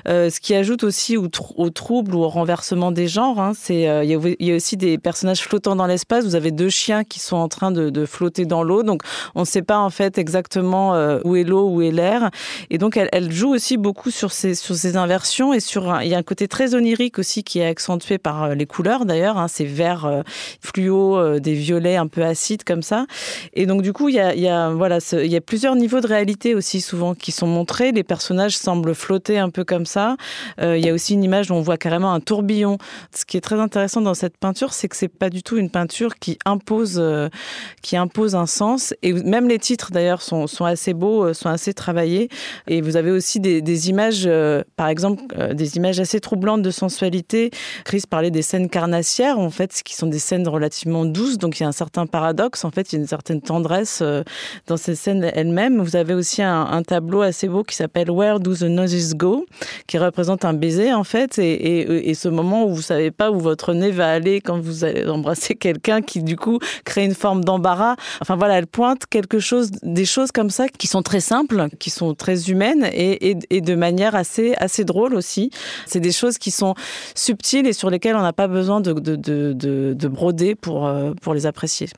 Euh, 0.09 0.29
ce 0.29 0.41
qui 0.41 0.53
ajoute 0.53 0.83
aussi 0.83 1.15
au, 1.15 1.29
trouble 1.29 2.15
ou 2.15 2.19
au 2.19 2.27
renversement 2.27 2.91
des 2.91 3.07
genres. 3.07 3.39
Hein. 3.39 3.53
C'est, 3.55 3.87
euh, 3.87 4.03
il, 4.03 4.45
y 4.45 4.51
a, 4.51 4.55
aussi 4.55 4.75
des 4.75 4.97
personnages 4.97 5.39
flottants 5.39 5.77
dans 5.77 5.85
l'espace. 5.85 6.25
Vous 6.25 6.35
avez 6.35 6.51
deux 6.51 6.67
chiens 6.67 7.05
qui 7.05 7.21
sont 7.21 7.37
en 7.37 7.47
train 7.47 7.71
de, 7.71 8.05
flotter 8.05 8.45
dans 8.45 8.61
l'eau. 8.61 8.83
Donc, 8.83 9.03
on 9.35 9.41
ne 9.41 9.45
sait 9.45 9.61
pas 9.61 9.79
en 9.79 9.89
fait 9.89 10.17
exactement 10.17 10.93
euh, 10.95 11.19
où 11.23 11.37
est 11.37 11.45
l'eau, 11.45 11.69
où 11.69 11.81
est 11.81 11.91
l'air. 11.91 12.31
Et 12.69 12.77
donc, 12.77 12.97
elle, 12.97 13.31
joue 13.31 13.53
aussi 13.53 13.77
beaucoup 13.77 14.11
sur 14.11 14.33
ces, 14.33 14.53
sur 14.53 14.75
ces 14.75 14.97
inversions 14.97 15.53
et 15.53 15.61
sur. 15.61 16.01
il 16.01 16.09
y 16.09 16.15
a 16.15 16.17
un 16.17 16.23
côté 16.23 16.49
très 16.49 16.75
onirique 16.75 17.19
aussi 17.19 17.45
qui 17.45 17.59
est 17.59 17.65
accentué 17.65 18.17
par 18.17 18.53
les 18.53 18.65
couleurs 18.65 19.05
d'ailleurs. 19.05 19.37
Hein, 19.37 19.47
ces 19.47 19.65
verts 19.65 20.23
fluo, 20.61 21.39
des 21.39 21.53
violets 21.53 21.95
un 21.95 22.07
peu 22.07 22.25
acides 22.25 22.65
comme 22.65 22.81
ça. 22.81 23.05
Et 23.53 23.65
donc 23.65 23.81
du 23.81 23.93
coup, 23.93 24.09
il 24.09 24.15
y 24.15 24.19
a, 24.19 24.69
voilà, 24.69 24.99
il 25.13 25.31
y 25.31 25.35
a 25.35 25.41
plusieurs 25.41 25.75
niveaux 25.75 26.01
de 26.01 26.07
réalité 26.07 26.55
aussi 26.55 26.81
souvent 26.81 27.15
qui 27.15 27.31
sont 27.31 27.47
montrés. 27.47 27.91
Les 27.91 28.03
personnages 28.03 28.57
semblent 28.57 28.95
flotter 28.95 29.37
un 29.37 29.49
peu 29.49 29.63
comme 29.63 29.85
ça. 29.85 30.15
Euh, 30.61 30.77
il 30.77 30.85
y 30.85 30.89
a 30.89 30.93
aussi 30.93 31.13
une 31.13 31.23
image 31.23 31.51
où 31.51 31.53
on 31.53 31.61
voit 31.61 31.77
carrément 31.77 32.13
un 32.13 32.19
tourbillon. 32.19 32.77
Ce 33.15 33.25
qui 33.25 33.37
est 33.37 33.41
très 33.41 33.59
intéressant 33.59 34.01
dans 34.01 34.13
cette 34.13 34.37
peinture, 34.37 34.73
c'est 34.73 34.87
que 34.87 34.95
c'est 34.95 35.07
pas 35.07 35.29
du 35.29 35.43
tout 35.43 35.57
une 35.57 35.69
peinture 35.69 36.15
qui 36.15 36.37
impose, 36.45 36.97
euh, 36.99 37.29
qui 37.81 37.97
impose 37.97 38.35
un 38.35 38.45
sens. 38.45 38.93
Et 39.01 39.13
même 39.13 39.47
les 39.47 39.59
titres 39.59 39.91
d'ailleurs 39.91 40.21
sont, 40.21 40.47
sont 40.47 40.65
assez 40.65 40.93
beaux, 40.93 41.25
euh, 41.25 41.33
sont 41.33 41.49
assez 41.49 41.73
travaillés. 41.73 42.29
Et 42.67 42.81
vous 42.81 42.95
avez 42.97 43.11
aussi 43.11 43.39
des, 43.39 43.89
images, 43.89 44.29
par 44.75 44.87
exemple, 44.87 45.23
des 45.53 45.77
images 45.77 45.99
assez 45.99 46.19
troublantes 46.19 46.61
de 46.61 46.71
sensualité. 46.71 47.51
Chris 47.85 48.03
parlait 48.09 48.31
des 48.31 48.41
scènes 48.41 48.69
carnassières, 48.69 49.39
en 49.39 49.49
fait, 49.49 49.81
qui 49.83 49.95
sont 49.95 50.07
des 50.07 50.19
scènes 50.19 50.47
relativement 50.47 51.05
douces. 51.05 51.37
Donc 51.37 51.59
il 51.59 51.63
y 51.63 51.65
a 51.65 51.69
un 51.69 51.73
certain 51.73 52.05
paradoxe. 52.05 52.65
En 52.65 52.71
fait, 52.71 52.91
il 52.91 52.95
y 52.95 52.97
a 52.97 53.01
une 53.01 53.07
tendresse 53.21 53.99
euh, 54.01 54.23
dans 54.67 54.77
ces 54.77 54.95
scènes 54.95 55.29
elles-mêmes. 55.33 55.81
Vous 55.81 55.95
avez 55.95 56.13
aussi 56.13 56.41
un, 56.41 56.81
tableau 56.83 57.21
assez 57.21 57.47
beau 57.47 57.63
qui 57.63 57.75
s'appelle 57.75 58.09
Where 58.09 58.39
Do 58.39 58.55
the 58.55 58.63
Noses 58.63 59.15
Go, 59.15 59.45
qui 59.87 59.97
représente 59.97 60.45
un 60.45 60.53
baiser 60.53 60.93
en 60.93 61.03
fait, 61.03 61.37
et, 61.39 62.13
ce 62.13 62.27
moment 62.27 62.65
où 62.65 62.73
vous 62.73 62.81
savez 62.81 63.11
pas 63.11 63.31
où 63.31 63.39
votre 63.39 63.73
nez 63.73 63.91
va 63.91 64.11
aller 64.11 64.41
quand 64.41 64.59
vous 64.59 64.83
allez 64.83 65.07
embrasser 65.07 65.55
quelqu'un, 65.59 66.01
qui 66.01 66.21
du 66.23 66.35
coup 66.35 66.59
crée 66.83 67.05
une 67.05 67.13
forme 67.13 67.43
d'embarras. 67.43 67.95
Enfin 68.21 68.35
voilà, 68.35 68.57
elle 68.57 68.67
pointe 68.67 69.05
quelque 69.05 69.39
chose, 69.39 69.71
des 69.83 70.05
choses 70.05 70.31
comme 70.31 70.49
ça 70.49 70.67
qui 70.67 70.87
sont 70.87 71.01
très 71.01 71.19
simples, 71.19 71.67
qui 71.79 71.89
sont 71.89 72.13
très 72.13 72.49
humaines 72.49 72.89
et, 72.93 73.35
de 73.61 73.75
manière 73.75 74.15
assez 74.15 74.83
drôle 74.85 75.13
aussi. 75.13 75.51
C'est 75.85 75.99
des 75.99 76.11
choses 76.11 76.37
qui 76.37 76.51
sont 76.51 76.75
subtiles 77.15 77.67
et 77.67 77.73
sur 77.73 77.89
lesquelles 77.89 78.15
on 78.15 78.21
n'a 78.21 78.33
pas 78.33 78.47
besoin 78.47 78.81
de, 78.81 78.93
de, 78.93 79.15
de, 79.15 79.93
de 79.93 80.07
broder 80.07 80.55
euh, 80.67 81.13
pour 81.21 81.33
les 81.33 81.45
apprécier. 81.45 81.89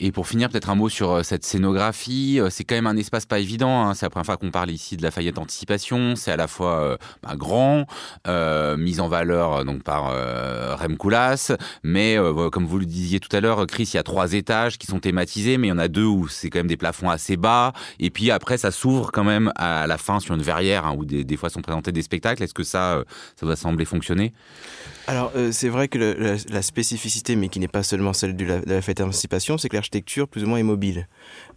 Et 0.00 0.12
pour 0.12 0.28
finir, 0.28 0.48
peut-être 0.48 0.70
un 0.70 0.76
mot 0.76 0.88
sur 0.88 1.10
euh, 1.10 1.22
cette 1.22 1.44
scénographie. 1.44 2.38
Euh, 2.40 2.50
c'est 2.50 2.62
quand 2.62 2.76
même 2.76 2.86
un 2.86 2.96
espace 2.96 3.26
pas 3.26 3.40
évident. 3.40 3.82
Hein. 3.82 3.94
C'est 3.94 4.06
la 4.06 4.10
première 4.10 4.26
fois 4.26 4.36
qu'on 4.36 4.52
parle 4.52 4.70
ici 4.70 4.96
de 4.96 5.02
la 5.02 5.10
Fayette 5.10 5.38
Anticipation. 5.38 6.14
C'est 6.14 6.30
à 6.30 6.36
la 6.36 6.46
fois 6.46 6.80
euh, 6.80 6.96
bah, 7.22 7.34
grand, 7.36 7.86
euh, 8.28 8.76
mise 8.76 9.00
en 9.00 9.08
valeur 9.08 9.64
donc 9.64 9.82
par 9.82 10.10
euh, 10.12 10.76
Rem 10.76 10.96
Koolhaas, 10.96 11.52
mais 11.82 12.16
comme 12.52 12.66
vous 12.66 12.78
le 12.78 12.86
disiez 12.86 13.20
tout 13.20 13.34
à 13.34 13.40
l'heure, 13.40 13.66
Chris, 13.66 13.90
il 13.92 13.96
y 13.96 13.98
a 13.98 14.02
trois 14.02 14.32
étages 14.32 14.78
qui 14.78 14.86
sont 14.86 15.00
thématisés, 15.00 15.58
mais 15.58 15.68
il 15.68 15.70
y 15.70 15.72
en 15.72 15.78
a 15.78 15.88
deux 15.88 16.04
où 16.04 16.28
c'est 16.28 16.50
quand 16.50 16.60
même 16.60 16.66
des 16.66 16.76
plafonds 16.76 17.10
assez 17.10 17.36
bas. 17.36 17.72
Et 17.98 18.10
puis 18.10 18.30
après, 18.30 18.58
ça 18.58 18.70
s'ouvre 18.70 19.10
quand 19.12 19.24
même 19.24 19.52
à 19.56 19.86
la 19.86 19.98
fin 19.98 20.20
sur 20.20 20.34
une 20.34 20.42
verrière 20.42 20.86
hein, 20.86 20.94
où 20.96 21.04
des, 21.04 21.36
fois 21.36 21.50
sont 21.50 21.62
présentés 21.62 21.92
des 21.92 22.02
spectacles. 22.02 22.42
Est-ce 22.42 22.54
que 22.54 22.62
ça, 22.62 23.02
ça 23.36 23.46
doit 23.46 23.56
sembler 23.56 23.84
fonctionner? 23.84 24.32
Alors, 25.08 25.32
euh, 25.36 25.52
c'est 25.52 25.70
vrai 25.70 25.88
que 25.88 25.96
la, 25.98 26.60
spécificité, 26.60 27.34
mais 27.34 27.48
qui 27.48 27.60
n'est 27.60 27.66
pas 27.66 27.82
seulement 27.82 28.12
celle 28.12 28.36
de 28.36 28.44
la, 28.44 28.82
fête 28.82 28.98
d'anticipation, 28.98 29.56
c'est 29.56 29.70
que 29.70 29.74
l'architecture, 29.74 30.28
plus 30.28 30.44
ou 30.44 30.48
moins, 30.48 30.58
est 30.58 30.62
mobile. 30.62 31.08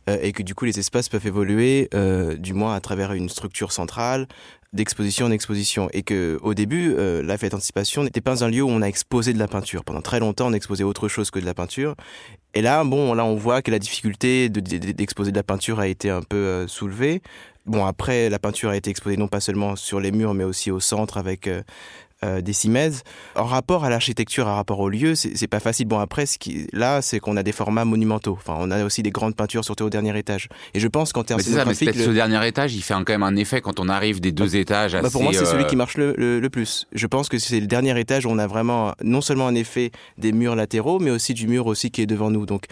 Euh, 0.08 0.18
et 0.22 0.32
que 0.32 0.42
du 0.42 0.56
coup, 0.56 0.64
les 0.64 0.80
espaces 0.80 1.10
peuvent 1.10 1.28
évoluer, 1.28 1.90
euh, 1.94 2.38
du 2.38 2.54
moins 2.54 2.74
à 2.74 2.80
travers 2.80 3.12
une 3.12 3.28
structure 3.28 3.74
centrale, 3.74 4.28
d'exposition 4.74 5.26
en 5.26 5.32
exposition. 5.32 5.90
Et 5.94 6.04
que 6.04 6.40
au 6.42 6.54
début, 6.54 6.94
euh, 6.98 7.22
la 7.22 7.38
fête 7.38 7.52
d'anticipation 7.52 8.04
n'était 8.04 8.22
pas 8.22 8.44
un 8.44 8.50
lieu 8.50 8.62
où 8.62 8.70
on 8.70 8.82
a 8.82 8.88
exposé 8.88 9.34
de 9.34 9.40
la 9.40 9.48
peinture. 9.48 9.84
Pendant 9.84 10.02
très 10.02 10.20
longtemps, 10.20 10.48
on 10.48 10.54
exposait 10.54 10.84
autre 10.84 11.08
chose 11.08 11.30
que 11.32 11.40
de 11.40 11.46
la 11.46 11.54
peinture. 11.54 11.96
Et 12.54 12.62
là, 12.62 12.84
bon, 12.84 13.14
là, 13.14 13.26
on 13.26 13.36
voit 13.36 13.62
que 13.62 13.72
la 13.72 13.80
difficulté 13.80 14.50
d'exposer 14.50 15.32
de, 15.32 15.36
de, 15.36 15.40
la 15.40 15.44
peinture 15.44 15.80
a 15.80 15.88
été 15.88 16.10
un 16.10 16.22
peu 16.22 16.38
euh, 16.38 16.68
soulevée. 16.68 17.22
Bon, 17.66 17.86
après, 17.86 18.30
la 18.30 18.40
peinture 18.40 18.70
a 18.72 18.76
été 18.76 18.90
exposée 18.90 19.18
non 19.18 19.28
pas 19.28 19.40
seulement 19.40 19.76
sur 19.76 20.00
les 20.00 20.12
murs, 20.12 20.34
mais 20.34 20.44
aussi 20.44 20.72
au 20.72 20.80
centre 20.80 21.18
avec 21.18 21.48
euh, 21.48 21.62
des 22.24 22.54
Simèze. 22.54 23.04
En 23.36 23.46
rapport 23.46 23.84
à 23.86 23.90
l'architecture, 23.90 24.48
en 24.48 24.56
rapport 24.56 24.80
au 24.80 24.90
lieu, 24.90 25.16
c'est 25.16 25.48
pas 25.48 25.60
facile. 25.60 25.88
Bon, 25.88 26.00
après, 26.00 26.26
ce 26.26 26.38
qui, 26.38 26.68
là, 26.74 27.02
c'est 27.02 27.20
qu'on 27.20 27.36
a 27.38 27.44
des 27.44 27.52
formats 27.52 27.86
monumentaux. 27.86 28.38
Enfin, 28.40 28.56
on 28.60 28.70
a 28.72 28.84
aussi 28.84 29.02
des 29.04 29.10
grandes 29.12 29.36
peintures, 29.36 29.66
surtout 29.66 29.86
au 29.86 29.90
dernier 29.90 30.18
étage. 30.18 30.48
Et 30.74 30.80
je 30.80 30.88
pense 30.88 31.14
qu'en 31.14 31.24
termes 31.24 31.40
peut-être 31.86 31.98
le- 31.98 32.04
ce 32.06 32.10
dernier 32.12 32.48
étage, 32.48 32.76
il 32.76 32.82
fait 32.84 32.94
quand 32.94 33.10
même 33.10 33.24
un 33.24 33.36
effet 33.36 33.62
quand 33.62 33.80
on 33.80 33.90
arrive 33.90 34.22
des 34.22 34.32
deux 34.32 34.56
étages 34.56 34.94
assez... 34.96 35.04
bah, 35.04 35.10
pour 35.12 35.24
moi, 35.24 35.32
c'est 35.34 35.46
celui 35.46 35.64
euh, 35.64 35.68
qui 35.68 35.76
marche 35.76 35.98
le, 35.98 36.14
le- 36.18 36.40
le 36.40 36.50
plus. 36.50 36.86
Je 36.94 37.08
pense 37.08 37.28
que 37.30 37.40
c'est 37.40 37.60
le 37.60 37.68
dernier 37.68 38.00
étage 38.00 38.26
où 38.26 38.30
on 38.30 38.38
a 38.38 38.48
vraiment 38.48 38.94
non 39.04 39.22
seulement 39.22 39.48
un 39.48 39.56
effet 39.56 39.92
des 40.18 40.32
murs 40.32 40.56
latéraux, 40.56 41.00
mais 41.00 41.10
aussi 41.12 41.34
du 41.34 41.48
mur 41.48 41.66
aussi 41.66 41.90
qui 41.92 42.02
est 42.02 42.06
devant 42.08 42.30
nous. 42.30 42.46
Donc, 42.46 42.66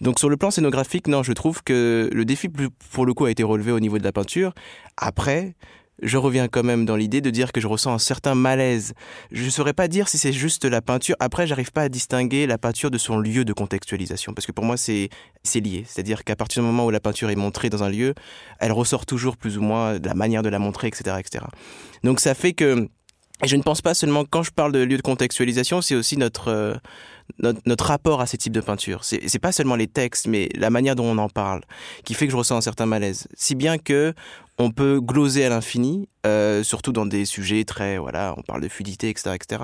donc 0.00 0.18
sur 0.18 0.28
le 0.28 0.36
plan 0.36 0.50
scénographique, 0.50 1.08
non, 1.08 1.22
je 1.22 1.32
trouve 1.32 1.62
que 1.64 2.08
le 2.12 2.24
défi 2.24 2.48
pour 2.92 3.06
le 3.06 3.14
coup 3.14 3.24
a 3.24 3.30
été 3.30 3.42
relevé 3.42 3.72
au 3.72 3.80
niveau 3.80 3.98
de 3.98 4.04
la 4.04 4.12
peinture. 4.12 4.52
Après, 4.96 5.54
je 6.00 6.16
reviens 6.16 6.48
quand 6.48 6.62
même 6.62 6.84
dans 6.84 6.96
l'idée 6.96 7.20
de 7.20 7.30
dire 7.30 7.52
que 7.52 7.60
je 7.60 7.66
ressens 7.66 7.92
un 7.92 7.98
certain 7.98 8.34
malaise. 8.34 8.94
Je 9.30 9.44
ne 9.44 9.50
saurais 9.50 9.72
pas 9.72 9.88
dire 9.88 10.08
si 10.08 10.18
c'est 10.18 10.32
juste 10.32 10.64
la 10.64 10.80
peinture. 10.80 11.16
Après, 11.20 11.46
j'arrive 11.46 11.72
pas 11.72 11.82
à 11.82 11.88
distinguer 11.88 12.46
la 12.46 12.58
peinture 12.58 12.90
de 12.90 12.98
son 12.98 13.18
lieu 13.18 13.44
de 13.44 13.52
contextualisation, 13.52 14.32
parce 14.34 14.46
que 14.46 14.52
pour 14.52 14.64
moi, 14.64 14.76
c'est 14.76 15.10
lié. 15.54 15.84
C'est-à-dire 15.86 16.24
qu'à 16.24 16.36
partir 16.36 16.62
du 16.62 16.66
moment 16.66 16.86
où 16.86 16.90
la 16.90 17.00
peinture 17.00 17.30
est 17.30 17.36
montrée 17.36 17.70
dans 17.70 17.82
un 17.82 17.90
lieu, 17.90 18.14
elle 18.58 18.72
ressort 18.72 19.06
toujours 19.06 19.36
plus 19.36 19.58
ou 19.58 19.62
moins 19.62 19.98
de 19.98 20.08
la 20.08 20.14
manière 20.14 20.42
de 20.42 20.48
la 20.48 20.58
montrer, 20.58 20.88
etc., 20.88 21.16
etc. 21.18 21.44
Donc 22.02 22.20
ça 22.20 22.34
fait 22.34 22.52
que 22.52 22.88
et 23.44 23.48
je 23.48 23.56
ne 23.56 23.62
pense 23.62 23.82
pas 23.82 23.94
seulement 23.94 24.24
quand 24.24 24.44
je 24.44 24.52
parle 24.52 24.70
de 24.70 24.78
lieu 24.78 24.96
de 24.96 25.02
contextualisation, 25.02 25.82
c'est 25.82 25.96
aussi 25.96 26.16
notre, 26.16 26.48
euh, 26.48 26.74
notre 27.38 27.86
rapport 27.86 28.20
à 28.20 28.26
ces 28.26 28.38
types 28.38 28.52
de 28.52 28.60
peinture. 28.60 29.04
C'est 29.04 29.38
pas 29.38 29.52
seulement 29.52 29.76
les 29.76 29.86
textes, 29.86 30.26
mais 30.26 30.48
la 30.54 30.70
manière 30.70 30.96
dont 30.96 31.06
on 31.06 31.18
en 31.18 31.28
parle 31.28 31.62
qui 32.04 32.14
fait 32.14 32.26
que 32.26 32.32
je 32.32 32.36
ressens 32.36 32.56
un 32.56 32.60
certain 32.60 32.86
malaise. 32.86 33.28
Si 33.34 33.54
bien 33.54 33.78
que 33.78 34.14
on 34.58 34.70
peut 34.70 35.00
gloser 35.00 35.44
à 35.44 35.48
l'infini, 35.48 36.08
euh, 36.26 36.62
surtout 36.62 36.92
dans 36.92 37.06
des 37.06 37.24
sujets 37.24 37.64
très 37.64 37.98
voilà, 37.98 38.34
on 38.36 38.42
parle 38.42 38.60
de 38.60 38.68
fluidité, 38.68 39.08
etc., 39.08 39.34
etc. 39.34 39.62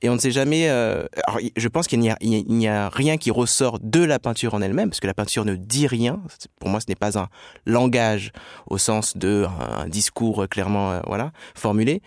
Et 0.00 0.08
on 0.08 0.14
ne 0.14 0.18
sait 0.18 0.30
jamais. 0.30 0.68
euh, 0.68 1.04
alors, 1.26 1.40
je 1.56 1.68
pense 1.68 1.86
qu'il 1.86 2.00
n'y 2.00 2.68
a 2.68 2.88
rien 2.88 3.18
qui 3.18 3.30
ressort 3.30 3.78
de 3.80 4.02
la 4.02 4.18
peinture 4.18 4.54
en 4.54 4.62
elle-même, 4.62 4.88
parce 4.88 5.00
que 5.00 5.06
la 5.06 5.14
peinture 5.14 5.44
ne 5.44 5.54
dit 5.54 5.86
rien. 5.86 6.20
Pour 6.60 6.70
moi, 6.70 6.80
ce 6.80 6.86
n'est 6.88 6.96
pas 6.96 7.18
un 7.18 7.28
langage 7.66 8.32
au 8.66 8.78
sens 8.78 9.16
de 9.16 9.46
un 9.78 9.86
discours 9.86 10.48
clairement 10.48 10.92
euh, 10.92 11.00
voilà 11.06 11.32
formulé 11.54 12.02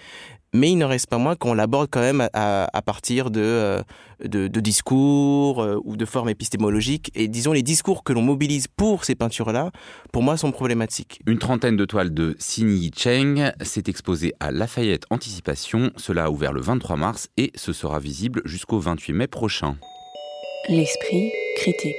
mais 0.55 0.71
il 0.71 0.77
ne 0.77 0.85
reste 0.85 1.07
pas 1.07 1.17
moins 1.17 1.35
qu'on 1.35 1.53
l'aborde 1.53 1.89
quand 1.91 1.99
même 1.99 2.27
à, 2.33 2.81
partir 2.85 3.29
de, 3.29 3.41
euh, 3.41 3.83
de, 4.23 4.47
de 4.47 4.59
discours 4.59 5.61
euh, 5.61 5.79
ou 5.83 5.97
de 5.97 6.05
formes 6.05 6.29
épistémologiques. 6.29 7.11
Et 7.15 7.27
disons, 7.27 7.51
les 7.51 7.61
discours 7.61 8.03
que 8.03 8.13
l'on 8.13 8.21
mobilise 8.21 8.67
pour 8.67 9.03
ces 9.03 9.15
peintures-là, 9.15 9.71
pour 10.11 10.23
moi, 10.23 10.37
sont 10.37 10.51
problématiques. 10.51 11.19
Une 11.27 11.39
trentaine 11.39 11.75
de 11.75 11.85
toiles 11.85 12.13
de 12.13 12.35
Sini 12.39 12.91
Cheng 12.95 13.51
s'est 13.61 13.83
exposée 13.87 14.33
à 14.39 14.51
Lafayette 14.51 15.05
Anticipation. 15.09 15.91
Cela 15.97 16.25
a 16.25 16.29
ouvert 16.29 16.53
le 16.53 16.61
23 16.61 16.95
mars 16.95 17.27
et 17.37 17.51
ce 17.55 17.73
sera 17.73 17.99
visible 17.99 18.41
jusqu'au 18.45 18.79
28 18.79 19.13
mai 19.13 19.27
prochain. 19.27 19.77
L'esprit 20.69 21.31
critique. 21.57 21.95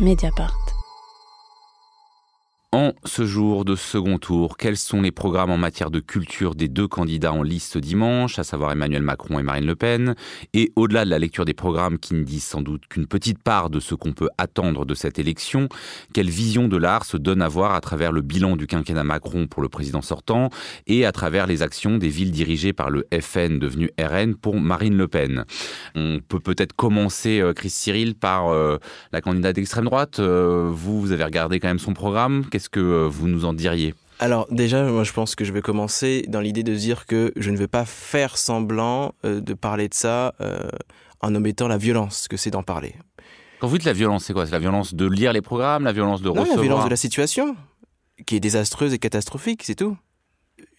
Mediapart. 0.00 0.59
En 2.72 2.92
ce 3.04 3.26
jour 3.26 3.64
de 3.64 3.74
second 3.74 4.18
tour, 4.18 4.56
quels 4.56 4.76
sont 4.76 5.02
les 5.02 5.10
programmes 5.10 5.50
en 5.50 5.56
matière 5.56 5.90
de 5.90 5.98
culture 5.98 6.54
des 6.54 6.68
deux 6.68 6.86
candidats 6.86 7.32
en 7.32 7.42
liste 7.42 7.78
dimanche, 7.78 8.38
à 8.38 8.44
savoir 8.44 8.70
Emmanuel 8.70 9.02
Macron 9.02 9.40
et 9.40 9.42
Marine 9.42 9.66
Le 9.66 9.74
Pen? 9.74 10.14
Et 10.54 10.70
au-delà 10.76 11.04
de 11.04 11.10
la 11.10 11.18
lecture 11.18 11.44
des 11.44 11.52
programmes 11.52 11.98
qui 11.98 12.14
ne 12.14 12.22
disent 12.22 12.44
sans 12.44 12.62
doute 12.62 12.86
qu'une 12.88 13.08
petite 13.08 13.42
part 13.42 13.70
de 13.70 13.80
ce 13.80 13.96
qu'on 13.96 14.12
peut 14.12 14.28
attendre 14.38 14.86
de 14.86 14.94
cette 14.94 15.18
élection, 15.18 15.68
quelle 16.14 16.30
vision 16.30 16.68
de 16.68 16.76
l'art 16.76 17.06
se 17.06 17.16
donne 17.16 17.42
à 17.42 17.48
voir 17.48 17.74
à 17.74 17.80
travers 17.80 18.12
le 18.12 18.20
bilan 18.20 18.54
du 18.54 18.68
quinquennat 18.68 19.02
Macron 19.02 19.48
pour 19.48 19.62
le 19.62 19.68
président 19.68 20.00
sortant 20.00 20.48
et 20.86 21.04
à 21.04 21.10
travers 21.10 21.48
les 21.48 21.62
actions 21.62 21.98
des 21.98 22.08
villes 22.08 22.30
dirigées 22.30 22.72
par 22.72 22.88
le 22.88 23.04
FN 23.20 23.58
devenu 23.58 23.90
RN 24.00 24.36
pour 24.36 24.60
Marine 24.60 24.96
Le 24.96 25.08
Pen? 25.08 25.44
On 25.96 26.20
peut 26.20 26.38
peut-être 26.38 26.74
commencer, 26.74 27.40
euh, 27.40 27.52
Chris 27.52 27.70
Cyril, 27.70 28.14
par 28.14 28.50
euh, 28.50 28.78
la 29.10 29.20
candidate 29.20 29.56
d'extrême 29.56 29.86
droite. 29.86 30.20
Euh, 30.20 30.70
vous, 30.72 31.00
vous 31.00 31.10
avez 31.10 31.24
regardé 31.24 31.58
quand 31.58 31.66
même 31.66 31.80
son 31.80 31.94
programme. 31.94 32.44
Qu'est-ce 32.60 32.68
que 32.68 32.78
euh, 32.78 33.08
vous 33.08 33.26
nous 33.26 33.46
en 33.46 33.54
diriez 33.54 33.94
Alors 34.18 34.46
déjà, 34.50 34.84
moi 34.84 35.02
je 35.02 35.14
pense 35.14 35.34
que 35.34 35.46
je 35.46 35.52
vais 35.54 35.62
commencer 35.62 36.26
dans 36.28 36.40
l'idée 36.40 36.62
de 36.62 36.74
dire 36.74 37.06
que 37.06 37.32
je 37.36 37.50
ne 37.50 37.56
veux 37.56 37.68
pas 37.68 37.86
faire 37.86 38.36
semblant 38.36 39.14
euh, 39.24 39.40
de 39.40 39.54
parler 39.54 39.88
de 39.88 39.94
ça 39.94 40.34
euh, 40.42 40.68
en 41.22 41.34
omettant 41.34 41.68
la 41.68 41.78
violence 41.78 42.28
que 42.28 42.36
c'est 42.36 42.50
d'en 42.50 42.62
parler. 42.62 42.96
Quand 43.60 43.68
vous 43.68 43.78
dites 43.78 43.86
la 43.86 43.94
violence, 43.94 44.26
c'est 44.26 44.34
quoi? 44.34 44.44
C'est 44.44 44.52
la 44.52 44.58
violence 44.58 44.92
de 44.92 45.06
lire 45.06 45.32
les 45.32 45.40
programmes, 45.40 45.84
la 45.84 45.92
violence 45.92 46.20
de 46.20 46.26
Non, 46.26 46.34
recevoir 46.34 46.56
la 46.58 46.62
violence 46.62 46.84
de 46.84 46.90
la 46.90 46.96
situation, 46.96 47.56
qui 48.26 48.36
est 48.36 48.40
désastreuse 48.40 48.92
et 48.92 48.98
catastrophique, 48.98 49.62
c'est 49.64 49.74
tout. 49.74 49.96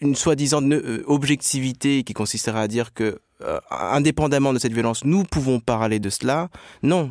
Une 0.02 0.14
soi-disant 0.14 0.62
objectivité 1.08 2.04
qui 2.04 2.14
consisterait 2.14 2.60
à 2.60 2.68
dire 2.68 2.94
que, 2.94 3.22
euh, 3.42 3.60
indépendamment 3.72 4.54
de 4.54 4.60
cette 4.60 4.74
violence, 4.74 5.04
nous 5.04 5.24
pouvons 5.24 5.60
parler 5.60 5.98
de 5.98 6.12
cela. 6.12 6.50
Non. 6.84 7.10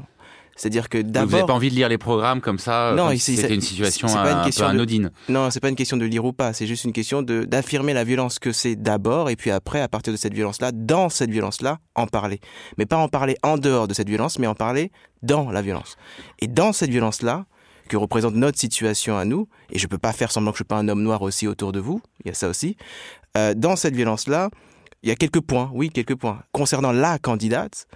C'est-à-dire 0.60 0.90
que 0.90 0.98
Vous 0.98 1.04
n'avez 1.10 1.30
d'abord... 1.30 1.46
pas 1.46 1.52
envie 1.54 1.70
de 1.70 1.74
lire 1.74 1.88
les 1.88 1.96
programmes 1.96 2.42
comme 2.42 2.58
ça 2.58 2.92
Non, 2.94 3.08
c'était 3.16 3.48
c'est- 3.48 3.54
une 3.54 3.62
situation 3.62 4.08
c'est 4.08 4.14
pas 4.14 4.30
une 4.32 4.38
un, 4.40 4.44
peu 4.44 4.50
de- 4.50 4.62
anodine. 4.62 5.10
Non, 5.30 5.50
c'est 5.50 5.58
pas 5.60 5.70
une 5.70 5.74
question 5.74 5.96
de 5.96 6.04
lire 6.04 6.22
ou 6.26 6.34
pas, 6.34 6.52
c'est 6.52 6.66
juste 6.66 6.84
une 6.84 6.92
question 6.92 7.22
de 7.22 7.44
d'affirmer 7.44 7.94
la 7.94 8.04
violence 8.04 8.38
que 8.38 8.52
c'est 8.52 8.76
d'abord 8.76 9.30
et 9.30 9.36
puis 9.36 9.50
après 9.50 9.80
à 9.80 9.88
partir 9.88 10.12
de 10.12 10.18
cette 10.18 10.34
violence-là, 10.34 10.70
dans 10.72 11.08
cette 11.08 11.30
violence-là, 11.30 11.78
en 11.94 12.06
parler. 12.06 12.40
Mais 12.76 12.84
pas 12.84 12.98
en 12.98 13.08
parler 13.08 13.36
en 13.42 13.56
dehors 13.56 13.88
de 13.88 13.94
cette 13.94 14.08
violence, 14.10 14.38
mais 14.38 14.46
en 14.46 14.54
parler 14.54 14.92
dans 15.22 15.50
la 15.50 15.62
violence. 15.62 15.96
Et 16.40 16.46
dans 16.46 16.74
cette 16.74 16.90
violence-là, 16.90 17.46
que 17.88 17.96
représente 17.96 18.34
notre 18.34 18.58
situation 18.58 19.16
à 19.16 19.24
nous, 19.24 19.48
et 19.72 19.78
je 19.78 19.86
peux 19.86 19.96
pas 19.98 20.12
faire 20.12 20.30
semblant 20.30 20.50
que 20.52 20.56
je 20.56 20.62
suis 20.62 20.64
pas 20.68 20.76
un 20.76 20.88
homme 20.88 21.02
noir 21.02 21.22
aussi 21.22 21.46
autour 21.48 21.72
de 21.72 21.80
vous, 21.80 22.02
il 22.24 22.28
y 22.28 22.30
a 22.30 22.34
ça 22.34 22.48
aussi. 22.50 22.76
Euh, 23.38 23.54
dans 23.54 23.76
cette 23.76 23.96
violence-là, 23.96 24.50
il 25.02 25.08
y 25.08 25.12
a 25.12 25.16
quelques 25.16 25.40
points, 25.40 25.70
oui, 25.72 25.90
quelques 25.90 26.14
points. 26.16 26.42
Concernant 26.52 26.92
la 26.92 27.18
candidate, 27.18 27.86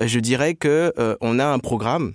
euh, 0.00 0.06
je 0.06 0.18
dirais 0.18 0.54
que 0.54 0.92
euh, 0.98 1.16
on 1.20 1.38
a 1.38 1.46
un 1.46 1.58
programme 1.58 2.14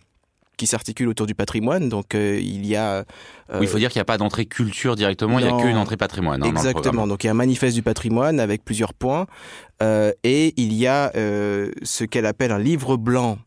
qui 0.58 0.68
s'articule 0.68 1.08
autour 1.08 1.26
du 1.26 1.34
patrimoine, 1.34 1.90
donc 1.90 2.14
euh, 2.14 2.40
il 2.40 2.66
y 2.68 2.76
a 2.76 3.06
Oui, 3.52 3.62
il 3.62 3.68
faut 3.68 3.80
dire 3.80 3.90
qu'il 3.90 3.98
n'y 4.00 4.04
a 4.04 4.06
pas 4.06 4.18
d'entrée 4.20 4.46
culture 4.46 4.96
directement, 4.96 5.40
il 5.40 5.46
n'y 5.48 5.52
a 5.52 5.58
qu'une 5.58 5.78
entrée 5.78 5.98
patrimoine. 5.98 6.44
hein, 6.44 6.48
Exactement. 6.48 7.08
Donc 7.08 7.24
il 7.24 7.28
y 7.28 7.30
a 7.30 7.32
un 7.32 7.36
manifeste 7.36 7.74
du 7.76 7.82
patrimoine 7.82 8.40
avec 8.40 8.64
plusieurs 8.64 8.94
points 8.94 9.26
euh, 9.82 10.12
et 10.24 10.54
il 10.62 10.74
y 10.74 10.86
a 10.86 11.12
euh, 11.16 11.72
ce 11.82 12.04
qu'elle 12.04 12.28
appelle 12.28 12.52
un 12.52 12.60
livre 12.60 12.98
blanc 12.98 13.40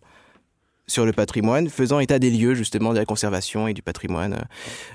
sur 0.88 1.04
le 1.04 1.12
patrimoine, 1.12 1.68
faisant 1.68 2.00
état 2.00 2.18
des 2.18 2.30
lieux 2.30 2.54
justement 2.54 2.92
de 2.92 2.98
la 2.98 3.04
conservation 3.04 3.66
et 3.68 3.74
du 3.74 3.82
patrimoine. 3.82 4.35
euh, 4.35 4.42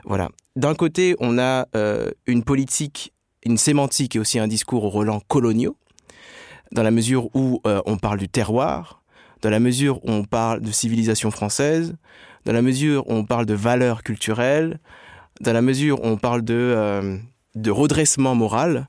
voilà. 0.06 0.30
D'un 0.58 0.74
côté, 0.76 1.16
on 1.20 1.38
a 1.40 1.68
euh, 1.76 2.12
une 2.28 2.44
politique, 2.44 3.14
une 3.46 3.58
sémantique 3.58 4.16
et 4.16 4.20
aussi 4.20 4.38
un 4.40 4.48
discours 4.48 4.84
aux 4.84 4.90
relents 4.90 5.22
coloniaux, 5.28 5.78
dans 6.72 6.84
la 6.84 6.92
mesure 6.92 7.34
où 7.36 7.62
euh, 7.66 7.82
on 7.86 7.98
parle 7.98 8.20
du 8.20 8.30
terroir, 8.30 9.02
dans 9.42 9.50
la 9.50 9.60
mesure 9.60 10.04
où 10.06 10.12
on 10.12 10.24
parle 10.24 10.62
de 10.62 10.72
civilisation 10.72 11.32
française, 11.32 11.96
dans 12.46 12.54
la 12.54 12.62
mesure 12.62 13.08
où 13.08 13.14
on 13.14 13.26
parle 13.26 13.46
de 13.46 13.54
valeurs 13.54 14.04
culturelles, 14.04 14.80
dans 15.42 15.54
la 15.54 15.62
mesure 15.62 16.04
où 16.04 16.08
on 16.08 16.18
parle 16.18 16.44
de, 16.44 16.54
euh, 16.54 17.18
de 17.56 17.72
redressement 17.72 18.36
moral, 18.36 18.88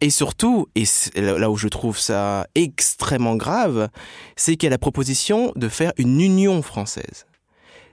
et 0.00 0.10
surtout, 0.10 0.68
et 0.74 0.84
là 1.16 1.50
où 1.50 1.56
je 1.56 1.68
trouve 1.68 1.98
ça 1.98 2.46
extrêmement 2.54 3.36
grave, 3.36 3.88
c'est 4.36 4.56
qu'il 4.56 4.66
y 4.66 4.68
a 4.68 4.70
la 4.70 4.78
proposition 4.78 5.52
de 5.56 5.68
faire 5.68 5.92
une 5.98 6.20
union 6.20 6.62
française. 6.62 7.26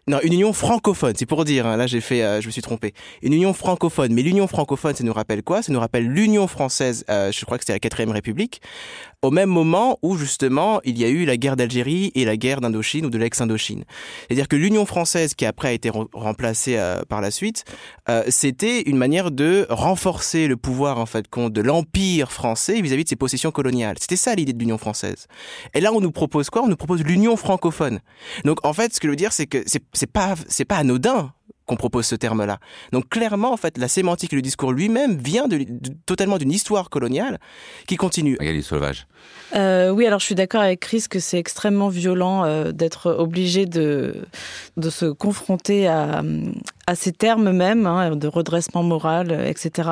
Non, 0.08 0.20
une 0.22 0.34
union 0.34 0.54
francophone, 0.54 1.16
c'est 1.18 1.26
pour 1.26 1.46
dire, 1.46 1.66
hein, 1.66 1.78
là 1.78 1.88
j'ai 1.88 2.00
fait, 2.00 2.22
euh, 2.22 2.40
je 2.40 2.46
me 2.46 2.52
suis 2.52 2.62
trompé. 2.62 2.94
Une 3.24 3.34
union 3.34 3.54
francophone, 3.54 4.14
mais 4.14 4.22
l'union 4.22 4.46
francophone, 4.46 4.94
ça 4.94 5.04
nous 5.04 5.12
rappelle 5.12 5.42
quoi? 5.42 5.64
Ça 5.64 5.74
nous 5.74 5.80
rappelle 5.80 6.06
l'union 6.06 6.46
française, 6.46 7.04
euh, 7.10 7.32
je 7.32 7.44
crois 7.44 7.58
que 7.58 7.64
c'était 7.64 7.74
la 7.74 7.80
quatrième 7.80 8.12
république, 8.12 8.62
au 9.24 9.32
même 9.32 9.50
moment 9.50 9.98
où 10.04 10.16
justement 10.16 10.80
il 10.84 11.00
y 11.00 11.06
a 11.06 11.08
eu 11.08 11.26
la 11.26 11.38
guerre 11.38 11.56
d'Algérie 11.56 12.12
et 12.14 12.24
la 12.24 12.38
guerre 12.38 12.62
d'Indochine 12.62 13.08
ou 13.08 13.10
de 13.10 13.18
l'ex-Indochine. 13.18 13.84
C'est-à-dire 14.28 14.48
que 14.48 14.56
l'union 14.56 14.86
française, 14.86 15.34
qui 15.34 15.44
après 15.44 15.70
a 15.70 15.72
été 15.72 15.90
re- 15.90 16.08
remplacée 16.14 16.78
euh, 16.78 17.02
par 17.10 17.20
la 17.20 17.32
suite, 17.32 17.64
euh, 18.08 18.24
c'était 18.30 18.82
une 18.82 18.98
manière 18.98 19.32
de 19.32 19.66
renforcer 19.72 20.46
le 20.48 20.56
pouvoir 20.56 21.00
en 21.00 21.08
fait 21.08 21.26
de 21.36 21.62
l'empire 21.62 22.32
français 22.32 22.80
vis-à-vis 22.80 23.06
de 23.06 23.10
ses 23.10 23.16
possessions 23.16 23.50
coloniales. 23.50 23.96
C'était 24.00 24.18
ça 24.18 24.36
l'idée 24.36 24.54
de 24.54 24.60
l'union 24.60 24.78
française. 24.78 25.26
Et 25.74 25.82
là 25.82 25.92
on 25.94 26.00
nous 26.00 26.12
propose 26.12 26.52
quoi? 26.52 26.62
On 26.62 26.68
nous 26.68 26.78
propose 26.78 27.04
l'union 27.04 27.36
francophone. 27.38 28.02
Donc 28.44 28.64
en 28.64 28.74
fait 28.74 28.94
ce 28.94 29.00
que 29.00 29.08
je 29.08 29.10
veux 29.10 29.16
dire 29.16 29.34
c'est 29.34 29.48
que 29.48 29.64
c'est 29.66 29.82
c'est 29.96 30.12
pas 30.12 30.36
c'est 30.48 30.66
pas 30.66 30.78
anodin 30.78 31.34
qu'on 31.66 31.76
propose 31.76 32.06
ce 32.06 32.16
terme-là. 32.16 32.60
Donc 32.92 33.10
clairement, 33.10 33.52
en 33.52 33.58
fait, 33.58 33.78
la 33.78 33.88
sémantique 33.88 34.34
et 34.34 34.36
le 34.36 34.42
discours 34.42 34.72
lui-même 34.72 35.18
vient 35.18 35.48
totalement 36.06 36.38
d'une 36.38 36.52
histoire 36.52 36.90
coloniale 36.90 37.40
qui 37.88 37.96
continue. 37.96 38.38
Magali 38.40 38.62
Sauvage. 38.62 39.08
Euh, 39.54 39.90
oui, 39.90 40.08
alors 40.08 40.20
je 40.20 40.26
suis 40.26 40.36
d'accord 40.36 40.62
avec 40.62 40.80
Chris 40.80 41.06
que 41.10 41.20
c'est 41.20 41.38
extrêmement 41.38 41.90
violent 41.90 42.46
euh, 42.46 42.72
d'être 42.72 43.12
obligé 43.12 43.66
de, 43.66 44.16
de 44.78 44.90
se 44.90 45.06
confronter 45.06 45.88
à, 45.88 46.24
à 46.88 46.96
ces 46.96 47.12
termes 47.12 47.52
même 47.52 47.86
hein, 47.86 48.16
de 48.16 48.28
redressement 48.28 48.84
moral, 48.84 49.46
etc. 49.48 49.90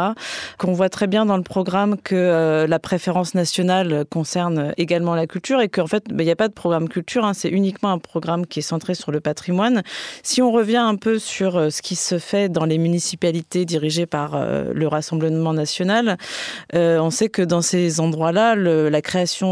Qu'on 0.58 0.74
voit 0.74 0.90
très 0.90 1.08
bien 1.08 1.26
dans 1.26 1.38
le 1.38 1.44
programme 1.44 1.98
que 1.98 2.66
la 2.68 2.80
préférence 2.80 3.36
nationale 3.36 4.06
concerne 4.10 4.74
également 4.78 5.16
la 5.16 5.28
culture 5.28 5.62
et 5.62 5.70
qu'en 5.70 5.88
fait, 5.88 6.06
ben, 6.10 6.24
il 6.24 6.26
n'y 6.26 6.32
a 6.32 6.36
pas 6.36 6.48
de 6.48 6.54
programme 6.54 6.90
culture, 6.90 7.26
hein, 7.26 7.34
c'est 7.34 7.50
uniquement 7.50 7.92
un 7.92 8.00
programme 8.00 8.46
qui 8.46 8.60
est 8.60 8.64
centré 8.64 8.96
sur 8.96 9.12
le 9.12 9.20
patrimoine. 9.20 9.84
Si 10.24 10.42
on 10.42 10.52
revient 10.52 10.78
un 10.78 10.96
peu 10.96 11.20
sur 11.20 11.72
ce 11.72 11.82
qui 11.82 11.96
se 11.96 12.18
fait 12.18 12.50
dans 12.50 12.66
les 12.66 12.78
municipalités 12.78 13.66
dirigées 13.66 14.06
par 14.06 14.46
le 14.74 14.88
Rassemblement 14.88 15.54
national, 15.54 16.18
on 16.74 17.10
sait 17.10 17.30
que 17.30 17.42
dans 17.42 17.62
ces 17.62 18.00
endroits-là, 18.00 18.56
la 18.56 19.02
création 19.02 19.43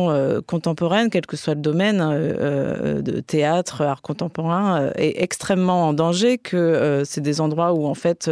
contemporaine, 0.47 1.09
quel 1.09 1.25
que 1.25 1.37
soit 1.37 1.55
le 1.55 1.61
domaine, 1.61 1.99
de 1.99 3.19
théâtre, 3.19 3.81
art 3.81 4.01
contemporain, 4.01 4.91
est 4.95 5.21
extrêmement 5.21 5.87
en 5.87 5.93
danger, 5.93 6.37
que 6.37 7.03
c'est 7.05 7.21
des 7.21 7.41
endroits 7.41 7.73
où 7.73 7.85
en 7.85 7.93
fait 7.93 8.29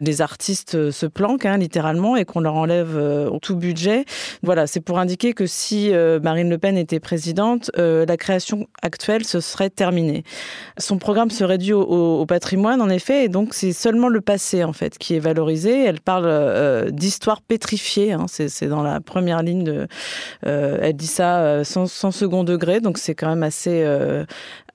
les 0.00 0.20
artistes 0.20 0.90
se 0.90 1.06
planquent 1.06 1.46
hein, 1.46 1.58
littéralement 1.58 2.16
et 2.16 2.24
qu'on 2.24 2.40
leur 2.40 2.54
enlève 2.54 2.98
tout 3.42 3.56
budget. 3.56 4.04
Voilà, 4.42 4.66
c'est 4.66 4.80
pour 4.80 4.98
indiquer 4.98 5.32
que 5.32 5.46
si 5.46 5.90
Marine 6.22 6.50
Le 6.50 6.58
Pen 6.58 6.76
était 6.76 7.00
présidente, 7.00 7.70
la 7.76 8.16
création 8.16 8.66
actuelle 8.82 9.24
se 9.24 9.40
serait 9.40 9.70
terminée. 9.70 10.24
Son 10.78 10.98
programme 10.98 11.30
se 11.30 11.44
réduit 11.44 11.72
au, 11.72 12.26
patrimoine 12.26 12.82
en 12.82 12.88
effet, 12.88 13.24
et 13.24 13.28
donc 13.28 13.54
c'est 13.54 13.72
seulement 13.72 14.08
le 14.08 14.20
passé 14.20 14.64
en 14.64 14.72
fait 14.72 14.98
qui 14.98 15.14
est 15.14 15.20
valorisé. 15.20 15.84
Elle 15.84 16.00
parle 16.00 16.90
d'histoire 16.90 17.42
pétrifiée, 17.42 18.12
hein, 18.12 18.26
c'est 18.28 18.68
dans 18.68 18.82
la 18.82 19.00
première 19.00 19.42
ligne 19.42 19.64
de. 19.64 19.86
Elle 20.80 20.94
dit 20.94 21.06
ça 21.06 21.64
sans, 21.64 21.86
sans 21.86 22.10
second 22.10 22.44
degré, 22.44 22.80
donc 22.80 22.98
c'est 22.98 23.14
quand 23.14 23.28
même 23.28 23.42
assez, 23.42 23.84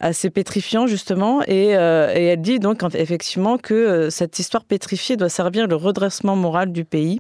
assez 0.04 0.30
pétrifiant 0.30 0.86
justement. 0.86 1.42
Et, 1.44 1.76
euh, 1.76 2.12
elle 2.14 2.42
dit 2.42 2.60
donc 2.60 2.84
effectivement 2.94 3.58
que 3.58 3.74
euh, 3.74 4.10
cette 4.10 4.38
histoire 4.38 4.64
pétrifiée 4.66 5.18
doit 5.18 5.30
servir 5.30 5.68
le 5.68 5.76
redressement 5.76 6.36
moral 6.36 6.72
du 6.72 6.86
pays. 6.86 7.20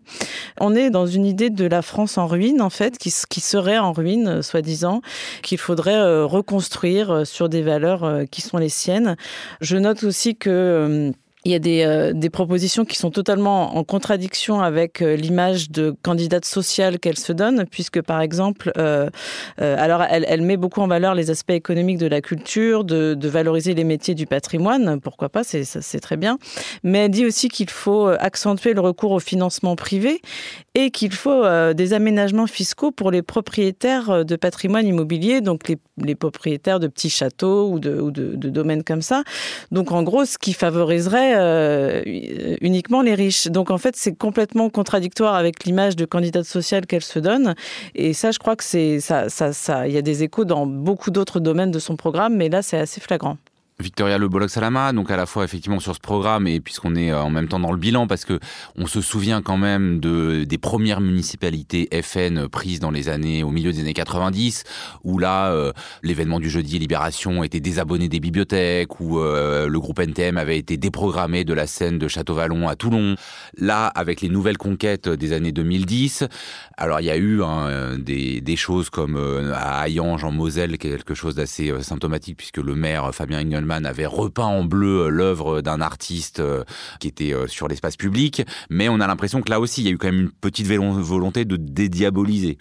On 0.59 0.75
est 0.75 0.89
dans 0.89 1.07
une 1.07 1.25
idée 1.25 1.49
de 1.49 1.65
la 1.65 1.81
France 1.81 2.17
en 2.17 2.27
ruine 2.27 2.61
en 2.61 2.69
fait, 2.69 2.97
qui, 2.97 3.11
serait 3.11 3.77
en 3.77 3.93
ruine 3.93 4.27
euh, 4.27 4.41
soi-disant, 4.41 5.01
qu'il 5.41 5.57
faudrait 5.57 6.23
reconstruire 6.23 7.25
sur 7.25 7.49
des 7.49 7.61
valeurs 7.61 8.25
qui 8.29 8.41
sont 8.41 8.57
les 8.57 8.69
siennes. 8.69 9.15
Je 9.61 9.77
note 9.77 10.03
aussi 10.03 10.36
que 10.36 11.13
il 11.45 11.51
y 11.51 11.55
a 11.55 11.59
des, 11.59 11.83
euh, 11.83 12.13
des, 12.13 12.29
propositions 12.29 12.85
qui 12.85 12.97
sont 12.97 13.11
totalement 13.11 13.75
en 13.75 13.83
contradiction 13.83 14.61
avec 14.61 15.01
euh, 15.01 15.17
l'image 15.17 15.69
de 15.69 15.93
candidate 16.01 16.45
sociale 16.45 16.99
qu'elle 16.99 17.17
se 17.17 17.33
donne, 17.33 17.65
puisque 17.69 18.01
par 18.01 18.21
exemple, 18.21 18.71
euh, 18.77 19.09
alors 19.57 20.03
elle, 20.03 20.41
met 20.41 20.55
beaucoup 20.55 20.81
en 20.81 20.87
valeur 20.87 21.15
les 21.15 21.29
aspects 21.29 21.51
économiques 21.51 21.97
de 21.97 22.07
la 22.07 22.21
culture, 22.21 22.83
de, 22.83 23.17
valoriser 23.27 23.73
les 23.73 23.83
métiers 23.83 24.15
du 24.15 24.25
patrimoine, 24.25 24.99
pourquoi 25.01 25.29
pas, 25.29 25.43
c'est 25.43 25.99
très 25.99 26.17
bien, 26.17 26.37
mais 26.83 27.05
elle 27.05 27.11
dit 27.11 27.25
aussi 27.25 27.49
qu'il 27.49 27.69
faut 27.69 28.07
accentuer 28.07 28.73
le 28.73 28.81
recours 28.81 29.11
au 29.11 29.19
financement 29.19 29.75
privé 29.75 30.21
et 30.75 30.91
qu'il 30.91 31.13
faut 31.13 31.43
des 31.73 31.93
aménagements 31.93 32.45
fiscaux 32.45 32.91
pour 32.91 33.09
les 33.09 33.21
propriétaires 33.21 34.23
de 34.23 34.35
patrimoine 34.35 34.85
immobilier, 34.85 35.41
donc 35.41 35.67
les, 35.97 36.15
propriétaires 36.15 36.79
de 36.79 36.87
petits 36.87 37.09
châteaux 37.09 37.69
ou 37.69 37.79
de 37.79 38.11
domaines 38.35 38.83
comme 38.83 39.01
ça. 39.01 39.23
Donc 39.71 39.91
en 39.91 40.03
gros, 40.03 40.25
ce 40.25 40.37
qui 40.37 40.53
favoriserait 40.53 41.32
euh, 41.36 42.01
uniquement 42.61 43.01
les 43.01 43.15
riches. 43.15 43.47
Donc 43.47 43.71
en 43.71 43.77
fait, 43.77 43.95
c'est 43.95 44.15
complètement 44.15 44.69
contradictoire 44.69 45.36
avec 45.36 45.63
l'image 45.65 45.95
de 45.95 46.05
candidate 46.05 46.45
sociale 46.45 46.86
qu'elle 46.86 47.03
se 47.03 47.19
donne. 47.19 47.55
Et 47.95 48.13
ça, 48.13 48.31
je 48.31 48.39
crois 48.39 48.55
que 48.55 48.63
c'est 48.63 48.99
ça, 48.99 49.29
ça, 49.29 49.53
ça. 49.53 49.88
Il 49.88 49.93
y 49.93 49.97
a 49.97 50.01
des 50.01 50.23
échos 50.23 50.45
dans 50.45 50.65
beaucoup 50.65 51.11
d'autres 51.11 51.39
domaines 51.39 51.71
de 51.71 51.79
son 51.79 51.95
programme, 51.95 52.36
mais 52.36 52.49
là, 52.49 52.61
c'est 52.61 52.77
assez 52.77 53.01
flagrant. 53.01 53.38
Victoria 53.80 54.19
Le 54.19 54.28
Bolloc 54.28 54.49
Salama, 54.49 54.93
donc 54.93 55.09
à 55.09 55.17
la 55.17 55.26
fois 55.26 55.43
effectivement 55.43 55.80
sur 55.80 55.95
ce 55.95 55.99
programme 55.99 56.45
et 56.47 56.59
puisqu'on 56.59 56.95
est 56.95 57.11
euh, 57.11 57.21
en 57.21 57.32
même 57.32 57.47
temps 57.47 57.59
dans 57.59 57.71
le 57.71 57.78
bilan 57.78 58.05
parce 58.05 58.24
que 58.24 58.39
on 58.76 58.86
se 58.86 59.01
souvient 59.01 59.41
quand 59.41 59.57
même 59.57 59.99
de 59.99 60.43
des 60.43 60.57
premières 60.59 61.01
municipalités 61.01 61.89
FN 62.03 62.47
prises 62.47 62.80
dans 62.80 62.91
les 62.91 63.09
années 63.09 63.43
au 63.43 63.49
milieu 63.49 63.71
des 63.71 63.82
années 63.82 63.93
90 63.93 64.63
où 65.03 65.17
là 65.17 65.51
euh, 65.51 65.74
l'événement 66.03 66.39
du 66.39 66.49
jeudi 66.49 66.78
Libération 66.78 67.43
était 67.43 67.59
désabonné 67.59 68.09
des 68.09 68.19
bibliothèques 68.19 68.99
où 68.99 69.19
euh, 69.19 69.67
le 69.67 69.80
groupe 69.80 69.99
NTM 69.99 70.38
avait 70.38 70.57
été 70.57 70.78
déprogrammé 70.78 71.43
de 71.43 71.53
la 71.53 71.65
scène 71.65 71.97
de 71.97 72.07
Château-Vallon 72.07 72.67
à 72.67 72.76
Toulon. 72.76 73.15
Là 73.57 73.88
avec 73.88 74.21
les 74.21 74.30
nouvelles 74.30 74.57
conquêtes 74.57 75.09
des 75.09 75.34
années 75.34 75.51
2010, 75.51 76.26
alors 76.78 76.99
il 76.99 77.05
y 77.05 77.11
a 77.11 77.17
eu 77.17 77.41
hein, 77.41 77.97
des, 77.97 78.55
choses 78.55 78.91
comme 78.91 79.17
à 79.53 79.82
Hayange 79.82 80.24
en 80.24 80.32
Moselle 80.32 80.78
quelque 80.78 81.15
chose 81.15 81.36
d'assez 81.36 81.74
symptomatique 81.82 82.38
puisque 82.38 82.57
le 82.57 82.76
maire 82.76 83.13
Fabien 83.13 83.39
Engel 83.72 83.86
avait 83.86 84.05
repeint 84.05 84.45
en 84.45 84.64
bleu 84.64 85.03
euh, 85.03 85.09
l'œuvre 85.09 85.61
d'un 85.61 85.82
artiste 85.82 86.39
euh, 86.39 86.64
qui 86.99 87.07
était 87.07 87.34
euh, 87.34 87.47
sur 87.47 87.68
l'espace 87.68 87.97
public, 87.97 88.43
mais 88.70 88.89
on 88.89 88.99
a 88.99 89.07
l'impression 89.07 89.41
que 89.41 89.49
là 89.49 89.59
aussi, 89.59 89.82
il 89.82 89.86
y 89.86 89.88
a 89.89 89.91
eu 89.91 89.97
quand 89.97 90.07
même 90.07 90.22
une 90.22 90.32
petite 90.32 90.68
volonté 90.68 91.45
de 91.45 91.55
dédiaboliser. 91.55 92.57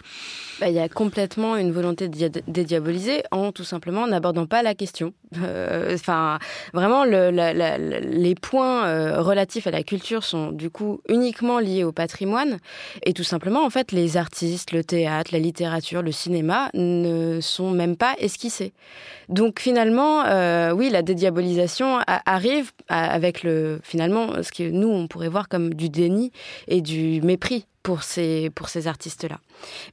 Bah, 0.59 0.69
il 0.69 0.75
y 0.75 0.79
a 0.79 0.87
complètement 0.87 1.57
une 1.57 1.71
volonté 1.71 2.07
de 2.07 2.41
dédiaboliser 2.47 3.23
en 3.31 3.51
tout 3.51 3.63
simplement 3.63 4.07
n'abordant 4.07 4.45
pas 4.45 4.61
la 4.61 4.75
question. 4.75 5.13
Enfin, 5.91 6.37
vraiment, 6.73 7.05
les 7.05 8.35
points 8.39 9.17
relatifs 9.17 9.65
à 9.65 9.71
la 9.71 9.81
culture 9.81 10.23
sont 10.23 10.51
du 10.51 10.69
coup 10.69 11.01
uniquement 11.09 11.57
liés 11.59 11.83
au 11.83 11.91
patrimoine 11.91 12.59
et 13.03 13.13
tout 13.13 13.23
simplement, 13.23 13.65
en 13.65 13.71
fait, 13.71 13.91
les 13.91 14.15
artistes, 14.15 14.71
le 14.71 14.83
théâtre, 14.83 15.31
la 15.33 15.39
littérature, 15.39 16.03
le 16.03 16.11
cinéma 16.11 16.69
ne 16.75 17.39
sont 17.41 17.71
même 17.71 17.97
pas 17.97 18.13
esquissés. 18.19 18.73
Donc 19.29 19.59
finalement, 19.59 20.25
euh, 20.25 20.71
oui, 20.71 20.89
la 20.93 21.01
dédiabolisation 21.01 21.99
arrive 22.07 22.71
avec 22.87 23.43
le 23.43 23.79
finalement 23.83 24.41
ce 24.41 24.51
que 24.51 24.69
nous 24.69 24.89
on 24.89 25.07
pourrait 25.07 25.29
voir 25.29 25.49
comme 25.49 25.73
du 25.73 25.89
déni 25.89 26.31
et 26.67 26.81
du 26.81 27.21
mépris 27.21 27.65
pour 27.83 28.03
ces, 28.03 28.49
pour 28.55 28.69
ces 28.69 28.87
artistes-là. 28.87 29.39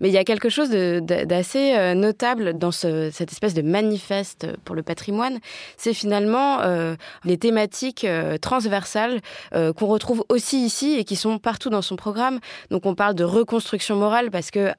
Mais 0.00 0.08
il 0.08 0.12
y 0.12 0.18
a 0.18 0.24
quelque 0.24 0.48
chose 0.48 0.70
d'assez 0.70 1.74
euh, 1.76 1.94
notable 1.94 2.56
dans 2.56 2.70
ce, 2.70 3.10
cette 3.12 3.32
espèce 3.32 3.54
de 3.54 3.62
manifeste 3.62 4.46
pour 4.64 4.74
le 4.74 4.82
patrimoine, 4.82 5.38
c'est 5.76 5.94
finalement 5.94 6.60
euh, 6.60 6.94
les 7.24 7.38
thématiques 7.38 8.04
euh, 8.04 8.38
transversales 8.38 9.20
euh, 9.54 9.72
qu'on 9.72 9.86
retrouve 9.86 10.24
aussi 10.28 10.64
ici 10.64 10.96
et 10.98 11.04
qui 11.04 11.16
sont 11.16 11.38
partout 11.38 11.70
dans 11.70 11.82
son 11.82 11.96
programme. 11.96 12.38
Donc 12.70 12.86
on 12.86 12.94
parle 12.94 13.14
de 13.14 13.24
reconstruction 13.24 13.96
morale 13.96 14.30
parce 14.30 14.50
que 14.50 14.70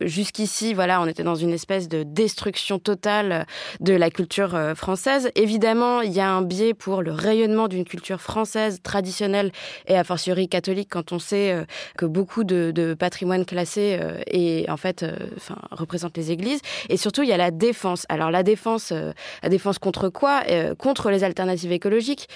jusqu'ici, 0.00 0.74
voilà, 0.74 1.00
on 1.00 1.06
était 1.06 1.22
dans 1.22 1.34
une 1.34 1.52
espèce 1.52 1.88
de 1.88 2.02
destruction 2.02 2.78
totale 2.78 3.46
de 3.80 3.94
la 3.94 4.10
culture 4.10 4.72
française. 4.74 5.30
Évidemment, 5.34 6.00
il 6.00 6.12
y 6.12 6.20
a 6.20 6.30
un 6.30 6.42
biais 6.42 6.74
pour 6.74 7.02
le 7.02 7.12
rayonnement 7.12 7.68
d'une 7.68 7.84
culture 7.84 8.20
française 8.20 8.80
traditionnelle 8.82 9.52
et 9.86 9.96
a 9.96 10.04
fortiori 10.04 10.48
catholique 10.48 10.88
quand 10.90 11.12
on 11.12 11.18
sait 11.18 11.64
que 11.96 12.06
beaucoup 12.06 12.33
de, 12.42 12.96
patrimoine 12.98 13.44
classé 13.44 13.98
euh, 14.00 14.20
et 14.26 14.66
en 14.68 14.76
fait, 14.76 15.02
euh, 15.02 15.14
enfin, 15.36 15.56
représente 15.70 16.16
les 16.16 16.32
églises. 16.32 16.60
Et 16.88 16.96
surtout, 16.96 17.22
il 17.22 17.28
y 17.28 17.32
a 17.32 17.36
la 17.36 17.50
défense. 17.50 18.06
Alors 18.08 18.30
la 18.30 18.42
défense, 18.42 18.90
euh, 18.92 19.12
la 19.42 19.48
défense 19.48 19.78
contre 19.78 20.08
quoi 20.08 20.42
Contre 20.78 21.10
les 21.10 21.22
alternatives 21.22 21.72
écologiques. 21.72 22.28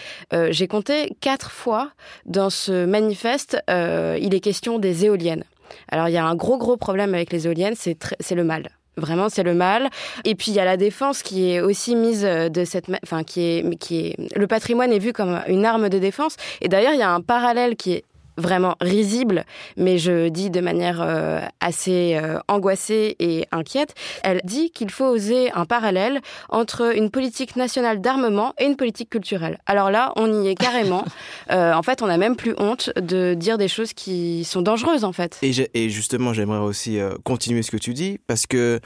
J'ai 0.51 0.69
compté 0.69 1.17
quatre 1.21 1.51
fois 1.51 1.91
dans 2.27 2.51
ce 2.51 2.85
manifeste, 2.85 3.57
il 3.69 4.35
est 4.35 4.41
question 4.41 4.79
des 4.79 5.07
éoliennes. 5.07 5.45
Alors 5.89 6.09
il 6.09 6.13
y 6.13 6.17
a 6.17 6.25
un 6.25 6.35
gros 6.35 6.59
gros 6.59 6.77
problème 6.77 7.15
avec 7.15 7.33
les 7.33 7.47
éoliennes, 7.47 7.75
c'est 7.77 8.35
le 8.35 8.45
mal. 8.45 8.69
Vraiment, 8.97 9.29
c'est 9.29 9.43
le 9.43 9.55
mal. 9.55 9.89
Et 10.25 10.35
puis 10.35 10.51
il 10.51 10.55
y 10.55 10.61
a 10.61 10.65
la 10.65 10.77
défense 10.77 11.23
qui 11.23 11.51
est 11.51 11.61
aussi 11.61 11.97
mise 11.97 12.23
de 12.23 12.65
cette, 12.65 12.87
enfin 13.03 13.25
qui 13.25 13.41
est, 13.41 13.79
qui 13.79 13.99
est, 14.01 14.37
le 14.37 14.47
patrimoine 14.47 14.93
est 14.93 14.99
vu 14.99 15.13
comme 15.13 15.41
une 15.49 15.65
arme 15.65 15.89
de 15.89 15.99
défense. 15.99 16.37
Et 16.61 16.69
d'ailleurs, 16.69 16.93
il 16.93 16.99
y 16.99 17.03
a 17.03 17.11
un 17.11 17.21
parallèle 17.21 17.77
qui 17.77 17.93
est 17.93 18.05
vraiment 18.39 18.77
risible, 18.81 19.45
mais 19.77 19.99
je 19.99 20.29
dis 20.29 20.51
de 20.51 20.61
manière 20.61 21.03
euh, 21.03 21.41
assez 21.61 22.17
euh, 22.17 22.39
angoissée 22.49 23.17
et 23.19 23.47
inquiète. 23.53 23.95
Elle 24.23 24.41
dit 24.45 24.71
qu'il 24.71 24.91
faut 24.91 25.07
oser 25.07 25.53
un 25.53 25.67
parallèle 25.67 26.21
entre 26.49 26.97
une 26.97 27.11
politique 27.11 27.57
nationale 27.57 28.01
d'armement 28.01 28.55
et 28.59 28.65
une 28.65 28.77
politique 28.77 29.11
culturelle. 29.11 29.59
Alors 29.67 29.91
là, 29.91 30.13
on 30.17 30.43
y 30.43 30.49
est 30.49 30.55
carrément. 30.55 31.05
euh, 31.51 31.73
en 31.73 31.83
fait, 31.83 32.03
on 32.03 32.07
n'a 32.07 32.17
même 32.17 32.37
plus 32.37 32.55
honte 32.59 32.91
de 32.97 33.35
dire 33.35 33.59
des 33.59 33.69
choses 33.69 33.93
qui 33.93 34.45
sont 34.45 34.63
dangereuses, 34.63 35.05
en 35.05 35.13
fait. 35.13 35.39
Et, 35.43 35.53
et 35.75 35.91
justement, 35.91 36.33
j'aimerais 36.33 36.61
aussi 36.61 36.99
continuer 37.25 37.63
ce 37.63 37.71
que 37.71 37.77
tu 37.77 37.93
dis, 37.95 38.19
parce 38.27 38.47
que 38.47 38.81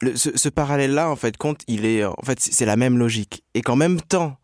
le, 0.00 0.16
ce, 0.16 0.36
ce 0.36 0.48
parallèle-là, 0.48 1.08
en 1.08 1.16
fait, 1.16 1.36
compte, 1.36 1.60
il 1.68 1.86
est, 1.86 2.04
en 2.04 2.22
fait, 2.24 2.38
c'est 2.40 2.66
la 2.66 2.76
même 2.76 2.98
logique. 2.98 3.44
Et 3.54 3.62
qu'en 3.62 3.76
même 3.76 4.00
temps, 4.00 4.36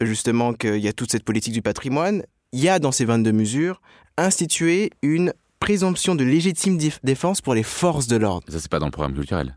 justement, 0.00 0.52
qu'il 0.52 0.78
y 0.78 0.88
a 0.88 0.92
toute 0.92 1.10
cette 1.10 1.24
politique 1.24 1.52
du 1.52 1.62
patrimoine, 1.62 2.22
il 2.52 2.60
y 2.60 2.68
a 2.68 2.78
dans 2.78 2.92
ces 2.92 3.04
22 3.04 3.32
mesures 3.32 3.80
instituer 4.18 4.90
une 5.02 5.32
présomption 5.60 6.14
de 6.14 6.24
légitime 6.24 6.78
défense 7.02 7.40
pour 7.40 7.54
les 7.54 7.62
forces 7.62 8.06
de 8.06 8.16
l'ordre. 8.16 8.46
Ça, 8.50 8.60
c'est 8.60 8.70
pas 8.70 8.78
dans 8.78 8.86
le 8.86 8.92
programme 8.92 9.14
culturel. 9.14 9.56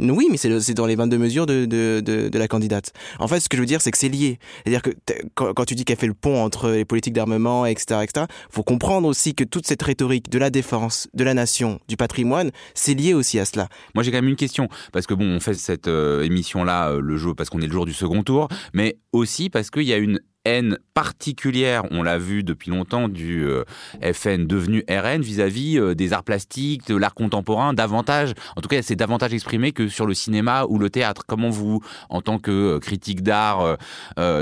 Oui, 0.00 0.28
mais 0.30 0.36
c'est 0.36 0.74
dans 0.74 0.86
les 0.86 0.94
22 0.94 1.18
mesures 1.18 1.46
de, 1.46 1.64
de, 1.64 2.00
de, 2.00 2.28
de, 2.28 2.38
la 2.38 2.46
candidate. 2.46 2.92
En 3.18 3.26
fait, 3.26 3.40
ce 3.40 3.48
que 3.48 3.56
je 3.56 3.62
veux 3.62 3.66
dire, 3.66 3.80
c'est 3.80 3.90
que 3.90 3.98
c'est 3.98 4.08
lié. 4.08 4.38
C'est-à-dire 4.62 4.82
que 4.82 4.90
quand, 5.34 5.52
quand, 5.54 5.64
tu 5.64 5.74
dis 5.74 5.84
qu'elle 5.84 5.96
fait 5.96 6.06
le 6.06 6.14
pont 6.14 6.40
entre 6.40 6.70
les 6.70 6.84
politiques 6.84 7.14
d'armement, 7.14 7.66
etc., 7.66 8.00
etc., 8.04 8.26
faut 8.48 8.62
comprendre 8.62 9.08
aussi 9.08 9.34
que 9.34 9.42
toute 9.42 9.66
cette 9.66 9.82
rhétorique 9.82 10.30
de 10.30 10.38
la 10.38 10.50
défense, 10.50 11.08
de 11.14 11.24
la 11.24 11.34
nation, 11.34 11.80
du 11.88 11.96
patrimoine, 11.96 12.52
c'est 12.74 12.94
lié 12.94 13.12
aussi 13.12 13.40
à 13.40 13.44
cela. 13.44 13.68
Moi, 13.94 14.04
j'ai 14.04 14.12
quand 14.12 14.18
même 14.18 14.28
une 14.28 14.36
question 14.36 14.68
parce 14.92 15.06
que 15.06 15.14
bon, 15.14 15.24
on 15.24 15.40
fait 15.40 15.54
cette 15.54 15.88
euh, 15.88 16.22
émission-là 16.22 16.90
euh, 16.90 17.00
le 17.00 17.16
jour 17.16 17.34
parce 17.34 17.50
qu'on 17.50 17.60
est 17.60 17.66
le 17.66 17.72
jour 17.72 17.84
du 17.84 17.92
second 17.92 18.22
tour, 18.22 18.48
mais 18.72 18.98
aussi 19.12 19.50
parce 19.50 19.70
qu'il 19.70 19.82
y 19.82 19.92
a 19.92 19.96
une 19.96 20.20
haine 20.44 20.78
particulière, 20.94 21.84
on 21.90 22.02
l'a 22.02 22.18
vu 22.18 22.42
depuis 22.42 22.70
longtemps, 22.70 23.08
du 23.08 23.44
euh, 23.44 23.64
FN 24.12 24.46
devenu 24.46 24.84
RN 24.88 25.20
vis-à-vis 25.20 25.78
euh, 25.78 25.94
des 25.94 26.12
arts 26.12 26.24
plastiques, 26.24 26.88
de 26.88 26.96
l'art 26.96 27.14
contemporain, 27.14 27.72
davantage, 27.72 28.34
en 28.56 28.60
tout 28.60 28.68
cas 28.68 28.82
c'est 28.82 28.96
davantage 28.96 29.32
exprimé 29.32 29.72
que 29.72 29.88
sur 29.88 30.06
le 30.06 30.14
cinéma 30.14 30.64
ou 30.68 30.78
le 30.78 30.90
théâtre. 30.90 31.22
Comment 31.26 31.50
vous, 31.50 31.80
en 32.08 32.20
tant 32.20 32.38
que 32.38 32.50
euh, 32.50 32.78
critique 32.80 33.22
d'art, 33.22 33.76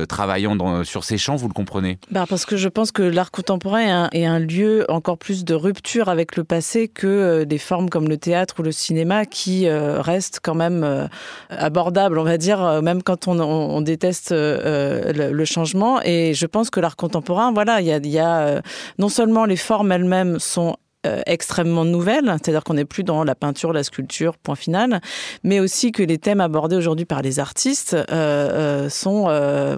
travaillant 0.09 0.85
sur 0.85 1.05
ces 1.05 1.19
champs, 1.19 1.37
vous 1.37 1.49
le 1.49 1.53
comprenez? 1.53 1.99
Bah 2.11 2.25
Parce 2.29 2.47
que 2.47 2.57
je 2.57 2.69
pense 2.69 2.93
que 2.93 3.03
l'art 3.03 3.31
contemporain 3.31 4.09
est 4.13 4.25
un, 4.25 4.39
lieu 4.39 4.85
encore 4.89 5.19
plus 5.19 5.45
de 5.45 5.55
rupture 5.55 6.09
avec 6.09 6.37
le 6.37 6.45
passé 6.45 6.89
que 6.89 7.45
des 7.45 7.59
formes 7.59 7.89
comme 7.89 8.09
le 8.09 8.19
théâtre 8.19 8.57
ou 8.59 8.63
le 8.63 8.73
cinéma 8.73 9.25
qui 9.25 9.69
restent 9.69 10.41
quand 10.43 10.55
même 10.55 11.09
abordables, 11.51 12.19
on 12.19 12.25
va 12.25 12.39
dire, 12.39 12.83
même 12.83 13.03
quand 13.03 13.29
on, 13.29 13.81
déteste 13.81 14.33
le 14.33 15.45
changement 15.45 15.96
et 16.05 16.35
je 16.35 16.47
pense 16.47 16.71
que 16.71 16.81
l'art 16.81 16.97
contemporain, 16.97 17.53
voilà, 17.53 17.81
il 17.81 18.07
y 18.07 18.19
a, 18.19 18.39
euh, 18.39 18.61
non 18.99 19.09
seulement 19.09 19.45
les 19.45 19.57
formes 19.57 19.93
elles-mêmes 19.93 20.39
sont 20.39 20.77
euh, 21.07 21.21
extrêmement 21.27 21.85
nouvelles, 21.85 22.25
c'est-à-dire 22.25 22.65
qu'on 22.65 22.75
n'est 22.75 22.85
plus 22.85 23.05
dans 23.05 23.23
la 23.23 23.35
peinture, 23.35 23.73
la 23.73 23.85
sculpture, 23.85 24.37
point 24.37 24.57
final, 24.57 25.01
mais 25.45 25.61
aussi 25.61 25.93
que 25.93 26.03
les 26.03 26.19
thèmes 26.19 26.41
abordés 26.41 26.77
aujourd'hui 26.77 27.05
par 27.05 27.23
les 27.23 27.39
artistes 27.39 27.97
euh, 28.11 28.89
sont 28.89 29.25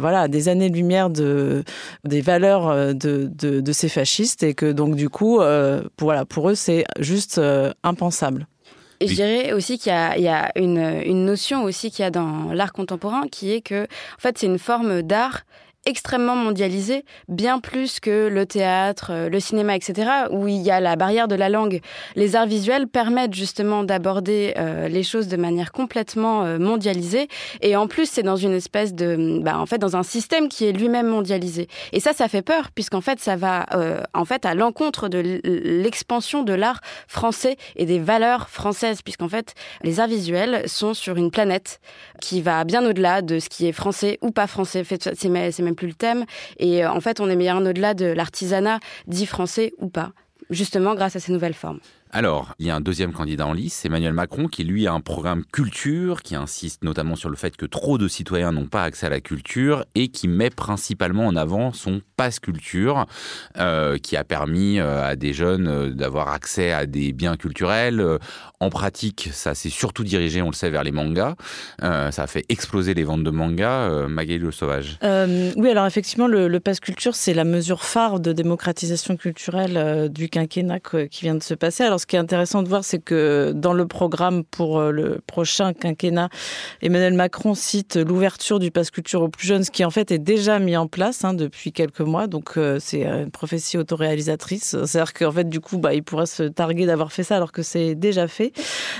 voilà 0.01 0.29
des 0.29 0.49
années-lumière 0.49 1.11
de 1.11 1.65
des 2.05 2.21
valeurs 2.21 2.95
de, 2.95 3.73
ces 3.73 3.89
fascistes 3.89 4.43
et 4.43 4.55
que 4.55 4.73
donc 4.73 4.95
du 4.95 5.11
coup 5.11 5.41
pour, 5.97 6.07
voilà 6.09 6.25
pour 6.25 6.49
eux 6.51 6.55
c'est 6.55 6.85
juste 6.99 7.41
impensable. 7.83 8.47
Et 9.01 9.07
je 9.07 9.15
dirais 9.15 9.53
aussi 9.53 9.79
qu'il 9.79 9.93
y, 9.93 10.23
y 10.23 10.29
a, 10.29 10.51
une, 10.57 10.79
une 11.05 11.25
notion 11.25 11.63
aussi 11.63 11.91
qu'il 11.91 12.03
y 12.03 12.07
a 12.07 12.11
dans 12.11 12.53
l'art 12.53 12.73
contemporain 12.73 13.29
qui 13.31 13.53
est 13.53 13.61
que 13.61 13.85
en 13.85 14.19
fait 14.19 14.39
c'est 14.39 14.47
une 14.47 14.59
forme 14.59 15.03
d'art 15.03 15.43
extrêmement 15.89 16.37
mondialisé, 16.37 17.07
bien 17.29 17.61
plus 17.61 17.99
que 17.99 18.29
le 18.29 18.45
théâtre, 18.45 19.11
euh, 19.11 19.29
le 19.31 19.41
cinéma, 19.41 19.75
etc., 19.75 20.11
où 20.31 20.47
il 20.47 20.61
y 20.61 20.71
a 20.71 20.81
la 20.81 20.97
barrière 20.97 21.29
de 21.29 21.35
la 21.35 21.49
langue. 21.49 21.81
Les 22.15 22.37
arts 22.37 22.47
visuels 22.47 22.87
permettent 22.89 23.33
justement 23.33 23.85
d'aborder 23.85 24.53
euh, 24.59 24.89
les 24.89 25.03
choses 25.03 25.29
de 25.29 25.39
manière 25.39 25.73
complètement 25.73 26.45
euh, 26.45 26.59
mondialisée, 26.59 27.29
et 27.63 27.75
en 27.75 27.87
plus 27.87 28.05
c'est 28.11 28.23
dans 28.23 28.37
une 28.37 28.53
espèce 28.53 28.93
de, 28.93 29.41
bah, 29.43 29.59
en 29.59 29.65
fait, 29.65 29.79
dans 29.79 29.97
un 29.97 30.03
système 30.03 30.51
qui 30.51 30.67
est 30.67 30.73
lui-même 30.73 31.07
mondialisé. 31.07 31.69
Et 31.93 32.01
ça, 32.01 32.13
ça 32.13 32.29
fait 32.29 32.43
peur, 32.43 32.71
puisqu'en 32.75 33.01
fait, 33.01 33.19
ça 33.19 33.37
va 33.37 33.65
en 34.13 34.25
fait 34.25 34.45
à 34.45 34.55
l'encontre 34.55 35.09
de 35.09 35.41
l'expansion 35.43 36.43
de 36.43 36.53
l'art 36.53 36.81
français 37.07 37.57
et 37.77 37.87
des 37.87 37.99
valeurs 37.99 38.51
françaises, 38.51 39.01
puisqu'en 39.01 39.29
fait, 39.29 39.55
les 39.83 40.01
arts 40.01 40.09
visuels 40.09 40.69
sont 40.69 40.93
sur 40.93 41.17
une 41.17 41.31
planète 41.31 41.81
qui 42.21 42.43
va 42.43 42.65
bien 42.65 42.85
au-delà 42.85 43.23
de 43.23 43.39
ce 43.39 43.49
qui 43.49 43.67
est 43.67 43.73
français 43.73 44.19
ou 44.21 44.31
pas 44.31 44.47
français. 44.47 44.85
C'est 44.85 45.29
même 45.29 45.78
plus 45.79 45.89
le 45.89 45.95
thème. 45.95 46.25
Et 46.59 46.85
euh, 46.85 46.91
en 46.91 47.01
fait, 47.01 47.21
on 47.21 47.31
est 47.31 47.37
bien 47.37 47.65
au-delà 47.65 47.95
de 47.95 48.07
l'artisanat 48.07 48.81
dit 49.07 49.27
français 49.27 49.73
ou 49.79 49.89
pas, 49.89 50.11
justement 50.51 50.95
grâce 50.95 51.17
à 51.17 51.21
ces 51.21 51.33
nouvelles 51.33 51.55
formes. 51.55 51.81
Alors, 52.11 52.55
il 52.59 52.67
y 52.67 52.71
a 52.71 52.77
un 52.77 52.81
deuxième 52.81 53.13
candidat 53.13 53.47
en 53.47 53.53
lice, 53.53 53.85
Emmanuel 53.85 54.15
Macron, 54.15 54.49
qui 54.49 54.65
lui 54.65 54.87
a 54.87 54.93
un 54.93 55.01
programme 55.01 55.45
culture, 55.53 56.23
qui 56.23 56.35
insiste 56.35 56.83
notamment 56.83 57.17
sur 57.17 57.29
le 57.29 57.37
fait 57.37 57.57
que 57.57 57.67
trop 57.67 57.99
de 57.99 58.09
citoyens 58.09 58.51
n'ont 58.51 58.67
pas 58.67 58.83
accès 58.83 59.07
à 59.07 59.11
la 59.11 59.21
culture 59.21 59.85
et 59.95 60.09
qui 60.09 60.27
met 60.27 60.49
principalement 60.49 61.27
en 61.27 61.37
avant 61.37 61.73
son 61.73 62.01
passe 62.17 62.41
culture, 62.41 63.07
euh, 63.59 63.99
qui 63.99 64.17
a 64.17 64.25
permis 64.25 64.81
euh, 64.81 65.05
à 65.05 65.17
des 65.17 65.33
jeunes 65.33 65.69
euh, 65.69 65.91
d'avoir 65.91 66.29
accès 66.29 66.73
à 66.73 66.87
des 66.87 67.13
biens 67.13 67.37
culturels. 67.37 68.05
En 68.61 68.71
pratique, 68.71 69.29
ça 69.33 69.55
s'est 69.55 69.69
surtout 69.69 70.03
dirigé, 70.03 70.43
on 70.43 70.49
le 70.49 70.55
sait, 70.55 70.71
vers 70.71 70.83
les 70.83 70.91
mangas. 70.91 71.37
ça 71.81 72.23
a 72.23 72.27
fait 72.27 72.45
exploser 72.49 72.95
les 72.95 73.05
ventes 73.05 73.23
de 73.23 73.31
mangas. 73.31 74.09
Magali 74.09 74.39
Le 74.39 74.51
Sauvage. 74.51 74.99
oui, 75.03 75.71
alors 75.71 75.87
effectivement, 75.87 76.27
le, 76.27 76.49
le 76.49 76.61
passe 76.61 76.81
culture, 76.81 77.15
c'est 77.15 77.35
la 77.35 77.45
mesure 77.45 77.85
phare 77.85 78.19
de 78.19 78.33
démocratisation 78.33 79.17
culturelle 79.17 80.09
du 80.11 80.29
quinquennat 80.29 80.81
qui 80.81 81.21
vient 81.23 81.37
de 81.37 81.43
se 81.43 81.55
passer. 81.55 81.85
Ce 81.99 82.07
qui 82.07 82.17
est 82.17 82.19
intéressant 82.19 82.63
de 82.63 82.69
voir, 82.69 82.85
c'est 82.85 82.99
que 82.99 83.53
dans 83.55 83.73
le 83.73 83.87
programme 83.87 84.45
pour 84.45 84.79
euh, 84.79 84.91
le 84.91 85.21
prochain 85.27 85.73
quinquennat, 85.73 86.29
Emmanuel 86.83 87.15
Macron 87.15 87.55
cite 87.55 87.97
l'ouverture 87.97 88.59
du 88.59 88.71
pass 88.71 88.91
culture 88.91 89.23
aux 89.23 89.29
plus 89.29 89.47
jeunes, 89.47 89.65
ce 89.65 89.71
qui 89.71 89.85
en 89.85 89.91
fait 89.91 90.11
est 90.11 90.19
déjà 90.19 90.59
mis 90.59 90.77
en 90.77 90.87
place 90.87 91.25
hein, 91.25 91.35
depuis 91.35 91.73
quelques 91.73 92.01
mois. 92.01 92.27
Donc 92.27 92.57
euh, 92.57 92.79
c'est 92.81 93.05
une 93.05 93.31
prophétie 93.31 93.79
autoréalisatrice. 93.79 94.77
C'est-à-dire 94.85 95.13
qu'en 95.13 95.33
fait, 95.33 95.49
du 95.49 95.61
coup, 95.61 95.79
bah, 95.79 95.95
il 95.95 96.03
pourra 96.03 96.27
se 96.27 96.45
targuer 96.45 96.87
d'avoir 96.87 97.13
fait 97.13 97.23
ça 97.23 97.37
alors 97.37 97.53
que 97.53 97.63
c'est 97.63 97.95
déjà 97.95 98.29
fait. 98.29 98.53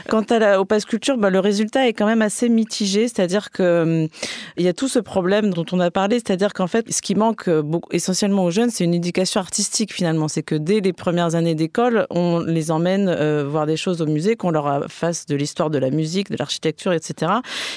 Quant 0.09 0.25
au 0.59 0.65
pass 0.65 0.85
culture, 0.85 1.17
bah, 1.19 1.31
le 1.31 1.41
résultat 1.41 1.89
est 1.89 1.93
quand 1.93 2.07
même 2.07 2.23
assez 2.23 2.49
mitigé. 2.49 3.09
C'est-à-dire 3.09 3.51
que 3.51 4.03
hum, 4.03 4.09
y 4.57 4.69
a 4.69 4.73
tout 4.73 4.89
ce 4.89 4.99
problème 4.99 5.53
dont 5.53 5.67
on 5.73 5.81
a 5.81 5.91
parlé. 5.91 6.17
C'est-à-dire 6.17 6.53
qu'en 6.53 6.67
fait, 6.67 6.93
ce 6.93 7.03
qui 7.03 7.15
manque 7.15 7.49
beaucoup, 7.49 7.89
essentiellement 7.93 8.45
aux 8.45 8.51
jeunes, 8.51 8.71
c'est 8.71 8.85
une 8.85 8.95
éducation 8.95 9.41
artistique 9.41 9.93
finalement. 9.93 10.29
C'est 10.29 10.43
que 10.43 10.55
dès 10.55 10.81
les 10.81 10.93
premières 10.93 11.35
années 11.35 11.55
d'école, 11.55 12.07
on 12.11 12.41
les 12.41 12.71
emmène 12.71 12.88
euh, 12.97 13.45
voir 13.49 13.67
des 13.67 13.77
choses 13.77 14.01
au 14.01 14.07
musée, 14.07 14.37
qu'on 14.37 14.51
leur 14.51 14.87
fasse 14.89 15.27
de 15.27 15.37
l'histoire 15.37 15.71
de 15.71 15.79
la 15.79 15.91
musique, 15.91 16.31
de 16.31 16.37
l'architecture, 16.39 16.93
etc. 16.93 17.33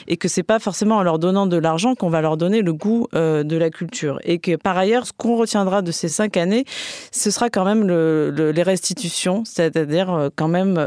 Et 0.07 0.18
que 0.18 0.28
c'est 0.28 0.43
pas 0.43 0.59
forcément 0.59 0.97
en 0.97 1.03
leur 1.03 1.20
donnant 1.20 1.47
de 1.47 1.57
l'argent 1.57 1.95
qu'on 1.95 2.09
va 2.09 2.22
leur 2.22 2.38
donner 2.38 2.62
le 2.62 2.74
goût 2.74 3.07
euh, 3.14 3.43
de 3.43 3.57
la 3.57 3.70
culture. 3.70 4.20
Et 4.24 4.39
que 4.39 4.55
par 4.55 4.78
ailleurs, 4.78 5.05
ce 5.05 5.12
qu'on 5.16 5.36
retiendra 5.36 5.82
de 5.82 5.91
ces 5.91 6.07
cinq 6.07 6.38
années, 6.38 6.66
ce 7.12 7.32
sera 7.32 7.49
quand 7.49 7.66
même 7.66 7.88
les 7.88 8.64
restitutions, 8.64 9.43
c'est-à-dire 9.45 10.14
euh, 10.14 10.30
quand 10.36 10.47
même 10.47 10.80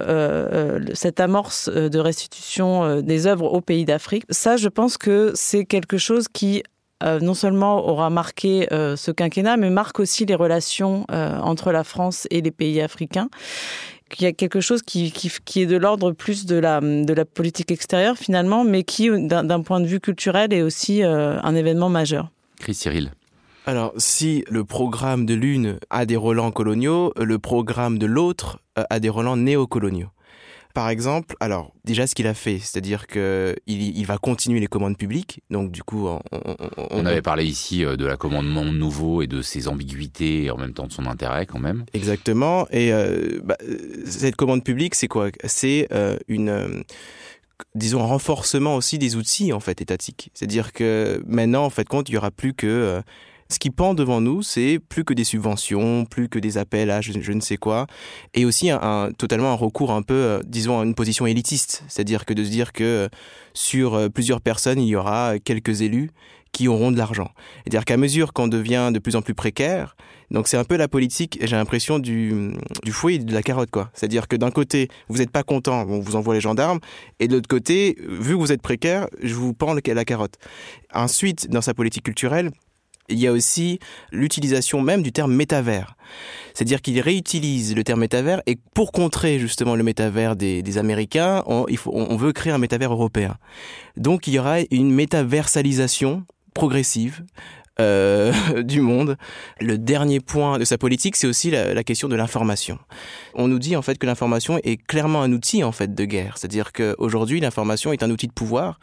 cette 0.94 1.20
amorce 1.20 1.68
de 1.68 1.98
restitution 1.98 3.00
des 3.00 3.26
œuvres 3.26 3.52
au 3.52 3.60
pays 3.60 3.84
d'Afrique. 3.84 4.24
Ça, 4.30 4.56
je 4.56 4.68
pense 4.68 4.96
que 4.96 5.32
c'est 5.34 5.64
quelque 5.64 5.98
chose 5.98 6.26
qui 6.32 6.62
non 7.02 7.34
seulement 7.34 7.86
aura 7.86 8.08
marqué 8.08 8.66
ce 8.70 9.10
quinquennat, 9.10 9.56
mais 9.56 9.70
marque 9.70 10.00
aussi 10.00 10.24
les 10.24 10.34
relations 10.34 11.04
entre 11.10 11.72
la 11.72 11.84
France 11.84 12.26
et 12.30 12.40
les 12.40 12.50
pays 12.50 12.80
africains 12.80 13.28
qu'il 14.14 14.24
y 14.24 14.28
a 14.28 14.32
quelque 14.32 14.60
chose 14.60 14.82
qui, 14.82 15.12
qui, 15.12 15.60
est 15.60 15.66
de 15.66 15.76
l'ordre 15.76 16.12
plus 16.12 16.46
de 16.46 16.56
la, 16.56 16.80
de 16.80 17.12
la 17.12 17.24
politique 17.24 17.70
extérieure 17.70 18.16
finalement, 18.16 18.64
mais 18.64 18.84
qui, 18.84 19.10
d'un 19.10 19.60
point 19.62 19.80
de 19.80 19.86
vue 19.86 20.00
culturel, 20.00 20.52
est 20.52 20.62
aussi 20.62 21.02
euh, 21.02 21.40
un 21.42 21.54
événement 21.54 21.88
majeur. 21.88 22.30
Chris 22.60 22.74
Cyril. 22.74 23.12
Alors, 23.66 23.92
si 23.96 24.44
le 24.48 24.64
programme 24.64 25.26
de 25.26 25.34
l'une 25.34 25.78
a 25.90 26.06
des 26.06 26.16
relents 26.16 26.50
coloniaux, 26.50 27.12
le 27.16 27.38
programme 27.38 27.98
de 27.98 28.06
l'autre 28.06 28.60
euh, 28.78 28.84
a 28.88 29.00
des 29.00 29.08
relents 29.08 29.36
néocoloniaux. 29.36 30.10
Par 30.74 30.88
exemple, 30.88 31.36
alors 31.38 31.72
déjà 31.84 32.08
ce 32.08 32.16
qu'il 32.16 32.26
a 32.26 32.34
fait, 32.34 32.58
c'est-à-dire 32.58 33.06
que 33.06 33.54
il, 33.68 34.04
va 34.06 34.18
continuer 34.18 34.58
les 34.58 34.66
commandes 34.66 34.98
publiques. 34.98 35.40
Donc 35.48 35.70
du 35.70 35.84
coup, 35.84 36.08
on, 36.08 37.06
avait 37.06 37.22
parlé 37.22 37.44
ici 37.44 37.84
euh, 37.84 37.96
de 37.96 38.04
la 38.04 38.16
commandement 38.16 38.64
nouveau 38.64 39.22
et 39.22 39.28
de 39.28 39.40
ses 39.40 39.68
ambiguïtés 39.68 40.42
et 40.42 40.50
en 40.50 40.56
même 40.56 40.72
temps 40.72 40.88
de 40.88 40.92
son 40.92 41.06
intérêt 41.06 41.46
quand 41.46 41.60
même. 41.60 41.84
Exactement. 41.94 42.66
Et 42.72 42.92
euh, 42.92 43.40
bah, 43.44 43.56
cette 44.04 44.34
commande 44.34 44.64
publique, 44.64 44.96
c'est 44.96 45.06
quoi? 45.06 45.28
C'est 45.44 45.86
euh, 45.92 46.18
une 46.26 46.82
disons 47.76 48.02
un 48.02 48.06
renforcement 48.06 48.74
aussi 48.74 48.98
des 48.98 49.14
outils 49.14 49.52
en 49.52 49.60
fait 49.60 49.80
étatiques. 49.80 50.32
C'est-à-dire 50.34 50.72
que 50.72 51.22
maintenant 51.24 51.64
en 51.64 51.70
fait 51.70 51.86
compte, 51.88 52.08
il 52.08 52.14
y 52.14 52.18
aura 52.18 52.32
plus 52.32 52.52
que 52.52 53.00
ce 53.50 53.58
qui 53.58 53.70
pend 53.70 53.94
devant 53.94 54.20
nous, 54.20 54.42
c'est 54.42 54.78
plus 54.88 55.04
que 55.04 55.14
des 55.14 55.24
subventions, 55.24 56.04
plus 56.04 56.28
que 56.28 56.38
des 56.38 56.58
appels 56.58 56.90
à 56.90 57.00
je, 57.00 57.32
ne 57.32 57.40
sais 57.40 57.56
quoi, 57.56 57.86
et 58.32 58.44
aussi 58.44 58.70
totalement 59.18 59.50
un 59.50 59.56
recours 59.56 59.92
un 59.92 60.02
peu, 60.02 60.14
euh, 60.14 60.40
disons, 60.46 60.80
à 60.80 60.84
une 60.84 60.94
position 60.94 61.26
élitiste, 61.26 61.84
c'est-à-dire 61.88 62.24
que 62.24 62.34
de 62.34 62.44
se 62.44 62.50
dire 62.50 62.72
que 62.72 62.84
euh, 62.84 63.08
sur 63.52 63.94
euh, 63.94 64.08
plusieurs 64.08 64.40
personnes, 64.40 64.80
il 64.80 64.88
y 64.88 64.96
aura 64.96 65.38
quelques 65.38 65.82
élus 65.82 66.10
qui 66.52 66.68
auront 66.68 66.92
de 66.92 66.96
l'argent. 66.96 67.30
C'est-à-dire 67.64 67.84
qu'à 67.84 67.96
mesure 67.96 68.32
qu'on 68.32 68.46
devient 68.46 68.90
de 68.94 69.00
plus 69.00 69.16
en 69.16 69.22
plus 69.22 69.34
précaire, 69.34 69.96
donc 70.30 70.46
c'est 70.46 70.56
un 70.56 70.64
peu 70.64 70.76
la 70.76 70.88
politique, 70.88 71.38
j'ai 71.40 71.56
l'impression, 71.56 71.98
du, 71.98 72.52
du 72.84 72.92
fouet 72.92 73.16
et 73.16 73.18
de 73.18 73.32
la 73.34 73.42
carotte, 73.42 73.70
quoi. 73.70 73.90
C'est-à-dire 73.92 74.28
que 74.28 74.36
d'un 74.36 74.52
côté, 74.52 74.88
vous 75.08 75.18
n'êtes 75.18 75.32
pas 75.32 75.42
content, 75.42 75.84
on 75.88 75.98
vous 75.98 76.16
envoie 76.16 76.32
les 76.32 76.40
gendarmes, 76.40 76.78
et 77.18 77.26
de 77.26 77.34
l'autre 77.34 77.48
côté, 77.48 77.96
vu 77.98 78.34
que 78.34 78.38
vous 78.38 78.52
êtes 78.52 78.62
précaire, 78.62 79.08
je 79.20 79.34
vous 79.34 79.52
pends 79.52 79.74
la 79.74 80.04
carotte. 80.04 80.36
Ensuite, 80.94 81.50
dans 81.50 81.60
sa 81.60 81.74
politique 81.74 82.04
culturelle, 82.04 82.52
il 83.08 83.18
y 83.18 83.26
a 83.26 83.32
aussi 83.32 83.78
l'utilisation 84.12 84.80
même 84.80 85.02
du 85.02 85.12
terme 85.12 85.32
métavers. 85.32 85.96
C'est-à-dire 86.54 86.80
qu'il 86.80 86.98
réutilise 87.00 87.74
le 87.74 87.84
terme 87.84 88.00
métavers 88.00 88.42
et 88.46 88.56
pour 88.74 88.92
contrer 88.92 89.38
justement 89.38 89.74
le 89.74 89.82
métavers 89.82 90.36
des, 90.36 90.78
Américains, 90.78 91.42
on, 91.46 91.66
on 91.86 92.16
veut 92.16 92.32
créer 92.32 92.52
un 92.52 92.58
métavers 92.58 92.92
européen. 92.92 93.36
Donc 93.96 94.26
il 94.26 94.34
y 94.34 94.38
aura 94.38 94.58
une 94.70 94.90
métaversalisation 94.90 96.24
progressive 96.54 97.24
euh, 97.80 98.32
du 98.62 98.80
monde. 98.80 99.16
Le 99.60 99.78
dernier 99.78 100.20
point 100.20 100.58
de 100.58 100.64
sa 100.64 100.78
politique, 100.78 101.16
c'est 101.16 101.26
aussi 101.26 101.50
la, 101.50 101.82
question 101.84 102.08
de 102.08 102.16
l'information. 102.16 102.78
On 103.34 103.48
nous 103.48 103.58
dit 103.58 103.76
en 103.76 103.82
fait 103.82 103.98
que 103.98 104.06
l'information 104.06 104.58
est 104.62 104.76
clairement 104.76 105.22
un 105.22 105.32
outil 105.32 105.64
en 105.64 105.72
fait 105.72 105.94
de 105.94 106.04
guerre, 106.04 106.38
c'est-à-dire 106.38 106.72
qu'aujourd'hui 106.72 107.40
l'information 107.40 107.92
est 107.92 108.02
un 108.02 108.10
outil 108.10 108.26
de 108.26 108.32
pouvoir 108.32 108.78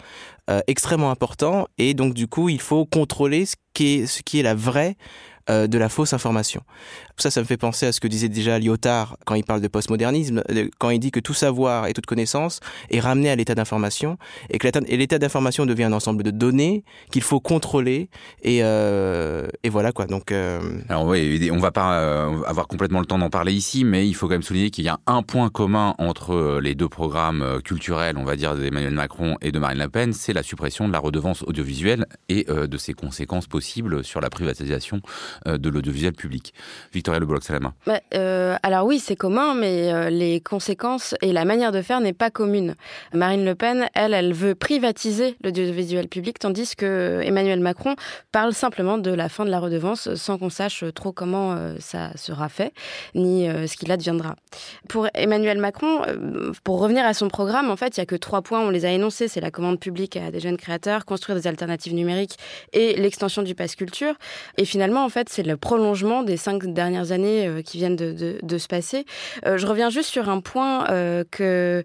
euh, 0.49 0.59
extrêmement 0.67 1.09
important 1.09 1.67
et 1.77 1.93
donc 1.93 2.13
du 2.13 2.27
coup 2.27 2.49
il 2.49 2.61
faut 2.61 2.85
contrôler 2.85 3.45
ce 3.45 3.55
qui 3.73 3.95
est 3.95 4.05
ce 4.05 4.21
qui 4.21 4.39
est 4.39 4.43
la 4.43 4.53
vraie 4.53 4.97
euh, 5.49 5.67
de 5.67 5.77
la 5.77 5.89
fausse 5.89 6.13
information. 6.13 6.61
Ça, 7.17 7.31
ça 7.31 7.41
me 7.41 7.45
fait 7.45 7.57
penser 7.57 7.87
à 7.87 7.91
ce 7.91 7.99
que 7.99 8.07
disait 8.07 8.29
déjà 8.29 8.59
Lyotard 8.59 9.17
quand 9.25 9.35
il 9.35 9.43
parle 9.43 9.61
de 9.61 9.67
postmodernisme, 9.67 10.43
euh, 10.51 10.67
quand 10.77 10.91
il 10.91 10.99
dit 10.99 11.09
que 11.09 11.19
tout 11.19 11.33
savoir 11.33 11.87
et 11.87 11.93
toute 11.93 12.05
connaissance 12.05 12.59
est 12.89 12.99
ramené 12.99 13.29
à 13.29 13.35
l'état 13.35 13.55
d'information 13.55 14.17
et 14.49 14.59
que 14.59 14.67
l'état 14.87 15.19
d'information 15.19 15.65
devient 15.65 15.85
un 15.85 15.93
ensemble 15.93 16.23
de 16.23 16.31
données 16.31 16.83
qu'il 17.11 17.23
faut 17.23 17.39
contrôler 17.39 18.09
et, 18.43 18.59
euh, 18.63 19.47
voilà 19.69 19.91
quoi. 19.91 20.05
Donc, 20.05 20.31
euh... 20.31 20.59
alors 20.89 21.05
oui, 21.05 21.49
on 21.51 21.59
va 21.59 21.71
pas 21.71 22.25
avoir 22.45 22.67
complètement 22.67 22.99
le 22.99 23.05
temps 23.05 23.17
d'en 23.17 23.29
parler 23.29 23.53
ici, 23.53 23.83
mais 23.83 24.07
il 24.07 24.13
faut 24.13 24.27
quand 24.27 24.33
même 24.33 24.43
souligner 24.43 24.69
qu'il 24.69 24.83
y 24.83 24.89
a 24.89 24.99
un 25.07 25.23
point 25.23 25.49
commun 25.49 25.95
entre 25.97 26.59
les 26.61 26.75
deux 26.75 26.89
programmes 26.89 27.61
culturels, 27.63 28.17
on 28.17 28.25
va 28.25 28.35
dire 28.35 28.55
d'Emmanuel 28.55 28.93
Macron 28.93 29.37
et 29.41 29.51
de 29.51 29.59
Marine 29.59 29.79
Le 29.79 29.89
Pen, 29.89 30.13
c'est 30.13 30.33
la 30.33 30.43
suppression 30.43 30.87
de 30.87 30.93
la 30.93 30.99
redevance 30.99 31.43
audiovisuelle 31.43 32.05
et 32.29 32.45
de 32.45 32.77
ses 32.77 32.93
conséquences 32.93 33.47
possibles 33.47 34.03
sur 34.03 34.19
la 34.19 34.29
privatisation 34.29 35.01
de 35.45 35.69
l'audiovisuel 35.69 36.13
public. 36.13 36.53
Victoria 36.93 37.19
Le 37.19 37.25
Bolloc-Salama. 37.25 37.73
Bah, 37.85 37.99
euh, 38.13 38.55
alors 38.63 38.85
oui, 38.85 38.99
c'est 38.99 39.15
commun, 39.15 39.53
mais 39.53 39.91
euh, 39.91 40.09
les 40.09 40.41
conséquences 40.41 41.15
et 41.21 41.31
la 41.31 41.45
manière 41.45 41.71
de 41.71 41.81
faire 41.81 41.99
n'est 41.99 42.13
pas 42.13 42.29
commune. 42.29 42.75
Marine 43.13 43.45
Le 43.45 43.55
Pen, 43.55 43.87
elle, 43.93 44.13
elle 44.13 44.33
veut 44.33 44.55
privatiser 44.55 45.35
l'audiovisuel 45.43 46.07
public, 46.07 46.39
tandis 46.39 46.75
que 46.75 47.21
Emmanuel 47.23 47.59
Macron 47.59 47.95
parle 48.31 48.53
simplement 48.53 48.97
de 48.97 49.11
la 49.11 49.29
fin 49.29 49.45
de 49.45 49.49
la 49.49 49.59
redevance 49.59 50.13
sans 50.15 50.37
qu'on 50.37 50.49
sache 50.49 50.83
trop 50.93 51.11
comment 51.11 51.53
euh, 51.53 51.75
ça 51.79 52.11
sera 52.15 52.49
fait, 52.49 52.73
ni 53.15 53.45
ce 53.45 53.75
qu'il 53.77 53.91
adviendra. 53.91 54.35
Pour 54.87 55.07
Emmanuel 55.13 55.57
Macron, 55.57 56.01
pour 56.63 56.79
revenir 56.79 57.05
à 57.05 57.13
son 57.13 57.27
programme, 57.27 57.69
en 57.69 57.75
fait, 57.75 57.97
il 57.97 57.99
y 57.99 58.03
a 58.03 58.05
que 58.05 58.15
trois 58.15 58.41
points, 58.41 58.61
on 58.61 58.69
les 58.69 58.85
a 58.85 58.91
énoncés, 58.91 59.27
c'est 59.27 59.41
la 59.41 59.51
commande 59.51 59.79
publique 59.79 60.17
à 60.17 60.31
des 60.31 60.39
jeunes 60.39 60.57
créateurs, 60.57 61.05
construire 61.05 61.37
des 61.37 61.47
alternatives 61.47 61.93
numériques 61.93 62.37
et 62.73 62.95
l'extension 62.95 63.41
du 63.41 63.55
pass 63.55 63.75
culture. 63.75 64.15
Et 64.57 64.65
finalement, 64.65 65.03
en 65.03 65.09
fait, 65.09 65.20
c'est 65.29 65.43
le 65.43 65.57
prolongement 65.57 66.23
des 66.23 66.37
cinq 66.37 66.65
dernières 66.73 67.11
années 67.11 67.61
qui 67.63 67.77
viennent 67.77 67.95
de, 67.95 68.11
de, 68.11 68.39
de 68.41 68.57
se 68.57 68.67
passer. 68.67 69.05
Euh, 69.45 69.57
je 69.57 69.67
reviens 69.67 69.89
juste 69.89 70.09
sur 70.09 70.29
un 70.29 70.39
point 70.39 70.89
euh, 70.89 71.23
que 71.29 71.83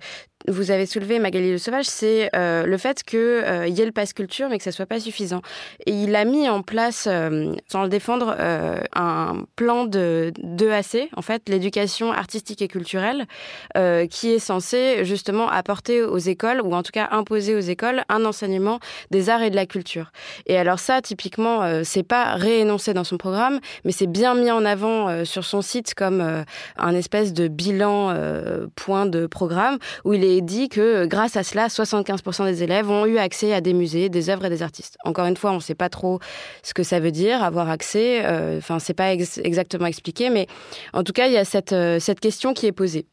vous 0.49 0.70
avez 0.70 0.86
soulevé, 0.86 1.18
Magali 1.18 1.51
Le 1.51 1.59
Sauvage, 1.59 1.86
c'est 1.86 2.30
euh, 2.36 2.66
le 2.66 2.78
fait 2.78 3.03
qu'il 3.03 3.18
euh, 3.18 3.66
y 3.66 3.80
ait 3.80 3.84
le 3.86 3.92
passe 3.92 4.12
culture, 4.12 4.49
mais 4.49 4.59
que 4.59 4.64
ça 4.64 4.72
soit 4.72 4.86
pas 4.86 5.01
suffisant. 5.01 5.42
Et 5.86 5.92
il 5.92 6.14
a 6.14 6.24
mis 6.24 6.49
en 6.49 6.62
place, 6.62 7.07
euh, 7.11 7.53
sans 7.68 7.82
le 7.82 7.88
défendre, 7.88 8.36
un 8.94 9.44
plan 9.57 9.84
de 9.84 10.32
d'EAC, 10.42 11.09
en 11.16 11.22
fait, 11.22 11.49
l'éducation 11.49 12.12
artistique 12.12 12.62
et 12.62 12.68
culturelle, 12.68 13.26
qui 14.11 14.32
est 14.32 14.38
censé 14.38 15.05
justement 15.05 15.49
apporter 15.49 16.03
aux 16.03 16.18
écoles, 16.18 16.61
ou 16.61 16.72
en 16.74 16.82
tout 16.82 16.92
cas 16.92 17.09
imposer 17.11 17.55
aux 17.55 17.61
écoles, 17.61 18.05
un 18.09 18.24
enseignement 18.24 18.80
des 19.11 19.30
arts 19.30 19.42
et 19.42 19.51
de 19.51 19.57
la 19.57 19.66
culture. 19.66 20.12
Et 20.47 20.57
alors 20.57 20.78
ça, 20.78 21.01
typiquement, 21.01 21.82
c'est 21.84 22.03
pas 22.03 22.34
réénoncé 22.34 22.94
dans 22.94 23.05
son 23.05 23.16
programme, 23.16 23.61
mais 23.84 23.92
c'est 23.92 24.07
bien 24.07 24.34
mis 24.34 24.51
en 24.51 24.64
avant 24.64 25.24
sur 25.24 25.44
son 25.44 25.62
site 25.62 25.94
comme 25.94 26.44
un 26.76 26.94
espèce 26.94 27.32
de 27.32 27.49
bilan 27.49 28.14
point 28.74 29.07
de 29.07 29.26
programme, 29.26 29.78
où 30.05 30.14
il 30.14 30.24
est 30.24 30.36
dit 30.43 30.68
que 30.68 31.07
grâce 31.07 31.37
à 31.37 31.43
cela, 31.43 31.68
75% 31.68 32.47
des 32.47 32.62
élèves 32.62 32.91
ont 32.91 33.07
eu 33.07 33.18
accès 33.18 33.53
à 33.53 33.61
des 33.61 33.72
musées, 33.72 34.09
des 34.09 34.30
œuvres 34.30 34.47
et 34.47 34.51
des 34.51 34.62
artistes. 34.62 34.97
Encore 35.05 35.26
une 35.26 35.37
fois, 35.37 35.53
on 35.53 35.57
ne 35.57 35.61
sait 35.61 35.74
pas 35.74 35.89
trop 35.89 36.20
ce 36.62 36.74
que 36.74 36.82
ça 36.82 37.01
veut 37.01 37.11
dire, 37.11 37.43
avoir 37.43 37.70
accès. 37.70 38.24
Euh, 38.24 38.59
enfin, 38.59 38.76
euh, 38.76 38.78
c'est 38.80 38.95
pas 38.95 39.12
ex 39.12 39.39
exactement 39.39 39.87
expliqué, 39.87 40.30
mais 40.30 40.47
en 40.93 41.03
tout 41.03 41.12
cas, 41.12 41.26
il 41.26 41.32
y 41.32 41.39
a 41.39 41.45
cette, 41.45 41.72
euh, 41.72 41.99
cette 42.01 42.20
question 42.20 42.55
qui 42.55 42.66
est 42.66 42.72
posée. 42.72 43.07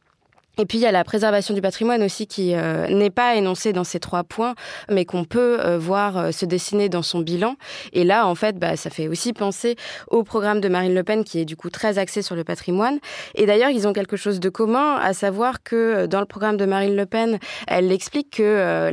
Et 0.58 0.66
puis 0.66 0.78
il 0.78 0.82
y 0.82 0.86
a 0.86 0.92
la 0.92 1.04
préservation 1.04 1.54
du 1.54 1.60
patrimoine 1.60 2.02
aussi 2.02 2.26
qui 2.26 2.54
euh, 2.54 2.86
n'est 2.88 3.10
pas 3.10 3.34
énoncée 3.34 3.72
dans 3.72 3.84
ces 3.84 4.00
trois 4.00 4.24
points, 4.24 4.54
mais 4.90 5.04
qu'on 5.04 5.24
peut 5.24 5.58
euh, 5.60 5.78
voir 5.78 6.16
euh, 6.16 6.30
se 6.30 6.44
dessiner 6.44 6.88
dans 6.88 7.02
son 7.02 7.20
bilan. 7.20 7.56
Et 7.92 8.04
là, 8.04 8.26
en 8.26 8.34
fait, 8.34 8.58
bah, 8.58 8.76
ça 8.76 8.90
fait 8.90 9.08
aussi 9.08 9.32
penser 9.32 9.76
au 10.08 10.22
programme 10.22 10.60
de 10.60 10.68
Marine 10.68 10.94
Le 10.94 11.02
Pen 11.02 11.24
qui 11.24 11.40
est 11.40 11.44
du 11.44 11.56
coup 11.56 11.70
très 11.70 11.98
axé 11.98 12.22
sur 12.22 12.36
le 12.36 12.44
patrimoine. 12.44 12.98
Et 13.34 13.46
d'ailleurs, 13.46 13.70
ils 13.70 13.88
ont 13.88 13.92
quelque 13.92 14.16
chose 14.16 14.40
de 14.40 14.48
commun, 14.48 14.96
à 14.96 15.12
savoir 15.12 15.62
que 15.62 15.76
euh, 15.76 16.06
dans 16.06 16.20
le 16.20 16.26
programme 16.26 16.56
de 16.56 16.64
Marine 16.64 16.96
Le 16.96 17.06
Pen, 17.06 17.38
elle 17.66 17.92
explique 17.92 18.30
que 18.30 18.42
euh, 18.42 18.90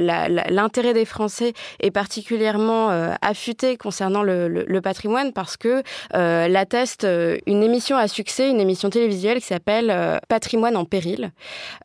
l'intérêt 0.50 0.94
des 0.94 1.06
Français 1.06 1.54
est 1.80 1.92
particulièrement 1.92 2.92
euh, 2.92 3.14
affûté 3.22 3.78
concernant 3.78 4.24
le, 4.24 4.48
le, 4.48 4.66
le, 4.68 4.82
patrimoine 4.82 5.32
parce 5.32 5.58
que 5.58 5.84
l'atteste 6.14 7.06
une 7.46 7.64
émission 7.64 7.98
à 7.98 8.08
succès, 8.08 8.50
une 8.50 8.60
émission 8.60 8.90
télévisuelle 8.90 9.40
qui 9.40 9.46
s'appelle 9.46 10.20
Patrimoine 10.28 10.76
en 10.76 10.86
péril. 10.86 11.32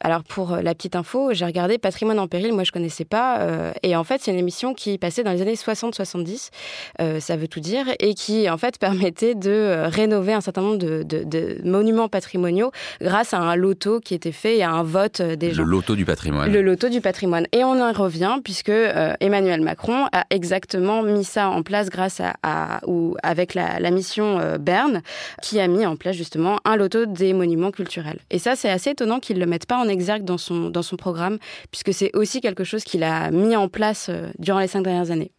Alors 0.01 0.25
pour 0.25 0.53
euh, 0.53 0.63
la 0.63 0.75
petite 0.75 0.97
info, 0.97 1.31
j'ai 1.33 1.45
regardé 1.45 1.79
Patrimoine 1.79 2.19
en 2.19 2.29
péril, 2.29 2.53
moi 2.53 2.65
je 2.65 2.73
connaissais 2.73 3.05
pas, 3.05 3.41
euh, 3.41 3.73
et 3.83 3.97
en 3.97 4.05
fait 4.05 4.21
c'est 4.23 4.31
une 4.31 4.39
émission 4.39 4.75
qui 4.75 4.99
passait 4.99 5.23
dans 5.23 5.33
les 5.33 5.43
années 5.43 5.55
60-70, 5.55 6.51
euh, 7.01 7.21
ça 7.21 7.37
veut 7.37 7.49
tout 7.49 7.61
dire, 7.61 7.87
et 8.01 8.15
qui 8.15 8.49
en 8.49 8.59
fait 8.59 8.79
permettait 8.81 9.35
de 9.35 9.51
euh, 9.51 9.89
rénover 9.89 10.33
un 10.33 10.41
certain 10.41 10.63
nombre 10.63 10.79
de, 10.79 11.03
de, 11.03 11.25
de, 11.25 11.59
monuments 11.65 12.09
patrimoniaux 12.09 12.71
grâce 13.01 13.35
à 13.35 13.39
un 13.39 13.57
loto 13.57 14.01
qui 14.01 14.15
était 14.15 14.33
fait 14.33 14.59
et 14.59 14.63
à 14.63 14.71
un 14.71 14.83
vote 14.83 15.23
des 15.23 15.53
gens. 15.53 15.63
Le 15.63 15.71
loto 15.71 15.97
du 15.97 16.05
patrimoine. 16.05 16.53
Le 16.53 16.63
loto 16.63 16.89
du 16.89 17.01
patrimoine. 17.01 17.47
Et 17.53 17.65
on 17.65 17.81
en 17.81 17.93
revient 17.93 18.39
puisque 18.45 18.69
euh, 18.69 19.15
Emmanuel 19.21 19.61
Macron 19.61 20.07
a 20.13 20.25
exactement 20.31 21.03
mis 21.03 21.25
ça 21.25 21.49
en 21.49 21.63
place 21.63 21.91
grâce 21.91 22.21
à, 22.21 22.35
à 22.43 22.81
ou 22.87 23.17
avec 23.23 23.55
la, 23.55 23.81
la 23.81 23.91
mission 23.91 24.57
Berne, 24.61 25.03
qui 25.43 25.61
a 25.61 25.67
mis 25.67 25.87
en 25.87 25.97
place 25.97 26.17
justement 26.17 26.59
un 26.65 26.77
loto 26.77 27.07
des 27.07 27.33
monuments 27.33 27.71
culturels. 27.71 28.19
Et 28.31 28.39
ça, 28.39 28.57
c'est 28.57 28.69
assez 28.69 28.91
étonnant 28.91 29.21
qu'il 29.21 29.39
le 29.39 29.47
mette 29.47 29.56
pas 29.65 29.79
en 29.79 29.89
exergue 29.89 30.25
dans 30.25 30.37
son, 30.37 30.69
dans 30.69 30.83
son 30.83 30.97
programme, 30.97 31.39
puisque 31.71 31.95
c'est 31.95 32.15
aussi 32.15 32.43
quelque 32.43 32.65
chose 32.65 32.85
qu'il 32.85 33.03
a 33.03 33.31
mis 33.31 33.57
en 33.57 33.69
place 33.69 34.09
euh, 34.11 34.31
durant 34.39 34.59
les 34.59 34.69
cinq 34.69 34.83
dernières 34.83 35.11
années. 35.11 35.33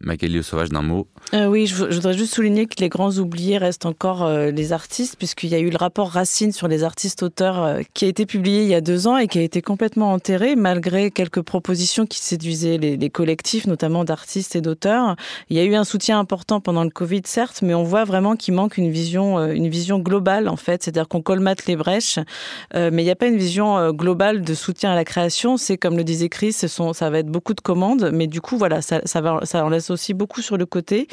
Magali 0.00 0.42
Sauvage 0.42 0.70
d'un 0.70 0.82
mot. 0.82 1.06
Euh, 1.32 1.46
oui, 1.46 1.66
je, 1.66 1.84
voudrais 1.84 2.14
juste 2.14 2.34
souligner 2.34 2.66
que 2.66 2.80
les 2.80 2.88
grands 2.88 3.12
oubliés 3.18 3.58
restent 3.58 3.86
encore 3.86 4.24
euh, 4.24 4.50
les 4.50 4.72
artistes, 4.72 5.16
puisqu'il 5.16 5.50
y 5.50 5.54
a 5.54 5.58
eu 5.58 5.70
le 5.70 5.76
rapport 5.76 6.10
Racine 6.10 6.52
sur 6.52 6.68
les 6.68 6.82
artistes-auteurs 6.82 7.62
euh, 7.62 7.80
qui 7.94 8.04
a 8.04 8.08
été 8.08 8.26
publié 8.26 8.62
il 8.62 8.68
y 8.68 8.74
a 8.74 8.80
deux 8.80 9.06
ans 9.06 9.16
et 9.16 9.28
qui 9.28 9.38
a 9.38 9.42
été 9.42 9.62
complètement 9.62 10.12
enterré, 10.12 10.56
malgré 10.56 11.10
quelques 11.10 11.42
propositions 11.42 12.06
qui 12.06 12.18
séduisaient 12.18 12.78
les, 12.78 13.10
collectifs, 13.10 13.66
notamment 13.66 14.04
d'artistes 14.04 14.56
et 14.56 14.60
d'auteurs. 14.60 15.14
Il 15.50 15.56
y 15.56 15.60
a 15.60 15.64
eu 15.64 15.74
un 15.74 15.84
soutien 15.84 16.18
important 16.18 16.60
pendant 16.60 16.82
le 16.82 16.90
Covid, 16.90 17.22
certes, 17.24 17.60
mais 17.62 17.74
on 17.74 17.84
voit 17.84 18.04
vraiment 18.04 18.34
qu'il 18.34 18.54
manque 18.54 18.76
une 18.76 18.90
vision, 18.90 19.38
une 19.50 19.68
vision 19.68 19.98
globale, 19.98 20.48
en 20.48 20.56
fait, 20.56 20.82
c'est-à-dire 20.82 21.06
qu'on 21.06 21.22
colmate 21.22 21.66
les 21.66 21.76
brèches, 21.76 22.18
mais 22.74 23.02
il 23.02 23.04
n'y 23.04 23.10
a 23.10 23.16
pas 23.16 23.26
une 23.26 23.36
vision 23.36 23.92
globale 23.92 24.42
de 24.42 24.54
soutien 24.54 24.92
à 24.92 24.94
la 24.94 25.04
création. 25.04 25.56
C'est 25.56 25.76
comme 25.76 25.96
le 25.96 26.04
disait 26.04 26.28
Chris, 26.28 26.52
ça 26.52 27.10
va 27.10 27.18
être 27.18 27.30
beaucoup 27.30 27.54
de 27.54 27.60
commandes, 27.60 28.10
mais 28.12 28.26
du 28.26 28.40
coup, 28.40 28.56
voilà, 28.58 28.82
ça 28.82 29.20
va 29.20 29.43
ça 29.44 29.64
en 29.64 29.68
laisse 29.68 29.90
aussi 29.90 30.14
beaucoup 30.14 30.42
sur 30.42 30.56
le 30.56 30.66
côté. 30.66 31.08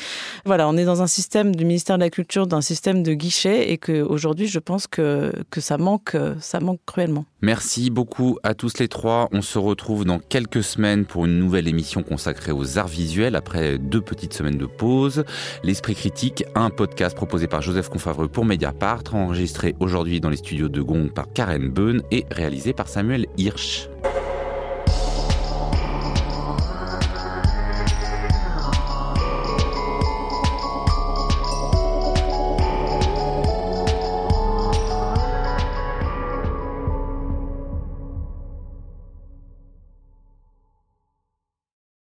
Voilà, 0.45 0.67
on 0.67 0.77
est 0.77 0.85
dans 0.85 1.01
un 1.01 1.07
système 1.07 1.55
du 1.55 1.65
ministère 1.65 1.97
de 1.97 2.03
la 2.03 2.09
Culture, 2.09 2.47
d'un 2.47 2.61
système 2.61 3.03
de 3.03 3.13
guichet, 3.13 3.71
et 3.71 3.77
qu'aujourd'hui, 3.77 4.47
je 4.47 4.59
pense 4.59 4.87
que, 4.87 5.31
que 5.49 5.61
ça, 5.61 5.77
manque, 5.77 6.15
ça 6.39 6.59
manque 6.59 6.79
cruellement. 6.85 7.25
Merci 7.41 7.89
beaucoup 7.89 8.37
à 8.43 8.53
tous 8.53 8.77
les 8.79 8.87
trois. 8.87 9.27
On 9.31 9.41
se 9.41 9.57
retrouve 9.57 10.05
dans 10.05 10.19
quelques 10.19 10.63
semaines 10.63 11.05
pour 11.05 11.25
une 11.25 11.39
nouvelle 11.39 11.67
émission 11.67 12.03
consacrée 12.03 12.51
aux 12.51 12.77
arts 12.77 12.87
visuels 12.87 13.35
après 13.35 13.77
deux 13.77 14.01
petites 14.01 14.33
semaines 14.33 14.57
de 14.57 14.65
pause. 14.65 15.23
L'Esprit 15.63 15.95
critique, 15.95 16.43
un 16.55 16.69
podcast 16.69 17.15
proposé 17.15 17.47
par 17.47 17.61
Joseph 17.61 17.89
Confavreux 17.89 18.27
pour 18.27 18.45
Mediapart, 18.45 19.03
enregistré 19.13 19.75
aujourd'hui 19.79 20.21
dans 20.21 20.29
les 20.29 20.37
studios 20.37 20.69
de 20.69 20.81
Gong 20.81 21.09
par 21.13 21.31
Karen 21.33 21.69
Beun 21.69 22.01
et 22.11 22.25
réalisé 22.31 22.73
par 22.73 22.87
Samuel 22.87 23.25
Hirsch. 23.37 23.89